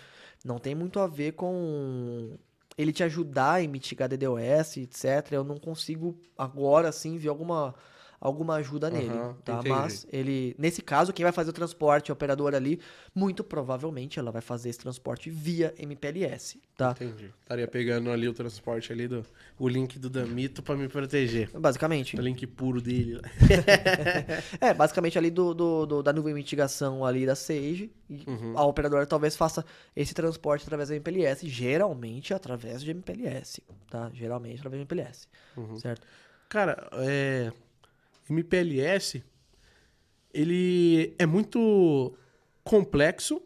[0.44, 2.36] Não tem muito a ver com
[2.76, 5.34] ele te ajudar em mitigar DDoS, etc.
[5.34, 7.76] Eu não consigo agora sim ver alguma
[8.22, 9.54] alguma ajuda nele, Aham, tá?
[9.54, 9.70] entendi.
[9.70, 12.80] Mas ele, nesse caso, quem vai fazer o transporte, a operadora ali,
[13.16, 16.92] muito provavelmente ela vai fazer esse transporte via MPLS, tá?
[16.92, 17.34] Entendi.
[17.42, 19.26] Estaria pegando ali o transporte ali do
[19.58, 21.50] o link do Damito pra me proteger.
[21.60, 22.16] Basicamente.
[22.16, 23.20] O link puro dele.
[24.62, 27.92] É, basicamente ali do, do- do- da nuvem mitigação ali da Sage,
[28.28, 28.58] Uhum.
[28.58, 29.66] a operadora talvez faça
[29.96, 34.12] esse transporte através da MPLS, geralmente através de MPLS, tá?
[34.14, 35.28] Geralmente através de MPLS,
[35.58, 35.78] Uhum.
[35.80, 36.06] certo?
[36.50, 37.52] Cara, é
[38.32, 39.24] MPLS
[40.34, 42.16] ele é muito
[42.64, 43.42] complexo,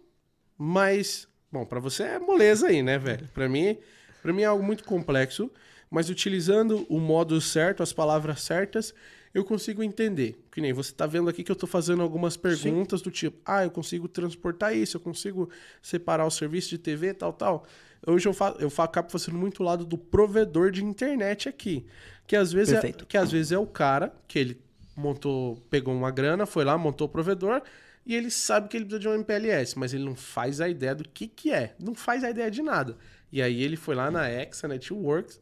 [0.58, 3.28] mas bom, pra você é moleza aí, né, velho?
[3.34, 3.78] Pra mim,
[4.22, 5.50] para mim é algo muito complexo,
[5.90, 8.94] mas utilizando o modo certo, as palavras certas,
[9.34, 10.36] eu consigo entender.
[10.52, 13.64] Que nem você tá vendo aqui que eu tô fazendo algumas perguntas do tipo: "Ah,
[13.64, 15.50] eu consigo transportar isso, eu consigo
[15.82, 17.66] separar o serviço de TV, tal, tal".
[18.06, 21.86] Hoje eu fa eu acabo fazendo muito lado do provedor de internet aqui,
[22.28, 23.06] que às vezes é, Perfeito.
[23.06, 24.62] que às vezes é o cara que ele
[24.96, 27.62] montou, pegou uma grana, foi lá, montou o provedor
[28.06, 30.94] e ele sabe que ele precisa de um MPLS, mas ele não faz a ideia
[30.94, 32.98] do que que é, não faz a ideia de nada.
[33.32, 35.42] E aí ele foi lá na Exa Networks,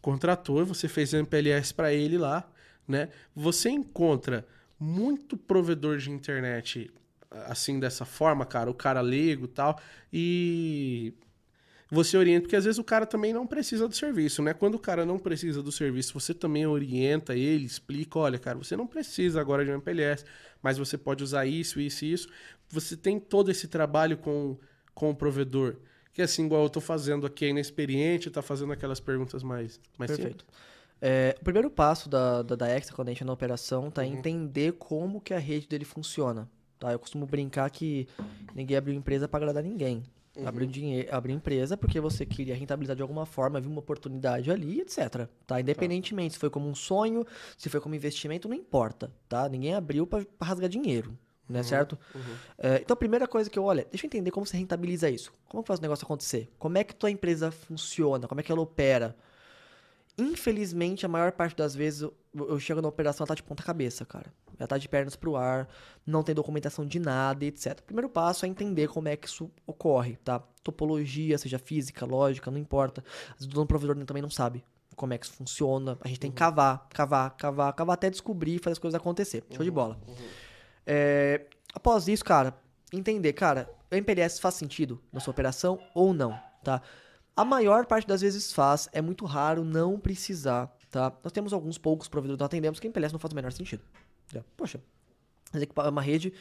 [0.00, 2.48] contratou, você fez o MPLS para ele lá,
[2.86, 3.08] né?
[3.34, 4.46] Você encontra
[4.78, 6.90] muito provedor de internet
[7.46, 9.80] assim dessa forma, cara, o cara leigo tal,
[10.12, 11.12] e
[11.90, 14.52] você orienta, porque às vezes o cara também não precisa do serviço, né?
[14.52, 18.76] Quando o cara não precisa do serviço, você também orienta ele, explica, olha, cara, você
[18.76, 20.24] não precisa agora de um MPLS,
[20.60, 22.28] mas você pode usar isso, isso e isso.
[22.70, 24.56] Você tem todo esse trabalho com,
[24.94, 25.76] com o provedor.
[26.12, 30.10] Que assim, igual eu tô fazendo aqui, é inexperiente, tá fazendo aquelas perguntas mais, mais
[30.10, 30.44] Perfeito.
[31.00, 34.02] É, o primeiro passo da, da, da Extra, quando a gente é na operação, tá
[34.02, 34.14] Uhum.
[34.14, 36.48] entender como que a rede dele funciona.
[36.78, 36.90] Tá?
[36.90, 38.08] Eu costumo brincar que
[38.54, 40.02] ninguém abriu empresa para agradar ninguém.
[40.36, 40.46] Uhum.
[40.46, 44.80] Abriu, dinheiro, abriu empresa porque você queria rentabilizar de alguma forma, viu uma oportunidade ali,
[44.80, 45.28] etc.
[45.46, 45.60] Tá?
[45.60, 47.24] Independentemente se foi como um sonho,
[47.56, 49.10] se foi como investimento, não importa.
[49.28, 49.48] Tá?
[49.48, 51.16] Ninguém abriu para rasgar dinheiro.
[51.48, 51.96] Né, certo?
[52.58, 55.08] É, então, a primeira coisa que eu olho, é, deixa eu entender como você rentabiliza
[55.08, 55.32] isso.
[55.48, 56.50] Como que faz o negócio acontecer?
[56.58, 58.26] Como é que tua empresa funciona?
[58.26, 59.16] Como é que ela opera?
[60.18, 64.04] Infelizmente, a maior parte das vezes eu, chego na operação, ela tá de ponta cabeça,
[64.04, 64.32] cara.
[64.58, 65.68] Ela tá de pernas pro ar,
[66.06, 67.78] não tem documentação de nada, etc.
[67.80, 70.40] O primeiro passo é entender como é que isso ocorre, tá?
[70.62, 73.04] Topologia, seja física, lógica, não importa.
[73.30, 74.64] Às vezes o dono provedor também não sabe
[74.96, 75.98] como é que isso funciona.
[76.00, 79.44] A gente tem que cavar, cavar, cavar, cavar até descobrir e fazer as coisas acontecer.
[79.50, 79.98] Show de bola.
[80.86, 82.56] É, após isso, cara,
[82.92, 86.80] entender, cara, o MPLS faz sentido na sua operação ou não, tá?
[87.36, 91.12] A maior parte das vezes faz, é muito raro não precisar, tá?
[91.22, 93.82] Nós temos alguns poucos provedores que nós atendemos que MPLS não faz o menor sentido.
[94.32, 94.42] tá?
[94.56, 94.80] Poxa,
[95.54, 96.32] equipa- uma rede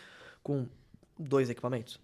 [0.42, 0.68] com
[1.20, 2.00] dois equipamentos,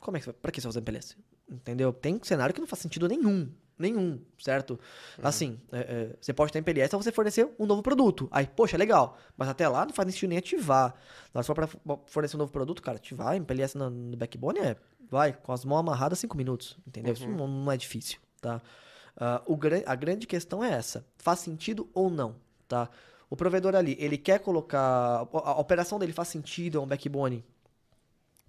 [0.00, 1.16] como é que você vai, pra que você vai usar MPLS?
[1.50, 1.92] Entendeu?
[1.92, 4.78] Tem cenário que não faz sentido nenhum, nenhum, certo?
[5.22, 8.28] Assim, é, é, você pode ter MPLS pra você fornecer um novo produto.
[8.30, 10.94] Aí, poxa, legal, mas até lá não faz sentido nem ativar.
[11.34, 11.68] Mas só pra
[12.06, 14.76] fornecer um novo produto, cara, ativar MPLS no, no backbone é,
[15.10, 17.12] vai, com as mãos amarradas, cinco minutos, entendeu?
[17.12, 18.60] Isso não, não é difícil, tá?
[19.16, 22.36] Ah, o, a grande questão é essa, faz sentido ou não,
[22.66, 22.88] tá?
[23.28, 27.44] O provedor ali, ele quer colocar, a, operação dele faz sentido, é um backbone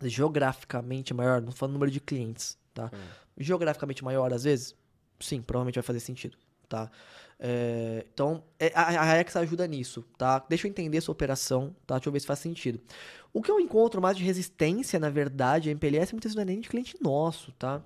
[0.04, 2.90] geograficamente maior, não falando número de clientes, tá?
[3.38, 4.76] Geograficamente maior, às vezes,
[5.20, 6.38] sim, provavelmente vai fazer sentido.
[6.68, 6.90] tá?
[7.38, 10.44] É, então, é, a, a Hexa ajuda nisso, tá?
[10.48, 11.96] Deixa eu entender sua operação, tá?
[11.96, 12.80] Deixa eu ver se faz sentido.
[13.34, 16.46] O que eu encontro mais de resistência, na verdade, a MPLS muitas vezes não é
[16.46, 17.82] nem de cliente nosso, tá?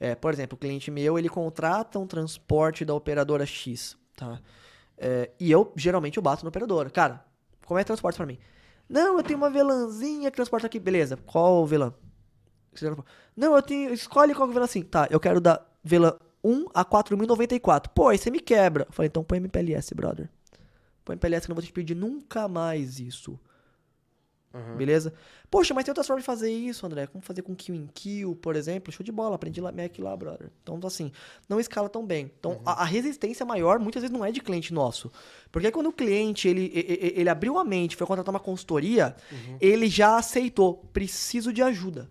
[0.00, 4.40] É, por exemplo, o cliente meu, ele contrata um transporte da operadora X, tá?
[4.96, 6.90] É, e eu, geralmente, eu bato na operadora.
[6.90, 7.24] Cara,
[7.66, 8.38] como é transporte pra mim?
[8.88, 10.78] Não, eu tenho uma velanzinha que transporta aqui.
[10.78, 11.92] Beleza, qual VLAN?
[13.36, 13.92] Não, eu tenho...
[13.92, 14.82] Escolhe qual VLAN assim.
[14.82, 17.92] Tá, eu quero da VLAN 1 a 4094.
[17.92, 18.86] Pô, aí você me quebra.
[18.88, 20.30] Eu falei, então põe MPLS, brother.
[21.04, 23.38] Põe MPLS que eu não vou te pedir nunca mais isso.
[24.54, 24.76] Aham.
[24.76, 25.12] Beleza?
[25.50, 27.06] Poxa, mas tem outras formas de fazer isso, André.
[27.06, 28.90] Como fazer com kill em kill, por exemplo.
[28.92, 30.50] Show de bola, aprendi lá, Mac lá, brother.
[30.62, 31.12] Então, assim,
[31.48, 32.30] não escala tão bem.
[32.38, 35.10] Então, a, a resistência maior, muitas vezes, não é de cliente nosso.
[35.52, 39.14] Porque quando o cliente, ele, e- e- ele abriu a mente, foi contratar uma consultoria,
[39.60, 42.10] ele já aceitou, preciso de ajuda.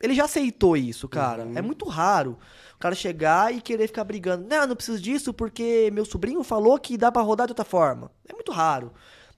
[0.00, 1.44] Ele já aceitou isso, cara.
[1.54, 2.36] É muito raro
[2.74, 4.46] o cara chegar e querer ficar brigando.
[4.46, 8.10] Não, não preciso disso porque meu sobrinho falou que dá pra rodar de outra forma.
[8.28, 8.92] É muito raro.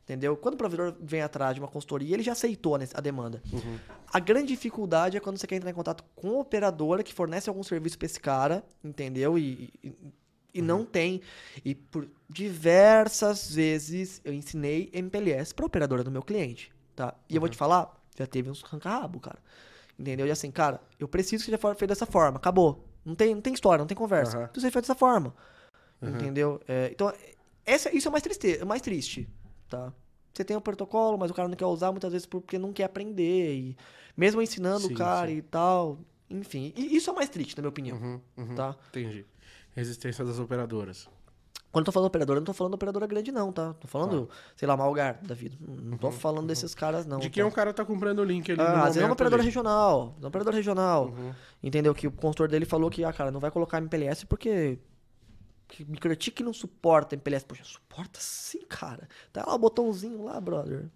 [0.09, 0.39] Entendeu?
[0.39, 3.43] Quando o provedor vem atrás de uma consultoria, ele já aceitou a demanda.
[4.11, 7.51] A grande dificuldade é quando você quer entrar em contato com a operadora que fornece
[7.51, 9.39] algum serviço pra esse cara, entendeu?
[9.39, 9.93] E, e,
[10.55, 11.21] e não tem.
[11.63, 17.15] E por diversas vezes eu ensinei MPLS pra operadora do meu cliente, tá?
[17.29, 19.39] E eu vou te falar, já teve uns ranca-rabo, cara.
[19.99, 20.27] Entendeu?
[20.27, 22.39] E assim, cara, eu preciso que seja feito dessa forma.
[22.39, 22.83] Acabou.
[23.05, 24.39] Não tem, não tem história, não tem conversa.
[24.39, 24.47] Aham.
[24.47, 25.35] Precisa ser feito dessa forma.
[26.01, 26.09] Uhum.
[26.09, 26.61] Entendeu?
[26.67, 27.13] É, então,
[27.69, 29.29] essa, isso é mais, triste, é mais triste,
[29.69, 29.93] tá?
[30.33, 32.85] Você tem o protocolo, mas o cara não quer usar muitas vezes porque não quer
[32.85, 33.55] aprender.
[33.55, 33.77] E
[34.17, 35.37] mesmo ensinando Sim, o cara sim.
[35.39, 35.99] e tal.
[36.31, 38.55] Enfim, e isso é mais triste, na minha opinião, Uhum, uhum.
[38.55, 38.77] tá?
[38.91, 39.25] Entendi.
[39.75, 41.09] Resistência das operadoras.
[41.71, 43.75] Quando eu tô falando operadora, eu não tô falando operadora grande, não, tá?
[43.75, 45.57] Tô falando, sei lá, Malgar da vida.
[45.61, 47.17] Não tô falando desses caras, não.
[47.17, 47.49] Uhum, De quem tá?
[47.49, 49.49] um cara tá comprando o link ali Ah, às vezes é uma operadora ali.
[49.49, 50.15] regional.
[50.17, 51.07] É uma operadora regional.
[51.09, 51.33] Uhum.
[51.63, 51.95] Entendeu?
[51.95, 54.79] Que o consultor dele falou que, ah, cara, não vai colocar MPLS porque.
[55.69, 57.45] Que não suporta MPLS.
[57.45, 59.09] Poxa, suporta sim, cara.
[59.33, 60.87] Tá lá o botãozinho lá, brother.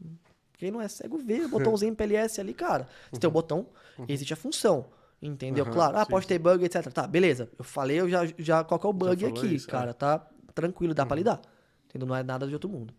[0.55, 2.89] Quem não é cego vê o botãozinho MPLS ali, cara.
[3.13, 3.67] Se tem o botão,
[4.09, 4.87] existe a função.
[5.21, 5.65] Entendeu?
[5.65, 6.93] Uhum, claro, ah, sim, pode ter bug, etc.
[6.93, 7.49] Tá, beleza.
[7.57, 9.71] Eu falei, eu já, já qual que é o bug aqui, isso, é.
[9.71, 9.95] cara.
[9.95, 11.41] Tá tranquilo, dá pra lidar.
[11.89, 12.09] Entendeu?
[12.09, 12.93] Não é nada de outro mundo.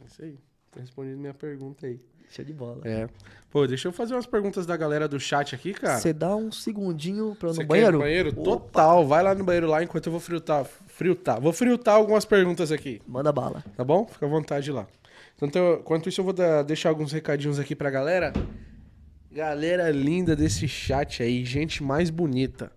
[0.00, 0.38] É Isso aí.
[0.70, 2.00] Tá respondendo minha pergunta aí.
[2.30, 2.80] Show de bola.
[2.84, 3.08] É.
[3.50, 5.98] Pô, deixa eu fazer umas perguntas da galera do chat aqui, cara.
[5.98, 7.92] Você dá um segundinho pra Você no banheiro?
[7.92, 8.28] no banheiro?
[8.30, 9.06] Opa, Total.
[9.06, 10.64] Vai lá no banheiro lá enquanto eu vou fritar.
[10.64, 11.40] Fritar.
[11.40, 13.64] Vou fritar algumas perguntas aqui, Manda bala.
[13.76, 14.06] tá bom?
[14.06, 14.86] Fica à vontade lá.
[15.40, 18.32] Então, enquanto isso, eu vou dar- deixar alguns recadinhos aqui pra galera.
[19.30, 22.72] Galera linda desse chat aí, gente mais bonita.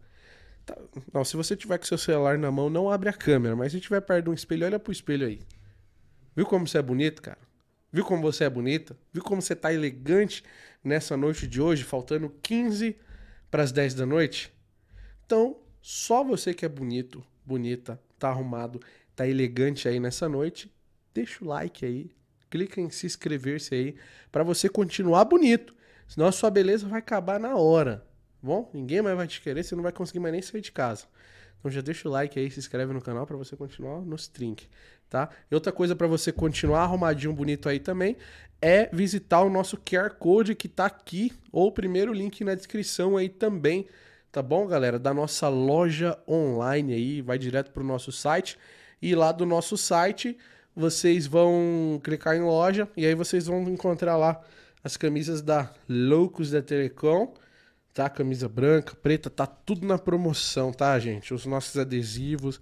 [0.66, 0.78] Tá-
[1.14, 3.80] Não, se você tiver com seu celular na mão, não abre a câmera, mas se
[3.80, 5.40] tiver perto de um espelho, olha pro espelho aí.
[6.36, 7.38] Viu como você é bonito, cara?
[7.92, 8.96] Viu como você é bonita?
[9.12, 10.44] Viu como você tá elegante
[10.84, 12.96] nessa noite de hoje, faltando 15
[13.50, 14.54] para as 10 da noite?
[15.26, 18.80] Então, só você que é bonito, bonita, tá arrumado,
[19.16, 20.72] tá elegante aí nessa noite,
[21.14, 22.12] deixa o like aí,
[22.50, 23.96] clica em se inscrever-se aí
[24.32, 25.76] para você continuar bonito.
[26.08, 27.98] Senão a sua beleza vai acabar na hora.
[27.98, 28.10] tá
[28.42, 31.06] Bom, ninguém mais vai te querer, você não vai conseguir mais nem sair de casa.
[31.60, 34.68] Então já deixa o like aí, se inscreve no canal para você continuar nos trink,
[35.10, 35.30] tá?
[35.52, 38.16] E outra coisa para você continuar arrumadinho bonito aí também
[38.62, 43.18] é visitar o nosso QR Code que tá aqui ou o primeiro link na descrição
[43.18, 43.88] aí também,
[44.32, 44.98] tá bom, galera?
[44.98, 48.58] Da nossa loja online aí, vai direto pro nosso site
[49.02, 50.38] e lá do nosso site
[50.76, 54.42] vocês vão clicar em loja e aí vocês vão encontrar lá
[54.84, 57.34] as camisas da Loucos da Telecom,
[58.00, 58.10] tá?
[58.10, 61.34] Camisa branca, preta, tá tudo na promoção, tá, gente?
[61.34, 62.58] Os nossos adesivos.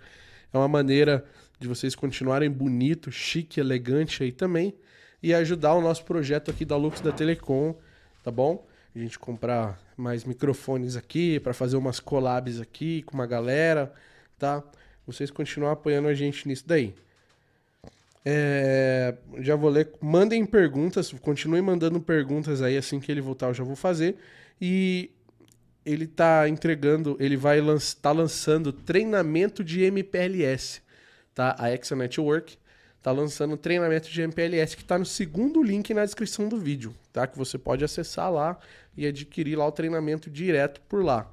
[0.52, 1.24] É uma maneira
[1.60, 4.74] de vocês continuarem bonito, chique, elegante aí também.
[5.22, 7.76] E ajudar o nosso projeto aqui da Lux da Telecom,
[8.24, 8.66] tá bom?
[8.96, 13.94] A gente comprar mais microfones aqui, para fazer umas collabs aqui com uma galera,
[14.40, 14.64] tá?
[15.06, 16.96] Vocês continuam apoiando a gente nisso daí.
[18.26, 19.92] É, já vou ler.
[20.02, 24.16] Mandem perguntas, continuem mandando perguntas aí assim que ele voltar, eu já vou fazer.
[24.60, 25.12] E
[25.88, 30.82] ele tá entregando, ele vai lanç, tá lançando treinamento de MPLS,
[31.34, 31.56] tá?
[31.58, 32.58] A Exa Network
[33.02, 37.26] tá lançando treinamento de MPLS que tá no segundo link na descrição do vídeo, tá?
[37.26, 38.60] Que você pode acessar lá
[38.98, 41.30] e adquirir lá o treinamento direto por lá,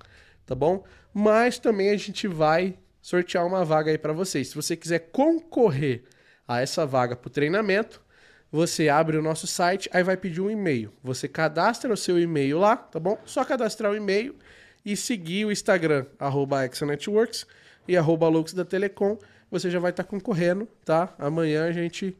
[0.47, 0.85] tá bom?
[1.12, 4.48] Mas também a gente vai sortear uma vaga aí para vocês.
[4.48, 6.05] Se você quiser concorrer
[6.47, 8.01] a essa vaga para o treinamento,
[8.52, 10.93] você abre o nosso site, aí vai pedir um e-mail.
[11.02, 13.18] Você cadastra o seu e-mail lá, tá bom?
[13.24, 14.36] Só cadastrar o e-mail
[14.85, 17.47] e seguir o Instagram, arroba Exanetworks
[17.89, 19.19] e arroba Loucos da Telecom.
[19.51, 21.15] Você já vai estar concorrendo, tá?
[21.19, 22.16] Amanhã a gente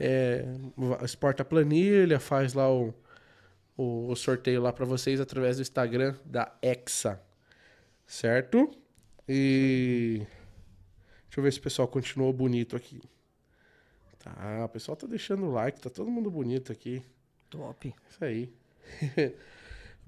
[0.00, 0.44] é,
[1.04, 2.94] exporta a planilha, faz lá o,
[3.76, 7.20] o, o sorteio lá para vocês através do Instagram da Exa,
[8.06, 8.70] certo?
[9.28, 10.26] E
[11.38, 13.00] Deixa eu ver se o pessoal continuou bonito aqui.
[14.18, 17.00] Tá, o pessoal tá deixando o like, tá todo mundo bonito aqui.
[17.48, 17.94] Top.
[18.10, 18.52] Isso aí.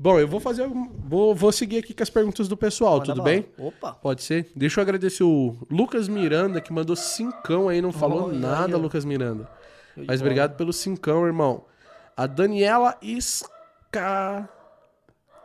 [0.03, 0.67] Bom, eu vou fazer.
[0.67, 3.45] Vou, vou seguir aqui com as perguntas do pessoal, Manda tudo bem?
[3.59, 3.93] Opa.
[3.93, 4.51] Pode ser?
[4.57, 8.81] Deixa eu agradecer o Lucas Miranda, que mandou cincão aí, não falou aí, nada, ó.
[8.81, 9.47] Lucas Miranda.
[9.95, 11.67] Mas obrigado pelo cincão, irmão.
[12.17, 14.49] A Daniela Isca...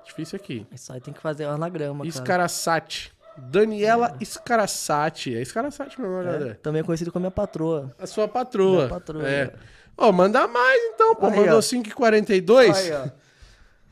[0.05, 0.65] Difícil aqui.
[0.71, 2.07] Isso aí tem que fazer anagrama, cara.
[2.07, 3.11] Escaraçati.
[3.37, 5.35] Daniela Escaraçati.
[5.35, 6.53] É Escaraçati meu nome, É, André?
[6.63, 7.93] também é conhecido como minha patroa.
[7.99, 8.77] A sua patroa.
[8.77, 9.27] Minha patroa.
[9.27, 9.53] É.
[9.97, 11.25] Ó, manda mais então, pô.
[11.25, 11.61] Aí, Mandou ó.
[11.61, 12.73] 5,42.
[12.73, 13.24] Aí, ó.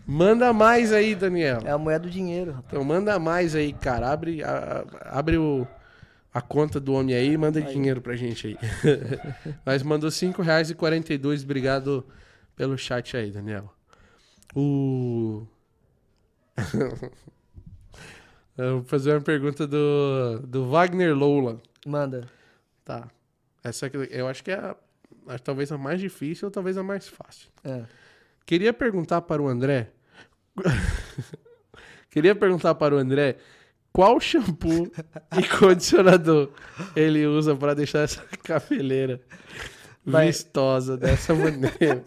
[0.06, 1.68] Manda mais aí, Daniela.
[1.68, 2.68] É a moeda do dinheiro, rapaz.
[2.74, 4.12] Então manda mais aí, cara.
[4.12, 5.66] Abre, a- abre o,
[6.34, 8.58] a conta do homem aí e manda dinheiro pra gente aí.
[9.66, 11.44] Mas mandou R$ 5,42.
[11.44, 12.06] Obrigado
[12.56, 13.74] pelo chat aí, Daniel.
[14.56, 15.46] O.
[18.56, 21.60] Eu vou fazer uma pergunta do, do Wagner Loula.
[21.88, 22.30] Manda.
[22.86, 23.08] Tá.
[23.64, 24.76] Essa aqui, eu acho que é a-
[25.44, 27.50] talvez a mais difícil ou talvez a mais fácil.
[27.64, 27.84] É.
[28.46, 29.92] Queria perguntar para o André.
[32.10, 33.38] Queria perguntar para o André
[33.92, 34.92] qual shampoo
[35.38, 36.50] e condicionador
[36.96, 39.22] ele usa para deixar essa cabeleira
[40.06, 40.28] Vai.
[40.28, 42.04] vistosa dessa maneira.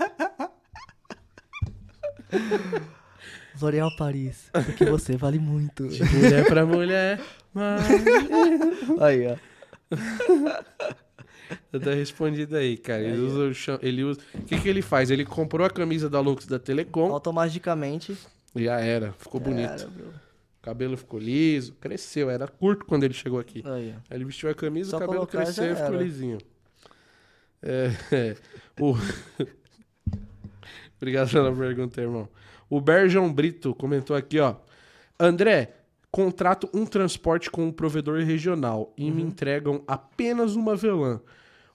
[3.60, 4.50] L'Oréal Paris.
[4.52, 5.84] Porque você vale muito.
[5.84, 7.20] mulher para mulher.
[7.54, 7.82] Mas...
[9.00, 9.36] Aí, ó.
[11.72, 13.02] Tá respondido aí, cara.
[13.02, 14.20] Ele usa o cham- ele usa.
[14.34, 15.10] O que, que ele faz?
[15.10, 18.16] Ele comprou a camisa da Lux da Telecom Automaticamente.
[18.54, 19.12] e já era.
[19.18, 19.68] Ficou bonito.
[19.68, 20.06] Cara, bro.
[20.06, 22.28] O cabelo ficou liso, cresceu.
[22.28, 23.62] Era curto quando ele chegou aqui.
[23.64, 24.14] Aí, ó.
[24.14, 26.02] Ele vestiu a camisa, Só o cabelo cresceu já e ficou era.
[26.02, 26.38] lisinho.
[27.62, 28.36] É, é.
[28.80, 28.94] O...
[30.96, 32.28] Obrigado pela pergunta, irmão.
[32.68, 34.56] O Berjão Brito comentou aqui, ó.
[35.18, 35.74] André,
[36.16, 39.16] contrato um transporte com um provedor regional e Uhum.
[39.16, 41.20] me entregam apenas uma velã.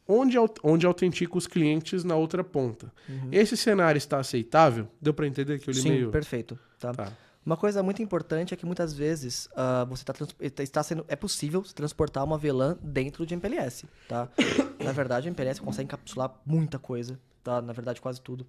[0.08, 2.92] Onde, onde autentico os clientes na outra ponta.
[3.32, 4.88] Esse cenário está aceitável?
[5.00, 5.84] Deu pra entender que eu li Uhum.
[5.84, 6.10] Sim, meio...
[6.12, 6.58] perfeito.
[6.80, 6.92] Tá.
[6.92, 7.14] Tá.
[7.46, 11.16] Uma coisa muito importante é que muitas vezes ah, você tá, trans- está sendo é
[11.16, 14.28] possível transportar uma VLAN dentro de MPLS, tá?
[14.84, 17.62] Na verdade, a MPLS consegue encapsular muita coisa, tá?
[17.62, 18.46] Na verdade, quase tudo.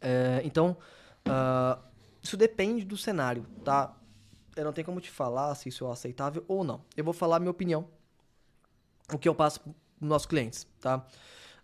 [0.00, 0.76] É, então,
[1.24, 1.78] ah,
[2.22, 3.94] isso depende do cenário, tá?
[4.56, 6.82] Eu não tenho como te falar se isso é aceitável ou não.
[6.96, 7.88] Eu vou falar a minha opinião,
[9.12, 11.04] o que eu passo para nossos clientes, tá?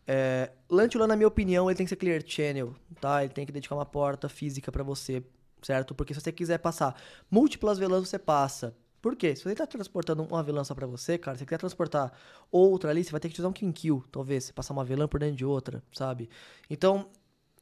[0.06, 3.22] É, LAN to LAN, na minha opinião, ele tem que ser clear channel, tá?
[3.22, 5.22] Ele tem que dedicar uma porta física para você,
[5.62, 5.94] certo?
[5.94, 7.00] Porque se você quiser passar
[7.30, 8.74] múltiplas VLANs, você passa.
[9.00, 9.34] Por quê?
[9.34, 12.12] Se você tá transportando uma VLAN só pra você, cara, se você quiser transportar
[12.50, 14.44] outra ali, você vai ter que usar um Kill, talvez.
[14.44, 16.28] Você passar uma VLAN por dentro de outra, sabe?
[16.68, 17.08] Então,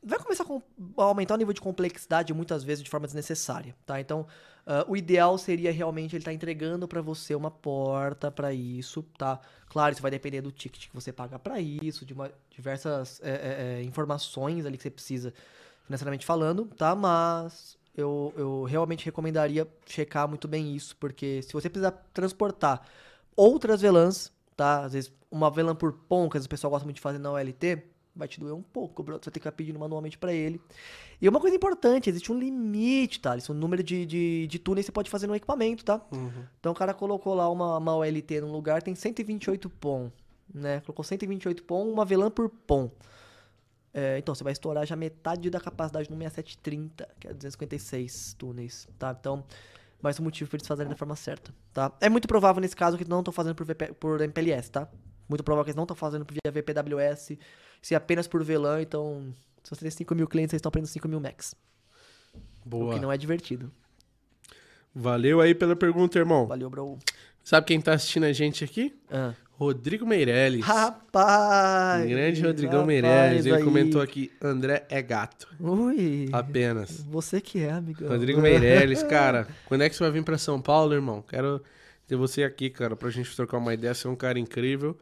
[0.02, 0.62] vai começar com-
[0.96, 4.00] a aumentar o nível de complexidade muitas vezes de forma desnecessária, tá?
[4.00, 4.26] Então,
[4.66, 9.40] ah, o ideal seria realmente ele estar entregando pra você uma porta pra isso, tá?
[9.68, 13.78] Claro, isso vai depender do ticket que você paga pra isso, de uma- diversas é,
[13.80, 15.32] é, informações ali que você precisa
[15.84, 16.94] financeiramente falando, tá?
[16.94, 22.86] Mas eu, eu realmente recomendaria checar muito bem isso, porque se você precisar transportar
[23.34, 24.84] outras VLANs, tá?
[24.84, 27.82] Às vezes uma VLAN por PON, que o pessoal gosta muito de fazer na OLT,
[28.18, 29.14] vai te doer um pouco, bro.
[29.14, 30.60] Você vai ter que ficar pedindo manualmente pra ele.
[31.20, 33.36] E uma coisa importante, existe um limite, tá?
[33.36, 36.00] Esse é o número de, de, de túneis que você pode fazer no equipamento, tá?
[36.58, 40.10] Então o cara colocou lá uma, uma OLT num lugar, tem 128 PON,
[40.52, 40.80] né?
[40.80, 42.90] Colocou 128 PON, uma VLAN por PON.
[43.92, 48.86] É, então, você vai estourar já metade da capacidade no 6730, que é 256 túneis,
[48.98, 49.16] tá?
[49.18, 49.44] Então,
[50.00, 51.90] mais um motivo para eles fazerem da forma certa, tá?
[52.00, 54.88] É muito provável nesse caso que não estão fazendo por, VP, por MPLS, tá?
[55.28, 57.38] Muito provável que eles não estão fazendo por via VPWS,
[57.82, 59.32] se apenas por VLAN, então...
[59.62, 61.54] Se você tem 5 mil clientes, vocês estão aprendendo 5 mil max.
[62.64, 62.94] O Boa.
[62.94, 63.70] que não é divertido.
[64.94, 66.46] Valeu aí pela pergunta, irmão.
[66.46, 66.98] Valeu, bro.
[67.44, 68.98] Sabe quem tá assistindo a gente aqui?
[69.10, 69.34] Ah.
[69.58, 70.64] Rodrigo Meirelles.
[70.64, 72.08] Rapaz!
[72.08, 73.46] Grande Rodrigão rapaz Meirelles.
[73.46, 73.64] Ele aí.
[73.64, 75.48] comentou aqui: André é gato.
[75.58, 76.28] Ui.
[76.32, 77.02] Apenas.
[77.02, 78.08] Você que é, amigão.
[78.08, 81.22] Rodrigo Meirelles, cara, quando é que você vai vir pra São Paulo, irmão?
[81.22, 81.60] Quero
[82.06, 83.92] ter você aqui, cara, pra gente trocar uma ideia.
[83.92, 84.96] Você é um cara incrível.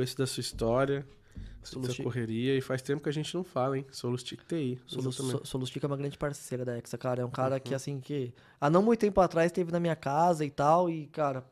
[0.00, 2.02] Conheço da sua história, da sua Solustic.
[2.04, 2.56] correria.
[2.56, 3.86] E faz tempo que a gente não fala, hein?
[3.90, 4.80] Solustic TI.
[4.86, 5.38] Solus- Exatamente.
[5.40, 7.22] So- Solustica é uma grande parceira da Hexa, cara.
[7.22, 7.60] É um cara Uhum.
[7.60, 10.88] que, assim, que há não muito tempo atrás esteve na minha casa e tal.
[10.88, 11.44] E, cara,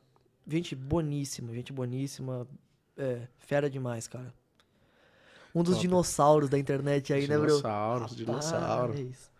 [0.46, 2.46] gente boníssima, gente boníssima.
[2.96, 4.32] É, fera demais, cara.
[5.54, 5.86] Um dos Top.
[5.86, 7.46] dinossauros da internet aí, né, bro?
[7.46, 9.30] Dinossauros, dinossauros.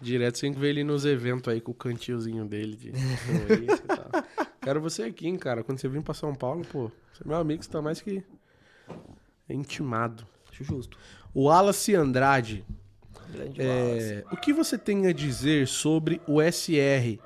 [0.00, 4.56] Direto sempre vê ele nos eventos aí com o cantilzinho dele de e.
[4.60, 5.62] Quero você aqui, hein, cara.
[5.64, 8.22] Quando você vir pra São Paulo, pô, você é meu amigo, você tá mais que
[9.48, 10.26] intimado.
[10.50, 10.98] Acho justo.
[11.34, 12.64] O Wallace Andrade.
[13.30, 14.12] Grande Wallace.
[14.12, 17.18] É, o que você tem a dizer sobre o SR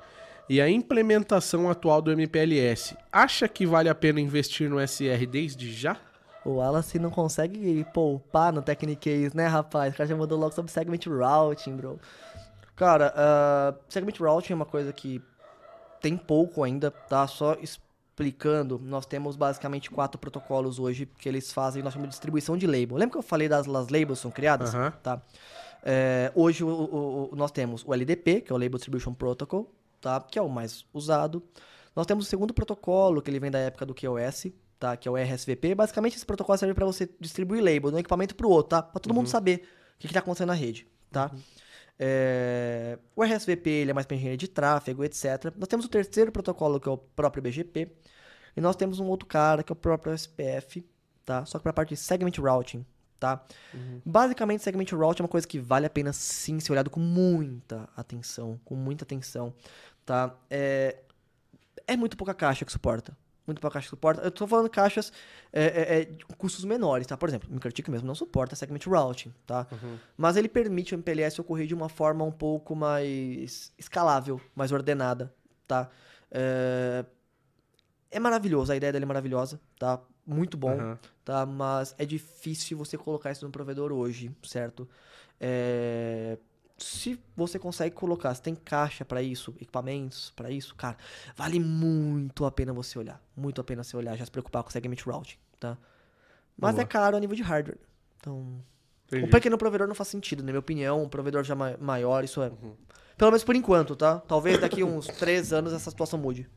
[0.49, 5.71] e a implementação atual do MPLS, acha que vale a pena investir no SR desde
[5.71, 5.97] já?
[6.43, 9.93] O Wallace não consegue poupar no Technique né, rapaz?
[9.93, 11.99] O cara já mandou logo sobre Segment Routing, bro.
[12.75, 15.21] Cara, uh, Segment Routing é uma coisa que
[16.01, 17.27] tem pouco ainda, tá?
[17.27, 17.55] Só
[18.21, 22.65] explicando, nós temos basicamente quatro protocolos hoje que eles fazem, nós chamamos de distribuição de
[22.67, 22.97] label.
[22.97, 24.73] Lembra que eu falei das las labels são criadas?
[25.03, 25.21] Tá.
[25.83, 29.73] É, hoje o- o- o- nós temos o LDP, que é o Label Distribution Protocol,
[29.99, 30.19] tá?
[30.21, 31.41] Que é o mais usado.
[31.95, 34.95] Nós temos o segundo protocolo, que ele vem da época do QoS, tá?
[34.95, 35.73] Que é o RSVP.
[35.73, 38.83] Basicamente, esse protocolo serve para você distribuir label de um equipamento para o outro, tá?
[38.83, 39.63] Para todo mundo saber
[39.95, 41.31] o que está acontecendo na rede, tá?
[42.03, 45.53] É, O RSVP ele é mais para engenharia de tráfego, etc.
[45.55, 47.91] Nós temos o terceiro protocolo, que é o próprio BGP.
[48.57, 50.83] E nós temos um outro cara, que é o próprio SPF,
[51.23, 51.45] tá?
[51.45, 52.83] Só que para a parte de Segment Routing,
[53.19, 53.45] tá?
[54.03, 57.87] Basicamente, Segment Routing é uma coisa que vale a pena sim ser olhado com muita
[57.95, 59.53] atenção, com muita atenção,
[60.05, 60.35] tá?
[60.49, 60.97] É,
[61.87, 63.15] é muito pouca caixa que suporta.
[63.45, 64.21] Muito pouca caixa que suporta.
[64.21, 65.11] Eu tô falando caixas
[65.51, 67.17] é, é, é, de custos menores, tá?
[67.17, 69.67] Por exemplo, o MicroTik mesmo não suporta Segment Routing, tá?
[70.15, 75.33] Mas ele permite o MPLS ocorrer de uma forma um pouco mais escalável, mais ordenada,
[75.67, 75.89] tá?
[76.29, 77.03] É,
[78.11, 79.99] é maravilhoso, a ideia dele é maravilhosa, tá?
[80.25, 80.99] Muito bom Aham.
[81.25, 81.45] tá?
[81.45, 84.87] Mas é difícil você colocar isso no provedor hoje, certo?
[85.39, 86.37] É,
[86.81, 90.97] Se você consegue colocar, se tem caixa pra isso, equipamentos pra isso, cara,
[91.35, 93.21] vale muito a pena você olhar.
[93.37, 95.77] Muito a pena você olhar, já se preocupar com o segment routing, tá?
[96.57, 96.81] Mas Boa.
[96.83, 97.77] é caro a nível de hardware.
[98.17, 98.61] Então,
[99.07, 99.25] Entendi.
[99.25, 101.03] um pequeno provedor não faz sentido, na minha opinião.
[101.03, 102.47] Um provedor já ma- maior, isso é.
[102.49, 102.73] Uhum.
[103.17, 104.19] Pelo menos por enquanto, tá?
[104.19, 106.47] Talvez daqui uns três anos essa situação mude.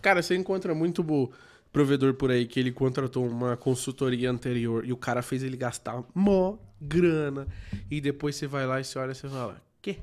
[0.00, 1.30] Cara, você encontra muito bo-
[1.72, 6.02] provedor por aí que ele contratou uma consultoria anterior e o cara fez ele gastar
[6.14, 7.46] mó grana.
[7.90, 9.60] E depois você vai lá e você olha e você fala,
[9.94, 9.98] quê?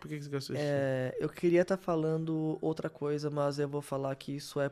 [0.00, 0.64] Por que que você gastou isso?
[0.66, 4.70] É, eu queria estar falando outra coisa, mas eu vou falar que isso é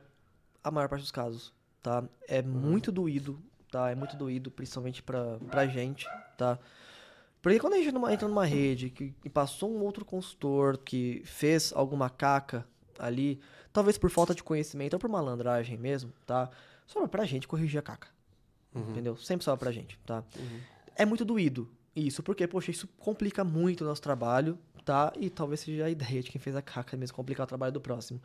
[0.63, 2.05] a maior parte dos casos, tá?
[2.29, 3.91] É muito doído, tá?
[3.91, 6.07] É muito doído, principalmente pra, pra gente,
[6.37, 6.59] tá?
[7.41, 11.23] Porque quando a gente numa- entra numa rede que, e passou um outro consultor que
[11.25, 12.67] fez alguma caca
[12.99, 13.41] ali,
[13.73, 16.51] talvez por falta de conhecimento ou por malandragem mesmo, tá?
[16.87, 18.09] Sobra pra gente corrigir a caca.
[18.91, 19.17] Entendeu?
[19.17, 20.23] Sempre sobra pra gente, tá?
[20.95, 25.13] É muito doído isso, porque, poxa, isso complica muito o nosso trabalho, tá?
[25.19, 27.81] E talvez seja a ideia de quem fez a caca mesmo, complicar o trabalho do
[27.81, 28.21] próximo.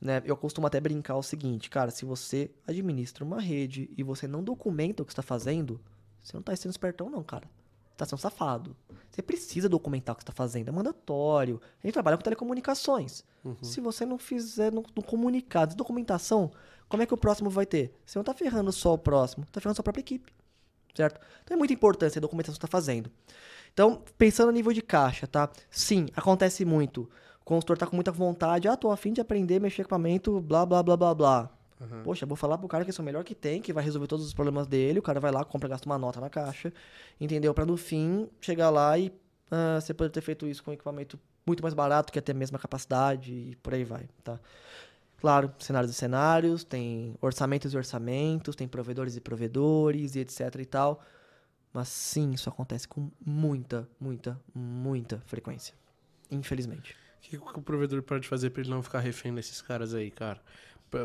[0.00, 0.22] Né?
[0.24, 4.42] Eu costumo até brincar o seguinte, cara, se você administra uma rede e você não
[4.42, 5.80] documenta o que está fazendo,
[6.22, 7.48] você não tá sendo espertão não, cara.
[7.96, 8.74] Tá sendo safado.
[9.10, 11.60] Você precisa documentar o que está fazendo, é mandatório.
[11.82, 13.22] A gente trabalha com telecomunicações.
[13.62, 16.50] Se você não fizer, não, não comunicar, documentação,
[16.88, 17.94] como é que o próximo vai ter?
[18.04, 20.32] Você não tá ferrando só o próximo, tá ferrando sua própria equipe
[20.94, 21.20] certo?
[21.42, 23.10] Então é muito importante a documentação que você está fazendo.
[23.72, 25.50] Então, pensando a nível de caixa, tá?
[25.70, 27.08] Sim, acontece muito.
[27.40, 30.82] O consultor tá com muita vontade, ah, tô afim de aprender, mexer equipamento, blá, blá,
[30.82, 31.50] blá, blá, blá.
[32.02, 34.06] Poxa, vou falar pro cara que isso é o melhor que tem, que vai resolver
[34.06, 36.72] todos os problemas dele, o cara vai lá, compra, gasta uma nota na caixa,
[37.20, 37.52] entendeu?
[37.52, 39.12] Pra no fim, chegar lá e
[39.50, 42.34] ah, você poder ter feito isso com um equipamento muito mais barato, que até a
[42.34, 44.40] mesma capacidade e por aí vai, tá?
[45.24, 50.66] Claro, cenários e cenários, tem orçamentos e orçamentos, tem provedores e provedores e etc e
[50.66, 51.02] tal.
[51.72, 55.74] Mas sim, isso acontece com muita, muita, muita frequência.
[56.30, 56.94] Infelizmente.
[57.16, 60.42] O que, o provedor pode fazer pra ele não ficar refém desses caras aí, cara?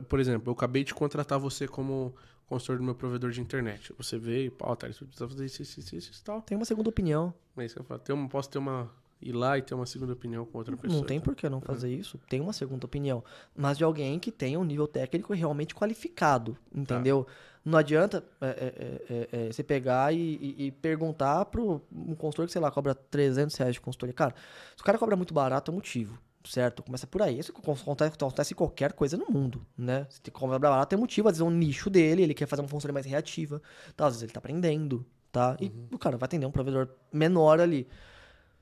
[0.09, 2.13] Por exemplo, eu acabei de contratar você como
[2.45, 3.93] consultor do meu provedor de internet.
[3.97, 6.41] Você veio, pau, tá, você precisa fazer isso, isso, isso, isso e tal.
[6.41, 7.33] Tem uma segunda opinião.
[7.55, 8.91] Mas eu falo, tem uma, posso ter uma.
[9.21, 10.99] Ir lá e ter uma segunda opinião com outra pessoa.
[11.01, 12.19] Não tem por que não fazer isso.
[12.29, 13.23] Tem uma segunda opinião.
[13.55, 16.57] Mas de alguém que tenha um nível técnico realmente qualificado.
[16.73, 17.25] Entendeu?
[17.65, 20.17] Não adianta é, é, é, é, é, você pegar e,
[20.57, 24.13] e- e perguntar para um consultor que, sei lá, cobra 300 reais de consultoria.
[24.13, 24.33] Cara,
[24.75, 26.17] se o cara cobra muito barato, é motivo.
[26.45, 26.81] Certo?
[26.81, 27.37] Começa por aí.
[27.37, 30.07] Isso acontece, acontece em qualquer coisa no mundo, né?
[30.09, 31.27] Se te cobra barato, é motivo.
[31.27, 33.61] Às vezes é um nicho dele, ele quer fazer uma consultoria mais reativa.
[33.95, 34.05] Tá?
[34.07, 35.57] Às vezes ele tá aprendendo, tá?
[35.59, 37.85] E o cara vai atender um provedor menor ali.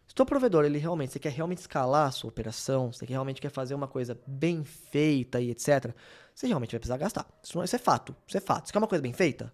[0.07, 3.13] Se o teu provedor, ele realmente, você quer realmente escalar a sua operação, você quer-
[3.13, 5.93] realmente quer fazer uma coisa bem feita e etc.,
[6.34, 7.27] você realmente vai precisar gastar.
[7.43, 8.67] Isso, não- isso é fato, isso é fato.
[8.67, 9.53] Se quer uma coisa bem feita,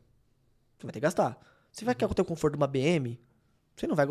[0.77, 1.37] você vai ter que gastar.
[1.71, 3.19] Se vai querer ter o conforto de uma BM,
[3.75, 4.05] você não vai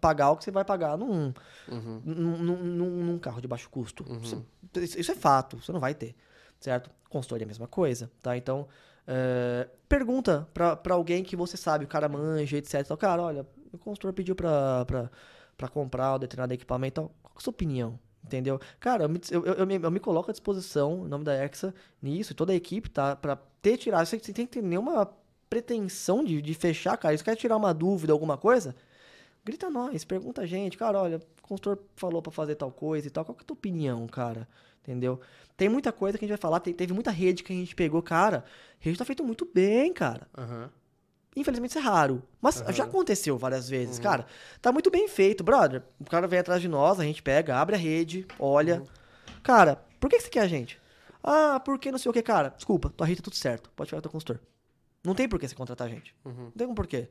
[0.00, 1.32] pagar o que você vai pagar num,
[1.68, 2.02] Uhum.
[2.04, 4.02] num, num- num- carro de baixo custo.
[4.18, 4.42] Você-
[4.80, 6.16] isso, isso é fato, você não vai ter,
[6.58, 6.90] certo?
[7.08, 8.36] Consultoria é a mesma coisa, tá?
[8.36, 8.66] Então,
[9.06, 12.80] é, pergunta pra, pra alguém que você sabe, o cara manja, etc.
[12.80, 15.10] Então, cara, olha, o consultor pediu pra, pra,
[15.56, 17.98] pra comprar um determinado equipamento, então, qual é a sua opinião?
[18.24, 18.58] Entendeu?
[18.80, 21.44] Cara, eu me, eu, eu- eu me, eu me coloco à disposição, em nome da
[21.44, 23.14] Exa, nisso, toda a equipe, tá?
[23.14, 24.06] Pra ter tirado.
[24.06, 25.10] Você tem que ter nenhuma
[25.50, 27.16] pretensão de, de fechar, cara.
[27.16, 28.74] Se quer tirar uma dúvida, alguma coisa,
[29.44, 33.10] grita nós, pergunta a gente, cara, olha, o consultor falou pra fazer tal coisa e
[33.10, 33.24] tal.
[33.26, 34.48] Qual que é a tua opinião, cara?
[34.82, 35.20] Entendeu?
[35.56, 36.60] Tem muita coisa que a gente vai falar.
[36.60, 38.38] te- Teve muita rede que a gente pegou, cara.
[38.80, 40.26] A rede tá feito muito bem, cara.
[40.36, 40.70] Aham.
[41.36, 42.22] Infelizmente isso é raro.
[42.40, 44.26] Mas já aconteceu várias vezes, cara.
[44.62, 45.82] Tá muito bem feito, brother.
[45.98, 48.82] O cara vem atrás de nós, a gente pega, abre a rede, olha.
[49.42, 50.80] Cara, por que que você quer a gente?
[51.22, 52.50] Ah, porque não sei o que, cara.
[52.50, 53.70] Desculpa, tua rede tá tudo certo.
[53.74, 54.40] Pode pegar teu consultor.
[55.02, 56.14] Não tem por que você contratar a gente.
[56.24, 57.08] Não tem um porquê.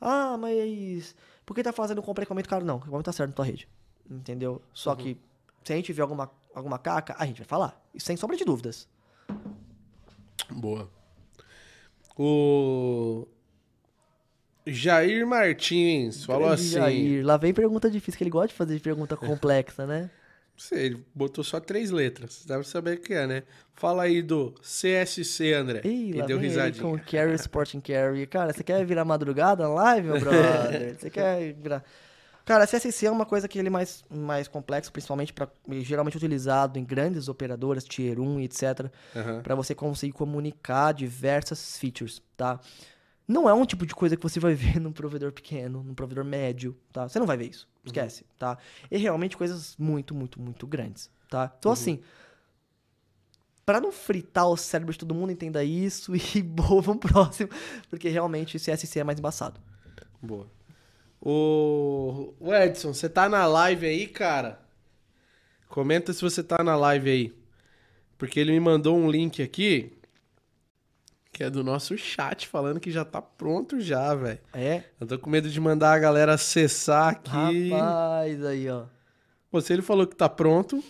[0.00, 1.14] Ah, mas.
[1.44, 2.64] Por que tá fazendo compra e equipamento caro?
[2.64, 3.68] Não, o equipamento tá certo na tua rede.
[4.10, 4.62] Entendeu?
[4.72, 5.18] Só que
[5.64, 7.80] se a gente vê alguma, alguma caca, a gente vai falar.
[7.94, 8.88] Isso sem sombra de dúvidas.
[10.50, 10.88] Boa.
[12.16, 13.26] O
[14.66, 16.70] Jair Martins falou Grande assim.
[16.72, 17.24] Jair.
[17.24, 20.10] Lá vem pergunta difícil, que ele gosta de fazer pergunta complexa, né?
[20.56, 22.44] Sei, ele botou só três letras.
[22.46, 23.42] Dá pra saber o que é, né?
[23.74, 25.82] Fala aí do CSC, André.
[25.84, 26.82] Ih, e lá deu risadinha.
[26.82, 28.26] com Carry Sporting Carry.
[28.26, 30.96] Cara, você quer virar madrugada na live, meu brother?
[30.98, 31.84] Você quer virar...
[32.46, 35.48] Cara, CSC é uma coisa que ele é mais, mais complexo, principalmente para
[35.80, 39.42] geralmente utilizado em grandes operadoras, Tier 1 e etc, Aham.
[39.42, 42.60] para você conseguir comunicar diversas features, tá?
[43.26, 46.24] Não é um tipo de coisa que você vai ver num provedor pequeno, num provedor
[46.24, 47.08] médio, tá?
[47.08, 48.56] Você não vai ver isso, esquece, tá?
[48.90, 51.52] E realmente coisas muito, muito, muito grandes, tá?
[51.58, 52.00] Então assim,
[53.66, 57.50] Pra não fritar o cérebro de todo mundo, entenda isso e boa, vamos próximo,
[57.90, 59.60] porque realmente o CSC é mais embaçado.
[60.22, 60.46] Boa.
[61.20, 62.32] O...
[62.38, 64.60] o Edson, você tá na live aí, cara?
[65.68, 67.32] Comenta se você tá na live aí.
[68.16, 69.95] Porque ele me mandou um link aqui
[71.36, 74.38] que é do nosso chat falando que já tá pronto já, velho.
[74.54, 74.84] É?
[74.98, 77.68] Eu tô com medo de mandar a galera acessar aqui.
[77.70, 78.84] Rapaz, aí, ó.
[79.50, 80.82] Pô, se ele falou que tá pronto.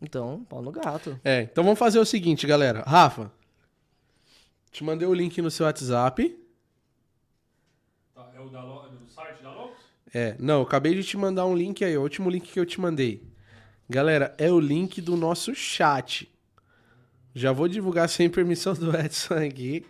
[0.00, 1.18] Então, pau no gato.
[1.24, 2.84] É, então vamos fazer o seguinte, galera.
[2.86, 3.32] Rafa,
[4.70, 6.32] te mandei o link no seu WhatsApp.
[8.14, 9.78] Tá, é o da Lo- do site da Locus?
[10.14, 12.66] É, não, eu acabei de te mandar um link aí, o último link que eu
[12.66, 13.20] te mandei.
[13.90, 16.31] Galera, é o link do nosso chat.
[17.34, 19.86] Já vou divulgar sem permissão do Edson aqui,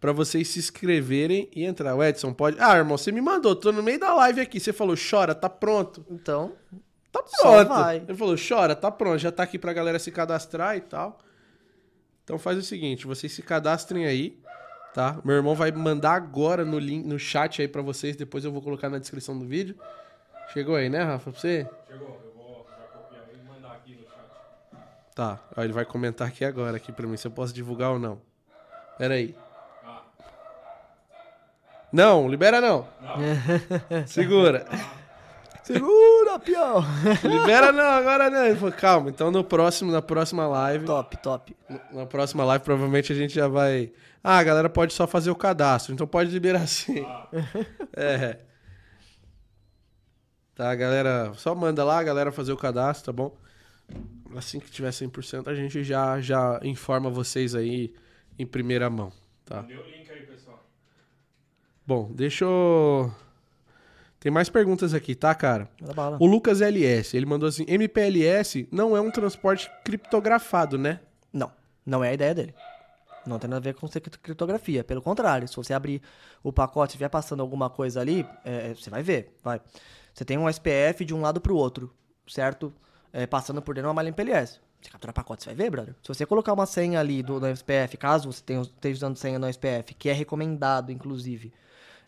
[0.00, 1.94] pra vocês se inscreverem e entrar.
[1.94, 2.56] O Edson pode.
[2.60, 4.60] Ah, irmão, você me mandou, tô no meio da live aqui.
[4.60, 6.04] Você falou, chora, tá pronto.
[6.10, 6.54] Então,
[7.12, 7.72] Tá pronto.
[8.08, 11.18] Ele falou, chora, tá pronto, já tá aqui pra galera se cadastrar e tal.
[12.24, 14.38] Então faz o seguinte, vocês se cadastrem aí,
[14.92, 15.18] tá?
[15.24, 18.60] Meu irmão vai mandar agora no link, no chat aí pra vocês, depois eu vou
[18.60, 19.76] colocar na descrição do vídeo.
[20.52, 21.68] Chegou aí, né, Rafa, pra você?
[21.88, 24.76] Chegou, eu vou já copiar e mandar aqui no chat.
[25.16, 27.98] Tá, ó, ele vai comentar aqui agora, aqui pra mim, se eu posso divulgar ou
[27.98, 28.20] não.
[28.98, 29.34] Pera aí.
[29.82, 30.02] Ah,
[31.90, 32.86] Não, libera não.
[34.06, 34.66] Segura.
[35.64, 36.84] segura, pião!
[37.24, 38.44] libera não, agora não.
[38.44, 40.84] Ele falou, calma, então no próximo, na próxima live...
[40.84, 41.56] top, top.
[41.92, 43.90] Na próxima live, provavelmente a gente já vai.
[44.22, 47.06] Ah, a galera pode só fazer o cadastro, então pode liberar sim.
[47.96, 48.36] É.
[50.54, 51.32] Tá, galera.
[51.36, 53.34] Só manda lá, a galera fazer o cadastro, tá bom?
[54.36, 57.94] Assim que tiver 100%, a gente já, já informa vocês aí
[58.38, 59.10] em primeira mão,
[59.46, 59.62] tá?
[59.62, 60.62] mandei o link aí, pessoal.
[61.86, 63.10] Bom, deixa eu.
[64.20, 65.70] Tem mais perguntas aqui, tá, cara?
[66.18, 71.00] O Lucas LS, ele mandou assim: MPLS não é um transporte criptografado, né?
[71.32, 71.50] Não,
[71.84, 72.54] não é a ideia dele.
[73.26, 74.84] Não tem nada a ver com cri- criptografia.
[74.84, 76.02] Pelo contrário, se você abrir
[76.42, 79.34] o pacote e vier passando alguma coisa ali, é, você vai ver.
[79.42, 79.60] Vai.
[80.12, 81.92] Você tem um SPF de um lado pro outro,
[82.26, 82.72] certo?
[83.16, 84.60] É, passando por dentro de uma malha MPLS.
[84.78, 85.94] Você captura pacote, você vai ver, brother.
[86.02, 89.38] Se você colocar uma senha ali do, do SPF, caso você tenha, esteja usando senha
[89.38, 91.50] no SPF, que é recomendado, inclusive,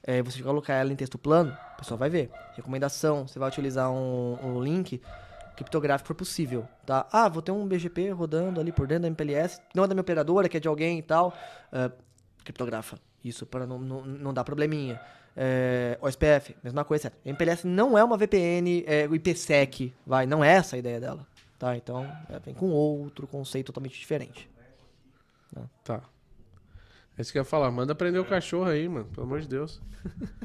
[0.03, 2.31] é, você colocar ela em texto plano, o pessoal vai ver.
[2.55, 5.01] Recomendação, você vai utilizar um, um link
[5.57, 7.09] criptográfico possível, tá?
[7.11, 10.03] Ah, vou ter um BGP rodando ali por dentro da MPLS, não é da minha
[10.03, 11.33] operadora, que é de alguém e tal,
[11.73, 11.91] ah,
[12.45, 12.99] criptografa.
[13.25, 15.01] Isso para não, não, não dar probleminha.
[15.37, 17.19] É, o SPF, mesma coisa, certo?
[17.25, 21.27] MPLS não é uma VPN, é, o IPsec, vai, não é essa a ideia dela,
[21.59, 21.77] tá?
[21.77, 24.49] Então, é, vem com outro conceito totalmente diferente.
[25.85, 26.03] Tá.
[27.17, 27.71] É isso que eu ia falar.
[27.71, 29.07] Manda prender o cachorro aí, mano.
[29.07, 29.81] Pelo amor de Deus.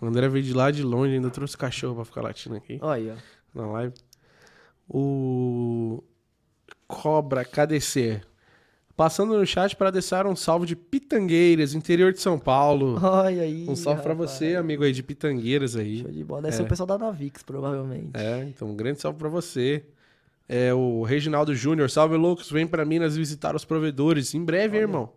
[0.00, 2.94] O André veio de lá de longe, ainda trouxe cachorro pra ficar latindo aqui Olha
[2.94, 3.58] aí, ó.
[3.60, 3.94] na live.
[4.88, 6.04] O
[6.86, 8.22] Cobra KDC.
[8.98, 12.98] Passando no chat para deixar um salve de Pitangueiras, interior de São Paulo.
[13.00, 13.64] Olha aí.
[13.68, 14.32] Um salve pra rapaz.
[14.32, 16.00] você, amigo aí de Pitangueiras aí.
[16.02, 16.42] Show de bola.
[16.42, 16.64] Deve ser É.
[16.64, 18.10] o pessoal da Navix, provavelmente.
[18.14, 19.84] É, então um grande salve pra você.
[20.48, 24.34] É o Reginaldo Júnior, salve loucos, vem pra Minas visitar os provedores.
[24.34, 25.12] Em breve, hein, irmão.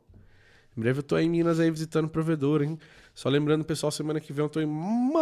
[0.77, 2.77] Em breve eu tô em Minas aí visitando o provedor, hein?
[3.15, 5.15] Só lembrando, pessoal, semana que vem eu tô em Maceió.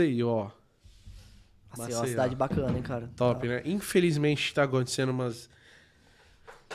[0.00, 0.48] Assim, ó,
[1.76, 2.06] uma Maceió.
[2.06, 3.10] cidade bacana, hein, cara.
[3.16, 3.62] Top, Tá, né?
[3.66, 5.50] Infelizmente tá acontecendo umas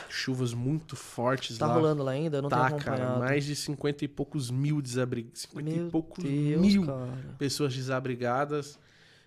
[0.08, 1.74] chuvas muito fortes tá lá.
[1.74, 2.38] rolando lá ainda?
[2.38, 5.42] Eu não tá, tenho cara, mais de 50 e poucos mil desabrigados.
[5.42, 7.34] 50 e Meu poucos Deus, mil cara.
[7.38, 8.78] pessoas desabrigadas.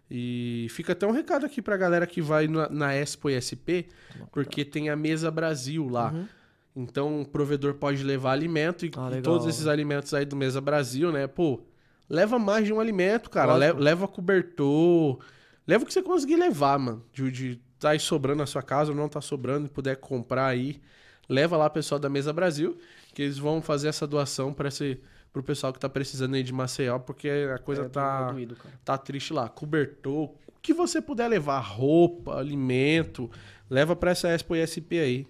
[0.09, 3.87] E fica até um recado aqui pra galera que vai na, na Expo SP,
[4.31, 6.11] porque tem a Mesa Brasil lá.
[6.11, 6.27] Uhum.
[6.75, 10.59] Então o provedor pode levar alimento e, Ah, e todos esses alimentos aí do Mesa
[10.59, 11.27] Brasil, né?
[11.27, 11.61] Pô,
[12.09, 13.55] leva mais de um alimento, cara.
[13.55, 13.77] Lógico.
[13.77, 15.19] Le- leva cobertor.
[15.65, 17.05] Leva o que você conseguir levar, mano.
[17.13, 20.45] De, de tá aí sobrando na sua casa ou não tá sobrando e puder comprar
[20.45, 20.79] aí.
[21.27, 22.77] Leva lá o pessoal da Mesa Brasil,
[23.13, 24.99] que eles vão fazer essa doação para esse
[25.33, 28.79] pro pessoal que tá precisando aí de Maceió, porque a coisa É, tá doído, cara.
[28.83, 29.47] tá triste lá.
[29.47, 33.31] Cobertor, o que você puder levar, roupa, alimento,
[33.69, 35.23] leva pra essa Expo ISP aí.
[35.23, 35.29] Tá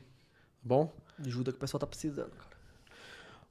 [0.64, 0.91] bom?
[1.23, 2.49] Ajuda que o pessoal tá precisando, cara.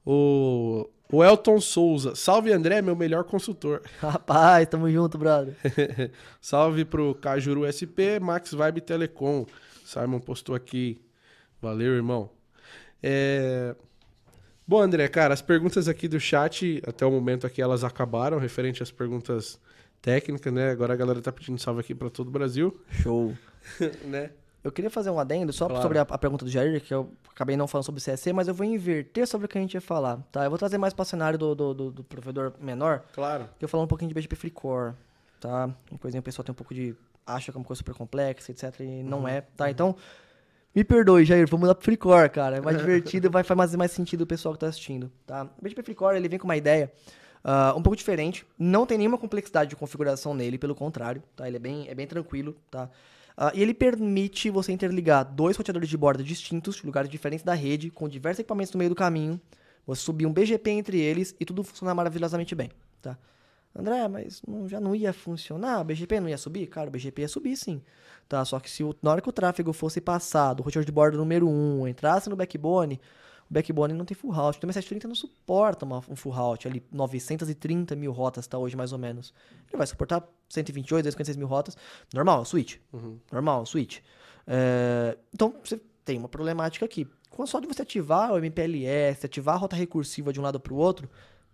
[0.05, 2.15] O, o Elton Souza.
[2.15, 3.81] Salve, André, meu melhor consultor.
[3.99, 5.55] Rapaz, tamo junto, brother.
[6.39, 9.45] Salve pro Cajuru SP, Max Vibe Telecom.
[9.85, 11.01] Simon postou aqui.
[11.61, 12.29] Valeu, irmão.
[13.03, 13.75] É...
[14.67, 18.81] Bom, André, cara, as perguntas aqui do chat, até o momento aqui, elas acabaram, referente
[18.81, 19.59] às perguntas
[20.01, 20.71] técnicas, né?
[20.71, 23.33] Agora a galera tá pedindo salve aqui pra todo o Brasil, Show.
[24.05, 24.31] né?
[24.63, 25.81] Eu queria fazer um adendo só Claro.
[25.81, 28.53] sobre a, a pergunta do Jair, que eu acabei não falando sobre CSC, mas eu
[28.53, 30.43] vou inverter sobre o que a gente ia falar, tá?
[30.43, 33.49] Eu vou trazer mais para o cenário do, do, do- do provedor menor, Claro.
[33.57, 34.93] que eu falar um pouquinho de BGP FreeCore,
[35.39, 35.65] tá?
[35.89, 36.95] Uma coisinha o pessoal tem um pouco de...
[37.25, 39.71] acha que é uma coisa super complexa, etc, e não é, tá?
[39.71, 39.95] Então,
[40.75, 42.57] me perdoe, Jair, vou mudar pro FreeCore, cara.
[42.57, 45.49] É mais divertido vai fazer mais sentido o pessoal que tá assistindo, tá?
[45.57, 46.91] O BGP FreeCore, ele vem com uma ideia
[47.43, 51.47] ah, um pouco diferente, não tem nenhuma complexidade de configuração nele, pelo contrário, tá?
[51.47, 52.87] Ele é bem, é bem tranquilo, tá?
[53.43, 57.55] Ah, e ele permite você interligar dois roteadores de borda distintos, de lugares diferentes da
[57.55, 59.41] rede, com diversos equipamentos no meio do caminho,
[59.83, 62.69] você subir um BGP entre eles e tudo funcionar maravilhosamente bem,
[63.01, 63.17] tá?
[63.75, 65.81] André, mas não- já não ia funcionar?
[65.81, 66.67] O BGP não ia subir?
[66.67, 67.81] Cara, o BGP ia subir sim.
[68.29, 68.45] Tá?
[68.45, 71.17] Só que se o- na hora que o tráfego fosse passar do roteador de borda
[71.17, 72.99] número 1, entrasse no backbone, o
[73.51, 74.57] backbone não tem full route.
[74.57, 76.67] O MS730 não suporta uma, um full route.
[76.67, 79.33] Ali, 930 mil rotas tá hoje, mais ou menos.
[79.67, 81.75] Ele vai suportar 128, 256 mil rotas.
[82.13, 82.77] Normal, switch.
[83.31, 83.99] Normal, switch.
[84.47, 87.05] É, então, você tem uma problemática aqui.
[87.29, 90.73] Com só de você ativar o MPLS, ativar a rota recursiva de um lado para
[90.73, 91.09] o outro,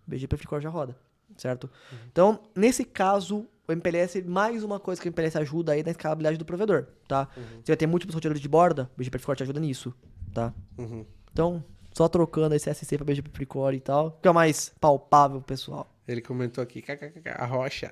[0.08, 0.96] o BGP FreeCore já roda,
[1.36, 1.70] certo?
[2.12, 6.38] Então, nesse caso, o MPLS, mais uma coisa que o MPLS ajuda aí na escalabilidade
[6.38, 7.28] do provedor, tá?
[7.64, 9.94] Você vai ter múltiplos roteadores de borda, o BGP FreeCore te ajuda nisso,
[10.34, 10.52] tá?
[10.78, 11.06] Uhum.
[11.32, 11.64] Então,
[11.98, 15.92] só trocando esse SC para BGP FreeCore e tal, fica mais palpável, pessoal.
[16.08, 17.92] Ele comentou aqui, kkkk, a rocha.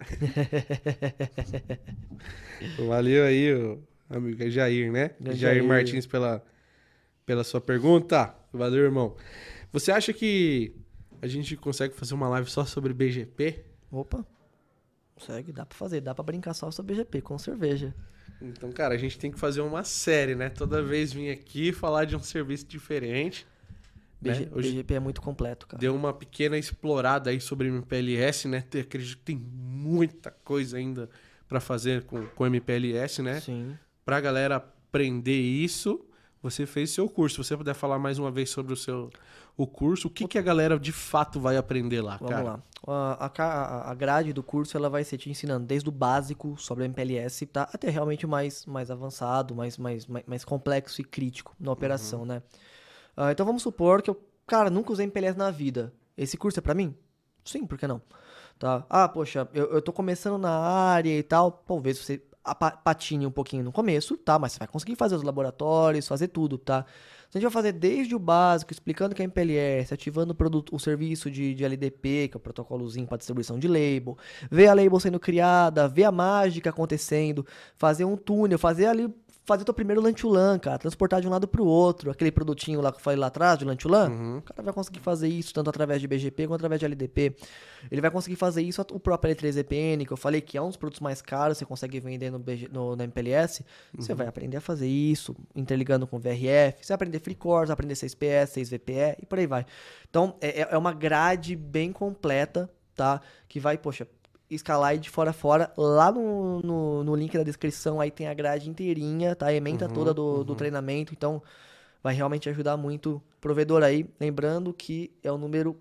[2.88, 5.16] Valeu aí, o amigo é Jair, né?
[5.20, 5.64] Jair, Jair.
[5.64, 6.46] Martins pela,
[7.26, 8.36] pela sua pergunta.
[8.54, 9.16] Valeu, irmão.
[9.74, 10.76] Você acha que
[11.20, 13.66] a gente consegue fazer uma live só sobre BGP?
[13.92, 14.24] Opa,
[15.16, 17.92] consegue, dá pra fazer, dá pra brincar só sobre BGP, com cerveja.
[18.40, 20.48] Então, cara, a gente tem que fazer uma série, né?
[20.48, 23.48] Toda vez vir aqui falar de um serviço diferente.
[24.22, 24.52] BG, né?
[24.54, 25.80] Hoje BGP é muito completo, cara.
[25.80, 28.62] deu uma pequena explorada aí sobre MPLS, né?
[28.62, 31.10] Te- Acredito que tem muita coisa ainda
[31.48, 33.40] pra fazer com, com MPLS, né?
[33.40, 33.78] Sim.
[34.04, 36.04] Pra galera aprender isso,
[36.42, 37.44] você fez seu curso.
[37.44, 39.10] Se você puder falar mais uma vez sobre o seu
[39.58, 42.44] o curso, o que, que a galera de fato vai aprender lá, Vamos cara?
[42.44, 42.64] lá.
[42.86, 46.84] A, a a grade do curso ela vai ser te ensinando desde o básico sobre
[46.84, 47.70] o MPLS tá?
[47.74, 52.26] até realmente o mais, mais avançado, mais, mais, mais, mais complexo e crítico na operação,
[52.26, 52.42] né?
[53.16, 55.94] Ah, então vamos supor que eu, cara, nunca usei MPLS na vida.
[56.18, 56.96] Esse curso é pra mim?
[57.44, 58.02] Sim, por que não?
[58.58, 58.86] Tá?
[58.90, 61.52] Ah, poxa, eu, eu tô começando na área e tal.
[61.52, 62.22] Talvez você
[62.84, 64.38] patine um pouquinho no começo, tá?
[64.38, 66.86] Mas você vai conseguir fazer os laboratórios, fazer tudo, tá?
[67.28, 70.36] Então a gente vai fazer desde o básico, explicando o que é MPLS, ativando o,
[70.36, 74.18] produto, o serviço de, de LDP, que é o protocolozinho para distribuição de label,
[74.50, 79.14] ver a label sendo criada, ver a mágica acontecendo, fazer um túnel, fazer ali,
[79.46, 82.92] fazer o teu primeiro LAN-to-LAN, cara, transportar de um lado pro outro, aquele produtinho lá
[82.92, 84.38] que eu falei lá atrás, de LAN-to-LAN, Uhum.
[84.40, 87.36] o cara vai conseguir fazer isso tanto através de BGP quanto através de LDP.
[87.92, 90.78] Ele vai conseguir fazer isso o próprio L3VPN, que eu falei que é um dos
[90.78, 93.64] produtos mais caros, você consegue vender no, BG, no, no MPLS.
[93.94, 97.74] Você vai aprender a fazer isso, interligando com VRF, você vai aprender FreeCore, você vai
[97.74, 99.66] aprender 6PS, 6VPE e por aí vai.
[100.10, 103.22] Então, é, é- é uma grade bem completa, tá?
[103.48, 104.08] Que vai, poxa,
[104.50, 105.72] escalar aí de fora a fora.
[105.78, 109.48] Lá no, no, no link da descrição aí tem a grade inteirinha, tá?
[109.48, 111.42] A ementa toda do, do treinamento, então
[112.04, 114.08] vai realmente ajudar muito o provedor aí.
[114.20, 115.78] Lembrando que é um número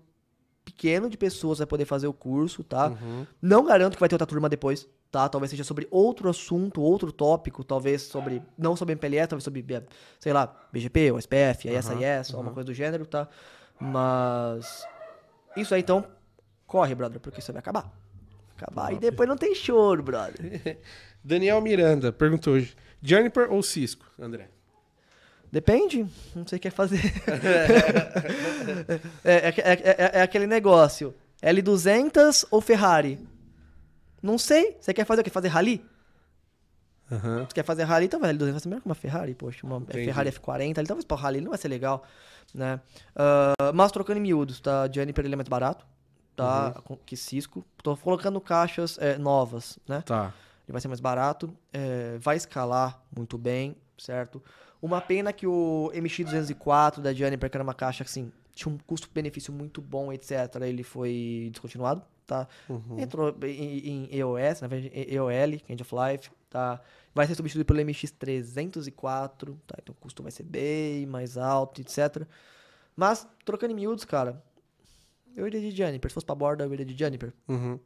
[0.63, 2.87] pequeno de pessoas vai poder fazer o curso, tá?
[2.87, 3.27] Uhum.
[3.39, 5.29] Não garanto que vai ter outra turma depois, tá?
[5.29, 9.83] Talvez seja sobre outro assunto, outro tópico, talvez sobre, não sobre MPLS, talvez sobre, eh,
[10.19, 13.27] sei lá, BGP, ou SPF, Aham, ISIS, alguma coisa do gênero, tá?
[13.79, 14.83] Mas
[15.55, 16.03] isso aí, então,
[16.65, 18.04] corre, brother, porque isso vai acabar.
[18.57, 20.77] Acabar e depois não tem choro, brother.
[21.23, 24.49] Daniel Miranda perguntou hoje: Juniper ou Cisco, André?
[25.51, 26.05] Depende,
[26.35, 26.99] não sei o que quer fazer.
[29.23, 33.19] é, é, é- é- é aquele negócio, L200 ou Ferrari?
[34.21, 35.29] Não sei, você quer fazer o quê?
[35.29, 35.85] Fazer rally?
[37.11, 37.45] Aham.
[37.45, 39.77] Tu quer fazer rally, então vai, L200 vai ser melhor que uma Ferrari, poxa, uma
[39.77, 40.05] Entendi.
[40.05, 42.03] Ferrari F40, ali talvez pra rally não vai ser legal,
[42.53, 42.79] né?
[43.15, 44.89] Ah, mas trocando em miúdos, tá?
[44.91, 45.85] Juniper ele é mais barato,
[46.35, 46.81] tá?
[46.89, 46.97] Uhum.
[47.05, 47.65] Que Cisco.
[47.81, 50.01] Tô colocando caixas é, novas, né?
[50.01, 50.33] Tá.
[50.65, 54.41] Ele vai ser mais barato, é, vai escalar muito bem, certo?
[54.81, 59.53] Uma pena que o MX204 da Juniper, que era uma caixa assim, tinha um custo-benefício
[59.53, 60.31] muito bom, etc.
[60.61, 62.47] Ele foi descontinuado, tá?
[62.67, 62.99] Uhum.
[62.99, 66.81] Entrou em, em EOS, na verdade, EOL, End of Life, tá?
[67.13, 69.75] Vai ser substituído pelo MX304, tá?
[69.81, 72.25] Então o custo vai ser bem mais alto, etc.
[72.95, 74.41] Mas, trocando em miúdos, cara,
[75.35, 76.09] eu iria de Juniper.
[76.09, 77.33] Se fosse pra borda, eu iria de Juniper.
[77.47, 77.79] Uhum.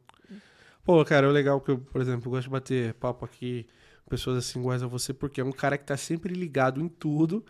[0.84, 3.66] Pô, cara, é legal que eu, por exemplo, gosto de bater papo aqui
[4.04, 6.88] com pessoas assim iguais a você, porque é um cara que tá sempre ligado em
[6.88, 7.44] tudo.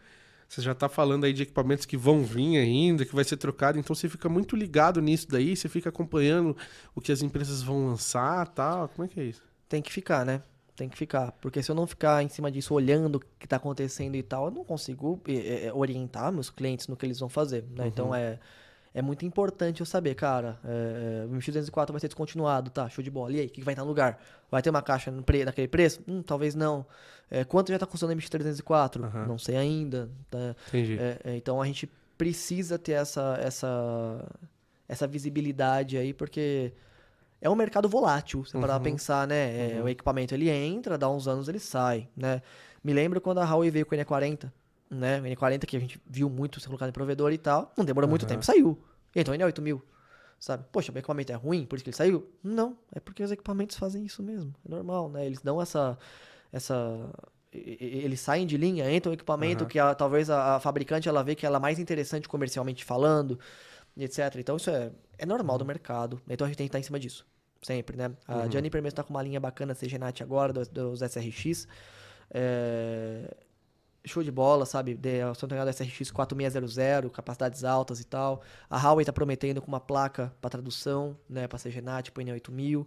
[0.49, 3.79] Você já tá falando aí de equipamentos que vão vir ainda, que vai ser trocado,
[3.79, 6.57] então você fica muito ligado nisso daí, você fica acompanhando
[6.93, 8.89] o que as empresas vão lançar tal.
[8.89, 9.43] Como é que é isso?
[9.69, 10.43] Tem que ficar, né?
[10.75, 11.31] Tem que ficar.
[11.33, 14.47] Porque se eu não ficar em cima disso, olhando o que tá acontecendo e tal,
[14.47, 17.87] eu não consigo eh, eh, orientar meus clientes no que eles vão fazer, né?
[17.87, 18.41] Então é,
[18.93, 22.89] é muito importante eu saber, cara, eh, o MX204 vai ser descontinuado, tá?
[22.89, 23.33] Show de bola.
[23.33, 24.21] E aí, o que vai estar no lugar?
[24.51, 26.01] Vai ter uma caixa pre, naquele preço?
[26.09, 26.85] Hum, talvez não.
[27.31, 29.05] Eh, quanto já tá custando o MX304?
[29.05, 29.27] Aham.
[29.27, 30.11] Não sei ainda.
[30.31, 30.57] tá?
[30.69, 30.99] Entendi.
[30.99, 31.89] É, é, então a gente
[32.19, 34.29] precisa ter essa, essa,
[34.89, 36.73] essa visibilidade aí, porque
[37.41, 38.97] é um mercado volátil, você parar pra Uhum.
[38.97, 39.77] pensar, né?
[39.79, 42.43] É, O equipamento ele entra, dá uns anos ele sai, né?
[42.83, 44.51] Me lembro quando a Huawei veio com o N40,
[44.91, 45.21] né?
[45.21, 48.09] O N40 que a gente viu muito ser colocado em provedor e tal, não demorou
[48.09, 48.29] muito Aham.
[48.35, 48.83] tempo, saiu.
[49.15, 49.81] Então o N8000,
[50.39, 50.65] sabe?
[50.73, 52.29] Poxa, o equipamento é ruim, por isso que ele saiu?
[52.43, 55.25] Não, é porque os equipamentos fazem isso mesmo, é normal, né?
[55.27, 55.99] Eles dão essa...
[56.53, 57.11] essa
[57.53, 59.69] eles saem de linha, entra um equipamento Aham.
[59.71, 63.41] que a- talvez a, a fabricante ela vê que ela é mais interessante comercialmente falando,
[63.97, 64.37] etc.
[64.39, 66.21] Então isso é, é normal do mercado.
[66.29, 67.27] Então a gente tem que estar em cima disso.
[67.63, 68.13] Sempre, né?
[68.29, 68.53] A Uhum.
[68.53, 71.67] Juniper mesmo tá com uma linha bacana CGNAT agora, dos, dos SRX.
[72.33, 73.35] É,
[74.05, 74.95] Show de bola, sabe?
[74.95, 78.43] De, não tô enganado, SRX 4600, capacidades altas e tal.
[78.69, 81.47] A Huawei tá prometendo com uma placa para tradução, né?
[81.47, 82.87] Pra CGNAT, pro N8000.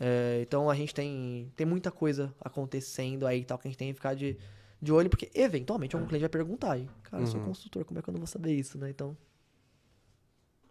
[0.00, 3.78] É, então a gente tem, tem muita coisa acontecendo aí e tal, que a gente
[3.78, 4.38] tem que ficar de,
[4.80, 7.46] de olho, porque eventualmente algum cliente vai perguntar aí, cara, eu sou Uhum.
[7.48, 8.88] construtor, como é que eu não vou saber isso, né?
[8.90, 9.16] Então.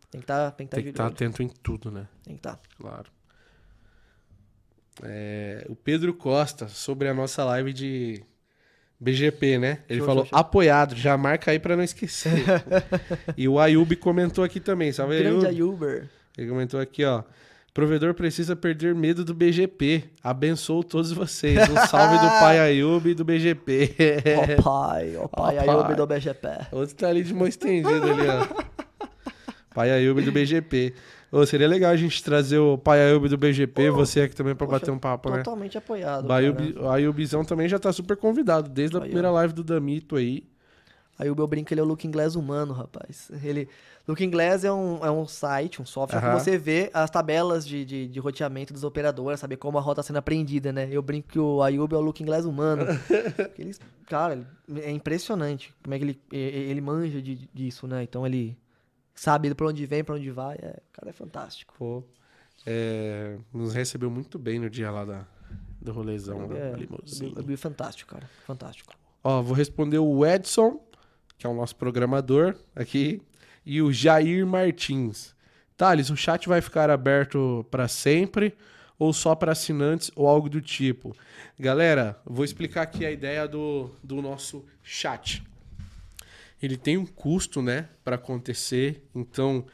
[0.09, 1.13] Tem que estar tá Tem de que estar olho.
[1.13, 2.07] atento em tudo, né?
[2.23, 2.59] Tem que estar.
[2.79, 3.11] Claro.
[5.03, 8.23] É, o Pedro Costa, sobre a nossa live de
[9.01, 9.79] BGP, né?
[9.89, 10.39] Ele Show, falou show, show.
[10.39, 12.43] apoiado, já marca aí pra não esquecer.
[13.35, 15.83] e o Ayub comentou aqui também, salve Grande Ayub.
[15.83, 16.09] Ayuber.
[16.37, 17.23] Ele comentou aqui, ó.
[17.73, 20.03] Provedor precisa perder medo do BGP.
[20.21, 21.57] Abençoo todos vocês.
[21.69, 23.95] Um salve do pai Ayub e do BGP.
[24.59, 25.95] Ó pai, ó pai, Ó Ayuber pai.
[25.95, 26.47] do BGP.
[26.71, 28.61] Outro tá ali de mão estendida ali, ó.
[29.73, 30.93] Pai Ayub do BGP.
[31.31, 34.67] Ô, seria legal a gente trazer o pai Ayub do BGP, você aqui também pra
[34.67, 35.37] Poxa, bater um papo, né?
[35.37, 36.27] Totalmente apoiado.
[36.27, 36.85] O Ayub, cara.
[36.85, 40.43] o Ayubzão também já tá super convidado, desde a primeira live do Damito aí.
[41.17, 43.31] Ayub, eu brinco ele é o Looking Glass humano, rapaz.
[43.43, 43.69] Ele,
[44.07, 46.35] Looking Glass é um, é um site, um software Aham.
[46.37, 50.01] que você vê as tabelas de, de, de roteamento dos operadores, saber como a rota
[50.01, 50.89] está sendo aprendida, né?
[50.91, 52.85] Eu brinco que o Ayub é o Looking Glass humano.
[53.57, 53.73] Ele,
[54.07, 54.45] cara,
[54.81, 58.01] é impressionante como é que ele, ele manja de- disso, né?
[58.03, 58.57] Então ele
[59.21, 60.55] sabe pra onde vem, pra onde vai.
[60.55, 61.75] É, o cara é fantástico.
[61.77, 62.03] Pô,
[62.65, 65.27] é, nos recebeu muito bem no dia lá da,
[65.79, 66.73] do rolezão, da É.
[66.73, 68.27] Ayub é fantástico, cara.
[68.47, 68.95] Fantástico.
[69.23, 70.83] Ó, vou responder o Edson,
[71.37, 73.21] que é o nosso programador aqui,
[73.63, 75.35] e o Jair Martins.
[75.77, 78.55] Thales, o chat vai ficar aberto para sempre
[78.97, 81.15] ou só para assinantes ou algo do tipo?
[81.59, 85.43] Galera, vou explicar aqui a ideia do, do nosso chat.
[86.61, 89.65] Ele tem um custo, né, para acontecer, então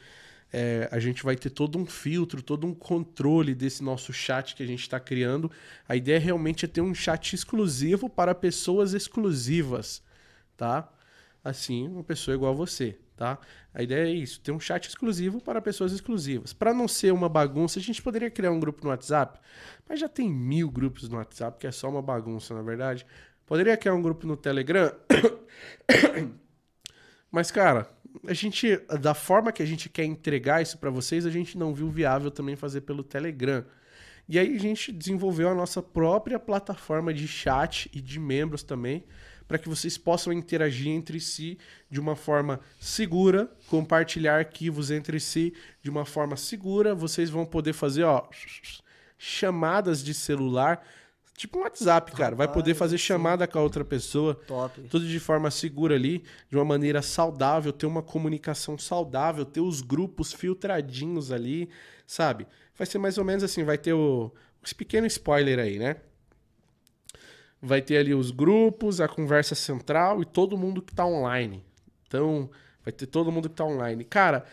[0.52, 4.62] é, a gente vai ter todo um filtro, todo um controle desse nosso chat que
[4.62, 5.50] a gente está criando.
[5.88, 10.02] A ideia realmente é ter um chat exclusivo para pessoas exclusivas,
[10.56, 10.90] tá?
[11.44, 13.38] Assim, uma pessoa igual a você, tá?
[13.74, 16.52] A ideia é isso, ter um chat exclusivo para pessoas exclusivas.
[16.52, 19.38] Para não ser uma bagunça, a gente poderia criar um grupo no WhatsApp,
[19.88, 23.06] mas já tem mil grupos no WhatsApp, que é só uma bagunça, na verdade.
[23.46, 24.92] Poderia criar um grupo no Telegram,
[27.30, 27.88] mas, cara,
[28.26, 31.74] a gente, da forma que a gente quer entregar isso para vocês, a gente não
[31.74, 33.64] viu viável também fazer pelo Telegram.
[34.28, 39.04] E aí a gente desenvolveu a nossa própria plataforma de chat e de membros também,
[39.46, 41.58] para que vocês possam interagir entre si
[41.90, 46.94] de uma forma segura, compartilhar arquivos entre si de uma forma segura.
[46.94, 48.28] Vocês vão poder fazer, ó,
[49.16, 50.86] chamadas de celular,
[51.38, 52.36] tipo um WhatsApp, cara.
[52.36, 54.80] Vai poder fazer chamada com a outra pessoa Top.
[54.90, 59.80] tudo de forma segura ali, de uma maneira saudável, ter uma comunicação saudável, ter os
[59.80, 61.70] grupos filtradinhos ali,
[62.06, 62.46] sabe?
[62.76, 64.30] Vai ser mais ou menos assim, vai ter o,
[64.62, 65.96] esse pequeno spoiler aí, né?
[67.60, 71.64] vai ter ali os grupos, a conversa central e todo mundo que tá online.
[72.06, 72.48] Então,
[72.84, 74.04] vai ter todo mundo que tá online.
[74.04, 74.44] Cara,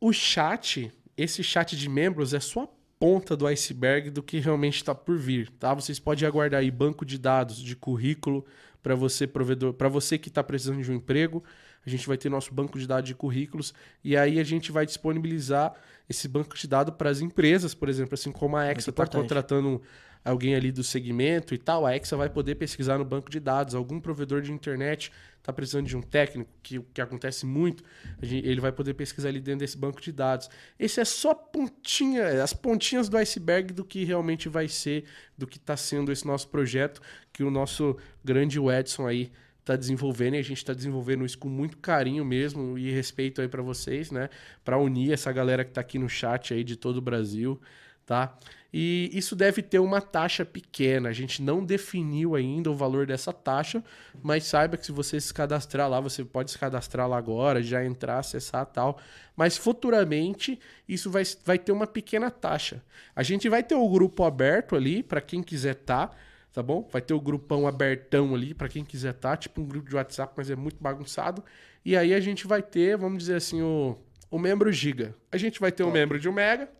[0.00, 2.68] o chat, esse chat de membros é só a
[3.02, 5.74] ponta do iceberg do que realmente está por vir, tá?
[5.74, 8.46] Vocês podem aguardar aí banco de dados, de currículo
[8.80, 11.42] para você provedor, para você que está precisando de um emprego,
[11.84, 13.74] a gente vai ter nosso banco de dados de currículos
[14.04, 15.74] e aí a gente vai disponibilizar
[16.08, 19.82] esse banco de dados para as empresas, por exemplo, assim como a Exa está contratando
[20.24, 23.74] alguém ali do segmento e tal, a Exa vai poder pesquisar no banco de dados.
[23.74, 27.82] Algum provedor de internet está precisando de um técnico, que, que acontece muito,
[28.22, 30.48] ele vai poder pesquisar ali dentro desse banco de dados.
[30.78, 35.04] Esse é só pontinha, as pontinhas do iceberg do que realmente vai ser,
[35.36, 40.34] do que está sendo esse nosso projeto, que o nosso grande Edson aí está desenvolvendo
[40.34, 44.10] e a gente está desenvolvendo isso com muito carinho mesmo e respeito aí para vocês,
[44.10, 44.28] né?
[44.64, 47.60] Para unir essa galera que está aqui no chat aí de todo o Brasil,
[48.04, 48.36] tá?
[48.72, 51.10] E isso deve ter uma taxa pequena.
[51.10, 53.84] A gente não definiu ainda o valor dessa taxa,
[54.22, 57.84] mas saiba que se você se cadastrar lá, você pode se cadastrar lá agora, já
[57.84, 58.98] entrar, acessar tal.
[59.36, 60.58] Mas futuramente
[60.88, 62.82] isso vai, vai ter uma pequena taxa.
[63.14, 66.16] A gente vai ter o grupo aberto ali para quem quiser estar,
[66.50, 66.88] tá bom?
[66.90, 70.32] Vai ter o grupão abertão ali para quem quiser estar, tipo um grupo de WhatsApp,
[70.34, 71.44] mas é muito bagunçado.
[71.84, 73.98] E aí a gente vai ter, vamos dizer assim, o,
[74.30, 75.14] o membro Giga.
[75.30, 76.70] A gente vai ter o membro de 1 Mega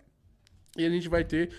[0.76, 1.50] e a gente vai ter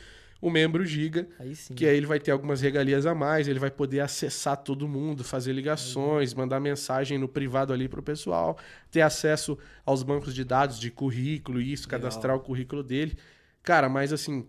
[0.44, 3.72] o membro Giga, Aí que aí ele vai ter algumas regalias a mais, ele vai
[3.72, 8.58] poder acessar todo mundo, fazer ligações, mandar mensagem no privado ali pro pessoal,
[8.92, 12.02] ter acesso aos bancos de dados de currículo, isso, Legal.
[12.02, 13.18] cadastrar o currículo dele.
[13.64, 14.46] Cara, mas assim,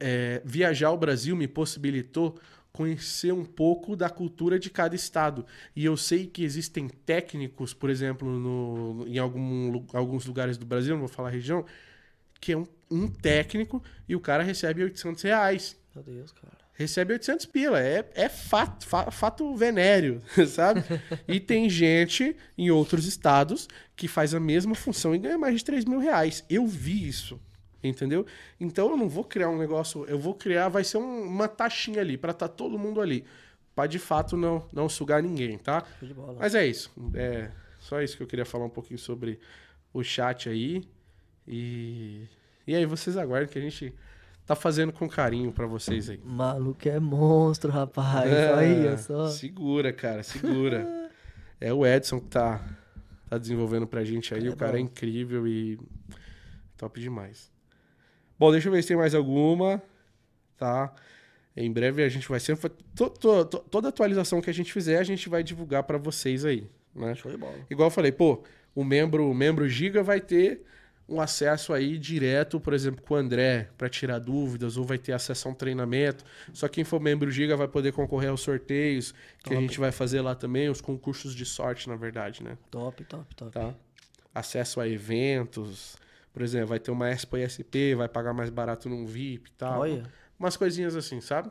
[0.00, 2.40] é, viajar ao Brasil me possibilitou
[2.72, 5.44] conhecer um pouco da cultura de cada estado.
[5.76, 10.94] E eu sei que existem técnicos, por exemplo, no, em algum alguns lugares do Brasil,
[10.94, 11.66] não vou falar região,
[12.40, 16.52] que é um, um técnico e o cara recebe 800 reais Meu Deus, cara.
[16.74, 17.80] recebe 800 pila.
[17.80, 20.82] É, é fato, fa- fato venéreo, sabe?
[21.26, 25.64] e tem gente em outros estados que faz a mesma função e ganha mais de
[25.64, 26.44] 3 mil reais.
[26.48, 27.40] Eu vi isso,
[27.82, 28.24] entendeu?
[28.60, 32.00] Então eu não vou criar um negócio, eu vou criar, vai ser um- uma taxinha
[32.00, 33.24] ali, pra estar todo mundo ali.
[33.74, 35.84] Pra de fato não, não sugar ninguém, tá?
[36.38, 36.90] Mas é isso.
[37.14, 37.48] É
[37.78, 39.38] só isso que eu queria falar um pouquinho sobre
[39.92, 40.82] o chat aí.
[41.46, 42.26] E,
[42.70, 43.92] e aí vocês aguardem que a gente
[44.46, 46.20] tá fazendo com carinho pra vocês aí.
[46.24, 48.30] Maluco é monstro, rapaz.
[48.32, 49.26] É, Olha só.
[49.28, 50.86] Segura, cara, segura.
[51.60, 52.64] é o Edson que tá,
[53.28, 54.46] tá desenvolvendo pra gente aí.
[54.46, 54.84] É o cara é bom.
[54.86, 55.78] incrível e
[56.76, 57.50] top demais.
[58.38, 59.82] Bom, deixa eu ver se tem mais alguma.
[60.56, 60.92] Tá?
[61.56, 62.68] Em breve a gente vai sempre.
[62.94, 66.44] to- to- to- toda atualização que a gente fizer, a gente vai divulgar pra vocês
[66.44, 66.68] aí.
[66.94, 67.14] Né?
[67.14, 67.54] Show de bola.
[67.68, 68.42] Igual eu falei, pô,
[68.74, 70.64] o membro, o membro Giga vai ter
[71.08, 75.12] um acesso aí direto, por exemplo, com o André, para tirar dúvidas, ou vai ter
[75.12, 76.22] acesso a um treinamento.
[76.52, 79.12] Só quem for membro Giga vai poder concorrer aos sorteios,
[79.42, 79.60] que a Top.
[79.62, 82.58] gente vai fazer lá também, os concursos de sorte, na verdade, né?
[82.70, 83.50] Top, top, top.
[83.52, 83.74] Tá?
[84.34, 85.96] Acesso a eventos.
[86.32, 89.80] Por exemplo, vai ter uma Expo ISP, vai pagar mais barato num VIP e tal.
[89.80, 90.02] Olha,
[90.38, 91.50] Umas coisinhas assim, sabe?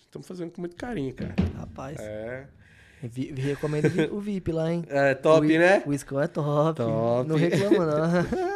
[0.00, 1.34] Estamos fazendo com muito carinho, cara.
[1.56, 1.96] rapaz.
[2.00, 2.46] É.
[3.02, 4.82] Vi- recomendo o vi- o VIP lá, hein?
[4.88, 5.82] É top, o, né?
[5.86, 6.78] O Iscão é top.
[6.78, 7.28] Top.
[7.28, 8.55] Não reclama, não.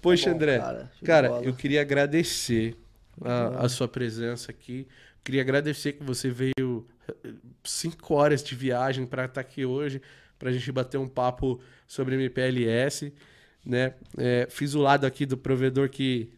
[0.00, 0.58] Poxa, Bom, André.
[0.58, 2.76] cara, Cara, eu queria agradecer
[3.22, 4.86] a, a sua presença aqui.
[5.22, 7.32] Queria agradecer que você veio eh,
[7.62, 10.00] cinco horas de viagem para estar aqui hoje,
[10.38, 13.12] para a gente bater um papo sobre MPLS,
[13.64, 13.94] né?
[14.16, 16.32] É, fiz o lado aqui do provedor que,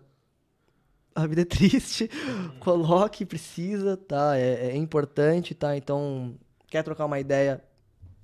[1.14, 2.10] a vida é triste.
[2.60, 4.36] Coloque, precisa, tá?
[4.36, 5.76] É, é importante, tá?
[5.76, 6.34] Então,
[6.68, 7.62] quer trocar uma ideia,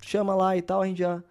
[0.01, 1.23] chama lá e tal, a gente já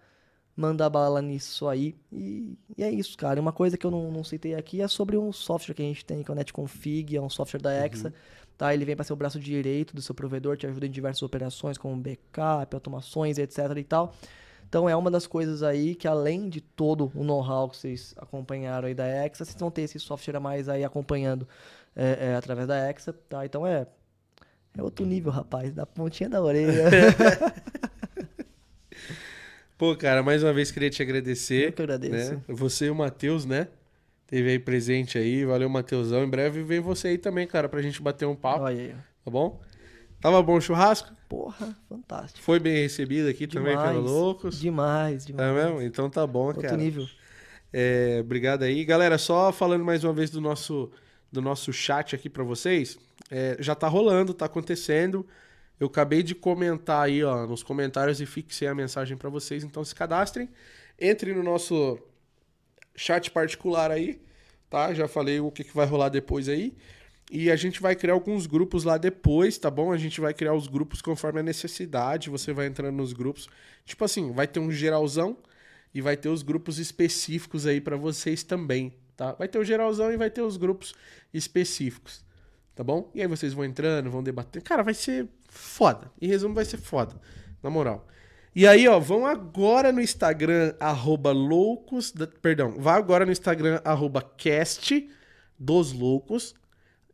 [0.55, 1.95] manda bala nisso aí.
[2.11, 3.39] E, e é isso, cara.
[3.39, 6.03] Uma coisa que eu não, não citei aqui é sobre um software que a gente
[6.03, 8.13] tem, que é o NetConfig, é um software da Exa.
[8.57, 8.73] Tá?
[8.73, 11.77] Ele vem para ser o braço direito do seu provedor, te ajuda em diversas operações,
[11.77, 14.15] como backup, automações, etc e tal.
[14.67, 18.87] Então é uma das coisas aí que além de todo o know-how que vocês acompanharam
[18.87, 21.47] aí da Exa, vocês vão ter esse software a mais aí acompanhando
[21.95, 23.45] é, é, através da Exa, tá?
[23.45, 23.87] Então é
[24.77, 26.85] é outro nível, rapaz, da pontinha da orelha.
[29.75, 31.69] Pô, cara, mais uma vez queria te agradecer.
[31.69, 32.33] Eu que agradeço.
[32.35, 32.41] Né?
[32.47, 33.67] Você e o Matheus, né?
[34.27, 35.45] Teve aí presente aí.
[35.45, 36.23] Valeu, Matheusão.
[36.23, 38.95] Em breve vem você aí também, cara, pra gente bater um papo, Olha aí.
[39.23, 39.61] tá bom?
[40.19, 41.11] Tava bom o churrasco?
[41.29, 42.41] Porra, fantástico.
[42.43, 44.59] Foi bem recebido aqui também Demais, pelo Loucos.
[44.59, 45.49] Demais, demais.
[45.49, 45.81] É mesmo?
[45.81, 46.75] Então tá bom, Outro cara.
[46.75, 47.05] nível.
[47.71, 48.83] É, obrigado aí.
[48.83, 50.89] Galera, só falando mais uma vez do nosso,
[51.31, 52.97] do nosso chat aqui pra vocês.
[53.29, 55.25] é, já tá rolando, tá acontecendo.
[55.79, 59.63] Eu acabei de comentar aí, ó, nos comentários e fixei a mensagem pra vocês.
[59.63, 60.49] Então se cadastrem.
[60.99, 61.99] Entre no nosso
[62.97, 64.19] chat particular aí,
[64.69, 64.93] tá?
[64.93, 66.75] Já falei o que, que vai rolar depois aí.
[67.31, 69.91] E a gente vai criar alguns grupos lá depois, tá bom?
[69.91, 72.29] A gente vai criar os grupos conforme a necessidade.
[72.29, 73.49] Você vai entrando nos grupos.
[73.85, 75.37] Tipo assim, vai ter um geralzão
[75.93, 79.33] e vai ter os grupos específicos aí pra vocês também, tá?
[79.33, 80.93] Vai ter o geralzão e vai ter os grupos
[81.33, 82.23] específicos,
[82.75, 83.11] tá bom?
[83.13, 84.61] E aí vocês vão entrando, vão debater.
[84.61, 86.11] Cara, vai ser foda.
[86.21, 87.19] Em resumo, vai ser foda,
[87.61, 88.07] na moral.
[88.59, 93.79] E aí, ó, vão agora no Instagram, arroba loucos, da- perdão, vá agora no Instagram,
[93.85, 95.07] arroba cast
[95.59, 96.55] dos loucos,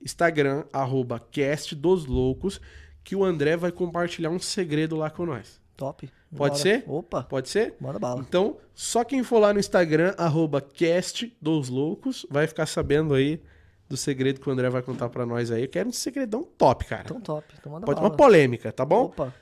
[0.01, 2.61] Instagram, arroba cast dos loucos,
[3.03, 5.59] que o André vai compartilhar um segredo lá com nós.
[5.75, 6.09] Top.
[6.35, 6.55] Pode Bora.
[6.55, 6.83] ser?
[6.87, 7.75] Opa, Pode ser?
[7.79, 8.21] manda bala.
[8.21, 13.41] Então, só quem for lá no Instagram, arroba cast dos loucos, vai ficar sabendo aí
[13.89, 15.63] do segredo que o André vai contar pra nós aí.
[15.63, 17.03] Eu quero um segredão top, cara.
[17.05, 17.53] Então top.
[17.59, 18.09] Então manda Pode bala.
[18.09, 19.05] uma polêmica, tá bom?
[19.05, 19.33] Opa.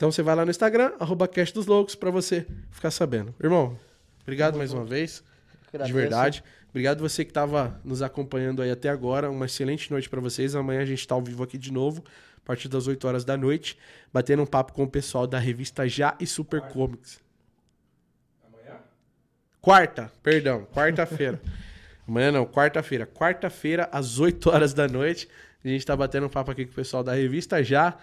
[0.00, 3.34] Então você vai lá no Instagram, arroba cast dos loucos, pra você ficar sabendo.
[3.38, 3.78] Irmão,
[4.22, 5.94] obrigado mais uma vez, de Agradeço.
[5.94, 6.44] verdade.
[6.70, 9.30] Obrigado você que tava nos acompanhando aí até agora.
[9.30, 10.54] Uma excelente noite pra vocês.
[10.54, 12.02] Amanhã a gente tá ao vivo aqui de novo,
[12.38, 13.76] a partir das 8 horas da noite,
[14.10, 17.20] batendo um papo com o pessoal da revista Já e Super Comics.
[18.42, 18.78] Amanhã?
[19.60, 21.38] Quarta, perdão, quarta-feira.
[22.08, 23.06] Amanhã não, quarta-feira.
[23.06, 25.28] Quarta-feira, às 8 horas da noite.
[25.62, 27.98] A gente tá batendo um papo aqui com o pessoal da revista Já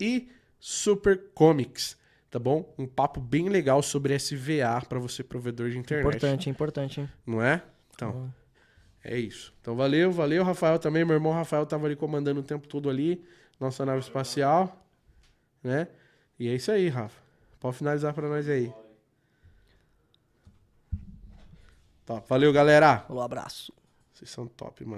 [0.00, 1.96] e Super Comics,
[2.30, 2.74] tá bom?
[2.78, 6.06] Um papo bem legal sobre SVA pra você, provedor de internet.
[6.06, 7.00] Importante, importante.
[7.00, 7.08] hein?
[7.26, 7.62] Não é?
[7.94, 8.32] Então,
[9.02, 9.54] é isso.
[9.60, 11.04] Então, valeu, valeu, Rafael também.
[11.04, 13.24] Meu irmão Rafael tava ali comandando o tempo todo ali,
[13.60, 14.86] nossa nave espacial,
[15.62, 15.88] né?
[16.38, 17.20] E é isso aí, Rafa.
[17.58, 18.72] Pode finalizar pra nós aí.
[22.04, 22.28] Top.
[22.28, 22.98] Valeu, galera.
[23.00, 23.72] Falou, abraço.
[24.12, 24.94] Vocês são top, mano.